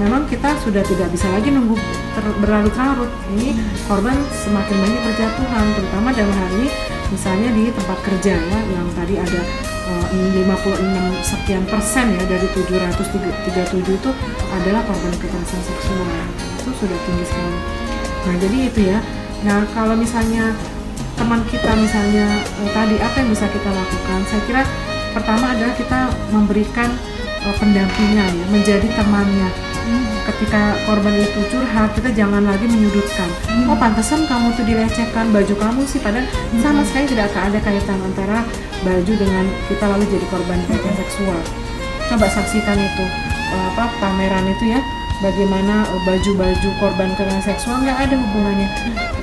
memang 0.01 0.25
kita 0.27 0.55
sudah 0.65 0.83
tidak 0.87 1.13
bisa 1.13 1.29
lagi 1.31 1.53
nunggu 1.53 1.77
ter- 2.17 2.37
berlarut-larut. 2.41 3.11
Ini 3.37 3.53
korban 3.85 4.17
semakin 4.33 4.77
banyak 4.81 5.01
berjatuhan, 5.05 5.67
terutama 5.77 6.09
dalam 6.15 6.35
hal 6.35 6.49
ini 6.63 6.69
misalnya 7.13 7.49
di 7.53 7.65
tempat 7.75 7.99
kerja 8.01 8.33
ya, 8.33 8.59
yang 8.75 8.87
tadi 8.97 9.15
ada 9.21 9.41
56 9.85 10.80
sekian 11.20 11.64
persen 11.68 12.16
ya 12.16 12.22
dari 12.24 12.49
737 12.57 13.85
itu 13.85 14.11
adalah 14.49 14.80
korban 14.89 15.14
kekerasan 15.20 15.61
seksual 15.61 16.09
itu 16.64 16.70
sudah 16.80 16.99
tinggi 17.05 17.24
sekali. 17.28 17.59
Nah 18.24 18.35
jadi 18.41 18.57
itu 18.72 18.80
ya. 18.89 18.99
Nah 19.45 19.61
kalau 19.76 19.93
misalnya 19.93 20.57
teman 21.20 21.45
kita 21.53 21.70
misalnya 21.76 22.26
eh, 22.64 22.70
tadi 22.72 22.97
apa 22.97 23.16
yang 23.20 23.28
bisa 23.28 23.47
kita 23.53 23.70
lakukan? 23.70 24.18
Saya 24.32 24.43
kira 24.49 24.62
pertama 25.12 25.53
adalah 25.53 25.74
kita 25.76 26.01
memberikan 26.32 26.91
eh, 27.45 27.55
pendampingan 27.61 28.30
ya, 28.32 28.47
menjadi 28.49 28.89
temannya. 28.97 29.49
Ketika 30.24 30.80
korban 30.89 31.12
itu 31.20 31.41
curhat, 31.53 31.93
kita 31.93 32.09
jangan 32.16 32.49
lagi 32.49 32.64
menyudutkan. 32.64 33.28
Oh 33.68 33.76
pantesan 33.76 34.24
kamu 34.24 34.57
tuh 34.57 34.64
dilecehkan, 34.64 35.28
baju 35.28 35.55
kamu 35.55 35.85
sih 35.85 36.01
padahal 36.01 36.24
sama 36.64 36.80
sekali 36.89 37.12
tidak 37.12 37.28
ada 37.37 37.61
kaitan 37.61 38.01
antara 38.01 38.41
baju 38.80 39.12
dengan 39.12 39.45
kita 39.68 39.85
lalu 39.85 40.05
jadi 40.09 40.26
korban 40.32 40.61
kekerasan 40.64 40.97
seksual. 41.05 41.41
Coba 42.09 42.26
saksikan 42.28 42.76
itu 42.80 43.05
eh, 43.53 43.64
apa 43.76 43.85
pameran 44.01 44.49
itu 44.49 44.72
ya. 44.72 44.80
Bagaimana 45.20 45.85
eh, 45.93 46.03
baju-baju 46.09 46.68
korban 46.80 47.09
kekerasan 47.12 47.45
seksual 47.45 47.85
nggak 47.85 47.99
ada 48.09 48.14
hubungannya. 48.16 48.68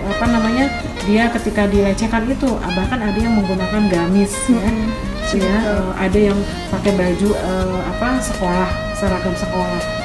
Apa 0.06 0.26
namanya 0.30 0.66
dia 1.10 1.30
ketika 1.34 1.66
dilecehkan 1.66 2.30
itu 2.30 2.50
ah, 2.62 2.72
bahkan 2.78 3.02
ada 3.02 3.18
yang 3.18 3.34
menggunakan 3.34 3.90
gamis 3.90 4.34
ya, 4.46 4.70
ya 5.34 5.58
eh, 5.66 5.92
ada 5.98 6.20
yang 6.34 6.38
pakai 6.70 6.94
baju 6.94 7.30
apa 7.90 8.22
sekolah 8.22 8.70
seragam 8.98 9.34
sekolah 9.34 10.01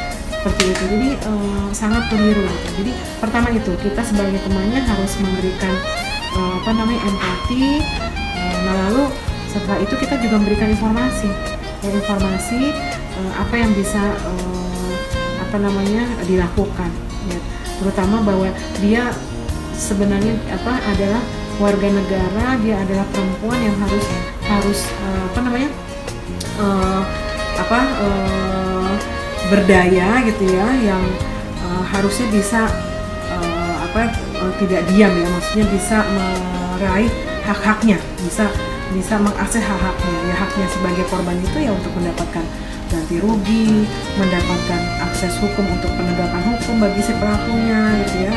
seperti 0.47 0.63
itu. 0.71 0.85
Jadi 0.95 1.11
eh, 1.19 1.69
sangat 1.75 2.07
keliru 2.07 2.47
gitu. 2.47 2.69
jadi 2.79 2.93
pertama 3.19 3.51
itu 3.51 3.75
kita 3.83 3.99
sebagai 4.07 4.39
temannya 4.47 4.79
harus 4.79 5.13
memberikan 5.19 5.75
eh, 6.39 6.53
apa 6.63 6.71
namanya 6.71 7.03
empati 7.03 7.83
nah 8.37 8.75
lalu 8.87 9.11
setelah 9.51 9.83
itu 9.83 9.95
kita 9.99 10.15
juga 10.23 10.39
memberikan 10.39 10.71
informasi. 10.71 11.31
Ya, 11.83 11.91
informasi 11.91 12.61
eh, 12.95 13.33
apa 13.35 13.55
yang 13.59 13.75
bisa 13.75 14.03
eh, 14.15 14.95
apa 15.43 15.57
namanya 15.59 16.07
dilakukan. 16.31 16.91
Ya 17.27 17.39
terutama 17.83 18.23
bahwa 18.23 18.49
dia 18.79 19.11
sebenarnya 19.75 20.39
apa 20.49 20.79
adalah 20.95 21.23
warga 21.59 21.89
negara 21.91 22.57
dia 22.63 22.77
adalah 22.81 23.05
perempuan 23.11 23.59
yang 23.61 23.77
harus 23.83 24.05
harus 24.47 24.81
eh, 24.87 25.23
apa 25.27 25.41
namanya 25.43 25.71
eh, 26.39 27.03
apa 27.57 27.81
eh, 27.83 28.66
berdaya 29.49 30.23
gitu 30.27 30.45
ya 30.51 30.69
yang 30.83 31.03
eh, 31.63 31.85
harusnya 31.87 32.27
bisa 32.31 32.67
eh, 33.31 33.75
apa 33.87 34.13
eh, 34.15 34.53
tidak 34.63 34.83
diam 34.91 35.13
ya 35.13 35.29
maksudnya 35.31 35.67
bisa 35.71 35.97
meraih 36.13 37.11
hak-haknya 37.47 37.99
bisa 38.23 38.51
bisa 38.95 39.15
mengakses 39.19 39.63
hak-haknya 39.63 40.19
ya 40.31 40.35
haknya 40.35 40.67
sebagai 40.71 41.05
korban 41.11 41.37
itu 41.39 41.59
ya 41.59 41.71
untuk 41.75 41.93
mendapatkan 41.95 42.45
ganti 42.87 43.19
rugi 43.19 43.83
mendapatkan 44.15 44.81
akses 45.11 45.43
hukum 45.43 45.67
untuk 45.67 45.91
penegakan 45.99 46.43
hukum 46.55 46.79
bagi 46.79 47.03
si 47.03 47.13
pelakunya 47.19 47.99
gitu 48.07 48.31
ya 48.31 48.35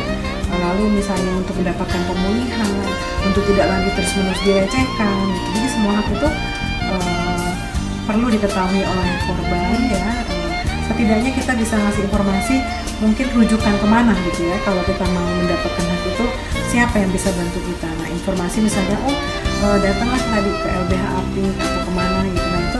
lalu 0.49 0.97
misalnya 0.97 1.38
untuk 1.38 1.53
mendapatkan 1.62 2.01
pemulihan 2.10 2.74
untuk 3.22 3.45
tidak 3.53 3.68
lagi 3.70 3.89
terus 3.93 4.12
menerus 4.18 4.41
dilecehkan 4.41 5.22
gitu. 5.30 5.47
jadi 5.53 5.68
semua 5.70 5.93
hak 6.01 6.07
itu 6.10 6.30
eh, 6.89 7.49
perlu 8.10 8.28
diketahui 8.34 8.82
oleh 8.82 9.10
korban 9.30 9.78
ya 9.93 10.10
setidaknya 10.90 11.32
kita 11.38 11.54
bisa 11.54 11.78
ngasih 11.78 12.02
informasi 12.10 12.56
mungkin 13.00 13.26
rujukan 13.32 13.76
ke 13.78 13.88
mana 13.88 14.12
gitu 14.28 14.50
ya 14.50 14.58
kalau 14.66 14.82
kita 14.84 15.06
mau 15.06 15.28
mendapatkan 15.38 15.86
hak 15.86 16.04
itu 16.10 16.26
siapa 16.68 16.96
yang 17.00 17.12
bisa 17.14 17.30
bantu 17.32 17.60
kita. 17.64 17.88
Nah 17.88 18.08
informasi 18.10 18.58
misalnya 18.66 18.98
oh 19.06 19.16
eh, 19.64 19.78
datanglah 19.86 20.20
tadi 20.20 20.52
ke 20.52 20.68
LBH 20.68 21.04
API 21.06 21.46
atau 21.56 21.82
ke 21.86 21.92
mana 21.94 22.20
gitu. 22.28 22.48
Nah 22.50 22.62
itu 22.66 22.80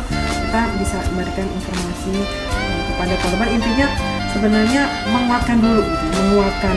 kita 0.50 0.62
bisa 0.82 0.98
memberikan 1.14 1.48
informasi 1.48 2.14
eh, 2.58 2.82
kepada 2.92 3.14
korban. 3.24 3.50
Intinya 3.56 3.88
sebenarnya 4.34 4.82
menguatkan 5.14 5.58
dulu 5.62 5.82
gitu 5.86 6.06
menguatkan 6.18 6.76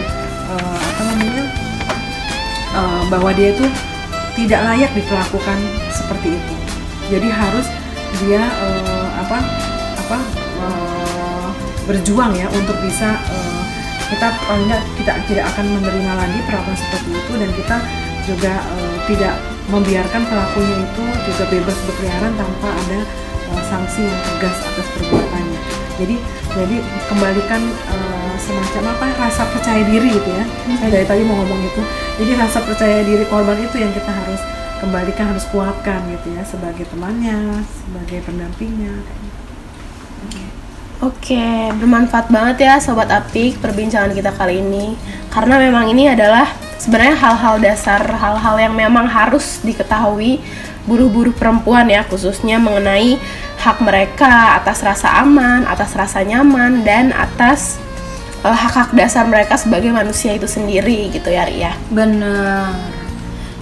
eh, 0.53 0.79
apa 0.79 1.03
namanya 1.11 1.45
eh, 2.77 3.03
bahwa 3.09 3.31
dia 3.33 3.51
itu 3.57 3.67
tidak 4.37 4.61
layak 4.69 4.91
diperlakukan 4.95 5.59
seperti 5.93 6.39
itu. 6.39 6.55
Jadi 7.11 7.29
harus 7.29 7.67
dia 8.23 8.47
eh, 8.47 9.09
apa 9.17 9.39
apa 9.97 10.19
eh, 10.63 11.02
berjuang 11.87 12.33
ya 12.37 12.47
untuk 12.53 12.77
bisa 12.83 13.19
eh, 13.31 13.63
kita 14.13 14.29
paling 14.45 14.69
nggak 14.69 14.83
kita 15.01 15.13
tidak 15.25 15.45
akan 15.57 15.67
menerima 15.81 16.13
lagi 16.13 16.39
perlakuan 16.45 16.77
seperti 16.77 17.11
itu 17.17 17.33
dan 17.41 17.51
kita 17.57 17.77
juga 18.29 18.53
eh, 18.61 18.97
tidak 19.09 19.35
membiarkan 19.71 20.23
pelakunya 20.27 20.77
itu 20.85 21.05
juga 21.33 21.45
bebas 21.49 21.79
berkeliaran 21.89 22.33
tanpa 22.37 22.69
ada 22.69 23.01
eh, 23.51 23.63
sanksi 23.67 24.01
yang 24.05 24.21
tegas 24.27 24.57
atas 24.61 24.87
perbuatannya. 24.99 25.61
Jadi 25.97 26.17
jadi 26.53 26.77
kembalikan 27.09 27.63
eh, 27.65 28.35
semacam 28.43 28.83
apa 28.93 29.07
rasa 29.17 29.43
percaya 29.49 29.83
diri 29.87 30.09
gitu 30.13 30.31
ya. 30.31 30.45
Saya 30.77 30.91
dari 30.91 31.07
tadi 31.07 31.23
mau 31.25 31.41
ngomong 31.41 31.61
itu. 31.63 31.83
Jadi 32.21 32.33
rasa 32.37 32.59
percaya 32.61 33.01
diri 33.07 33.25
korban 33.31 33.59
itu 33.59 33.77
yang 33.81 33.93
kita 33.95 34.11
harus 34.11 34.41
kembalikan 34.83 35.31
harus 35.31 35.47
kuatkan 35.55 36.03
gitu 36.11 36.35
ya 36.35 36.43
sebagai 36.43 36.85
temannya, 36.91 37.63
sebagai 37.87 38.19
pendampingnya. 38.27 38.93
kayak 38.93 39.19
gitu. 39.23 39.32
Oke, 41.03 41.43
bermanfaat 41.83 42.31
banget 42.31 42.63
ya 42.63 42.79
Sobat 42.79 43.11
Apik 43.11 43.59
perbincangan 43.59 44.15
kita 44.15 44.31
kali 44.39 44.63
ini. 44.63 44.95
Karena 45.35 45.59
memang 45.59 45.91
ini 45.91 46.07
adalah 46.07 46.47
sebenarnya 46.79 47.19
hal-hal 47.19 47.59
dasar, 47.59 47.99
hal-hal 48.07 48.55
yang 48.63 48.71
memang 48.71 49.11
harus 49.11 49.59
diketahui 49.67 50.39
buruh-buruh 50.87 51.35
perempuan 51.35 51.91
ya 51.91 52.07
Khususnya 52.07 52.63
mengenai 52.63 53.19
hak 53.59 53.83
mereka 53.83 54.63
atas 54.63 54.87
rasa 54.87 55.27
aman, 55.27 55.67
atas 55.67 55.91
rasa 55.99 56.23
nyaman, 56.23 56.87
dan 56.87 57.11
atas 57.11 57.83
eh, 58.47 58.55
hak-hak 58.55 58.95
dasar 58.95 59.27
mereka 59.27 59.59
sebagai 59.59 59.91
manusia 59.91 60.39
itu 60.39 60.47
sendiri 60.47 61.11
gitu 61.11 61.35
ya 61.35 61.51
Ria. 61.51 61.75
Bener. 61.91 62.79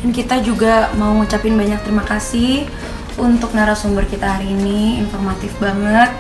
Dan 0.05 0.13
kita 0.13 0.45
juga 0.45 0.93
mau 1.01 1.17
ngucapin 1.17 1.57
banyak 1.57 1.81
terima 1.89 2.05
kasih 2.05 2.69
untuk 3.17 3.57
narasumber 3.57 4.05
kita 4.05 4.29
hari 4.29 4.53
ini, 4.53 5.01
informatif 5.01 5.57
banget, 5.57 6.13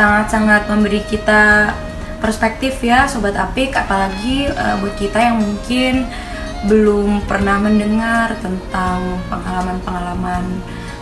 sangat-sangat 0.00 0.64
memberi 0.72 1.04
kita 1.04 1.76
perspektif 2.24 2.80
ya 2.80 3.04
Sobat 3.04 3.36
Apik, 3.36 3.76
apalagi 3.76 4.48
eh, 4.48 4.74
buat 4.80 4.96
kita 4.96 5.20
yang 5.20 5.44
mungkin 5.44 6.08
belum 6.64 7.24
pernah 7.28 7.60
mendengar 7.60 8.32
tentang 8.40 9.20
pengalaman-pengalaman 9.28 10.44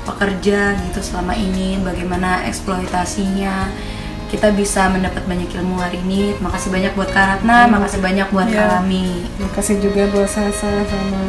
pekerja 0.03 0.75
gitu 0.83 0.99
selama 0.99 1.35
ini, 1.39 1.79
bagaimana 1.79 2.43
eksploitasinya. 2.51 3.71
Kita 4.29 4.53
bisa 4.53 4.93
mendapat 4.93 5.25
banyak 5.25 5.49
ilmu 5.57 5.81
hari 5.81 6.05
ini. 6.05 6.37
Terima 6.37 6.53
kasih 6.53 6.69
banyak 6.69 6.93
buat 6.93 7.09
Kak 7.09 7.27
Ratna, 7.41 7.65
makasih 7.65 8.03
banyak 8.05 8.29
buat 8.29 8.45
Iya. 8.51 8.61
Kak 8.61 8.69
Lami. 8.77 9.09
Terima 9.25 9.51
kasih 9.57 9.75
juga 9.81 10.03
buat 10.13 10.29
Sasa 10.29 10.71
sama 10.85 11.23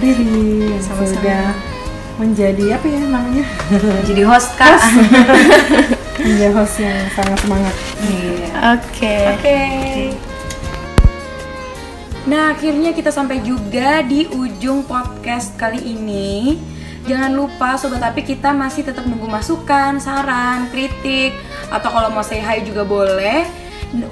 Riri 0.00 0.72
yang 0.72 0.80
sudah 0.80 1.52
menjadi 2.16 2.80
apa 2.80 2.86
ya 2.88 3.04
namanya 3.04 3.44
Jadi 4.08 4.22
host 4.24 4.56
Kak. 4.56 4.80
menjadi 6.22 6.54
host 6.54 6.78
yang 6.78 6.98
sangat 7.12 7.38
semangat. 7.42 7.74
Iya. 8.06 8.48
Oke 8.78 9.16
Oke. 9.36 9.58
Nah, 12.22 12.54
akhirnya 12.54 12.94
kita 12.94 13.10
sampai 13.10 13.42
juga 13.42 13.98
di 14.06 14.30
ujung 14.30 14.86
podcast 14.86 15.58
kali 15.58 15.82
ini. 15.82 16.54
Jangan 17.02 17.34
lupa 17.34 17.74
sobat 17.74 17.98
tapi 17.98 18.22
kita 18.22 18.54
masih 18.54 18.86
tetap 18.86 19.02
nunggu 19.10 19.26
masukan, 19.26 19.98
saran, 19.98 20.70
kritik 20.70 21.34
atau 21.66 21.90
kalau 21.90 22.14
mau 22.14 22.22
say 22.22 22.38
hi 22.38 22.62
juga 22.62 22.86
boleh 22.86 23.42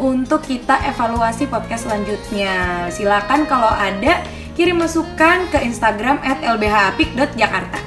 untuk 0.02 0.42
kita 0.42 0.82
evaluasi 0.90 1.46
podcast 1.46 1.86
selanjutnya. 1.86 2.90
Silakan 2.90 3.46
kalau 3.46 3.70
ada 3.70 4.26
kirim 4.58 4.82
masukan 4.82 5.46
ke 5.54 5.62
Instagram 5.62 6.18
@lbhapik.jakarta. 6.42 7.78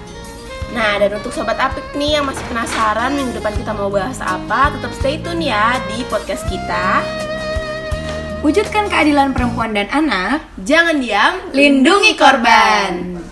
Nah, 0.74 0.98
dan 0.98 1.14
untuk 1.14 1.30
sobat 1.30 1.56
Apik 1.62 1.86
nih 1.94 2.18
yang 2.18 2.26
masih 2.26 2.42
penasaran 2.50 3.14
minggu 3.14 3.38
depan 3.38 3.54
kita 3.54 3.72
mau 3.78 3.94
bahas 3.94 4.18
apa, 4.26 4.74
tetap 4.74 4.92
stay 4.98 5.22
tune 5.22 5.46
ya 5.46 5.78
di 5.94 6.02
podcast 6.10 6.44
kita. 6.50 7.06
Wujudkan 8.42 8.92
keadilan 8.92 9.32
perempuan 9.32 9.72
dan 9.72 9.88
anak, 9.94 10.44
Jangan 10.60 11.00
diam, 11.00 11.34
lindungi 11.56 12.18
korban. 12.20 13.23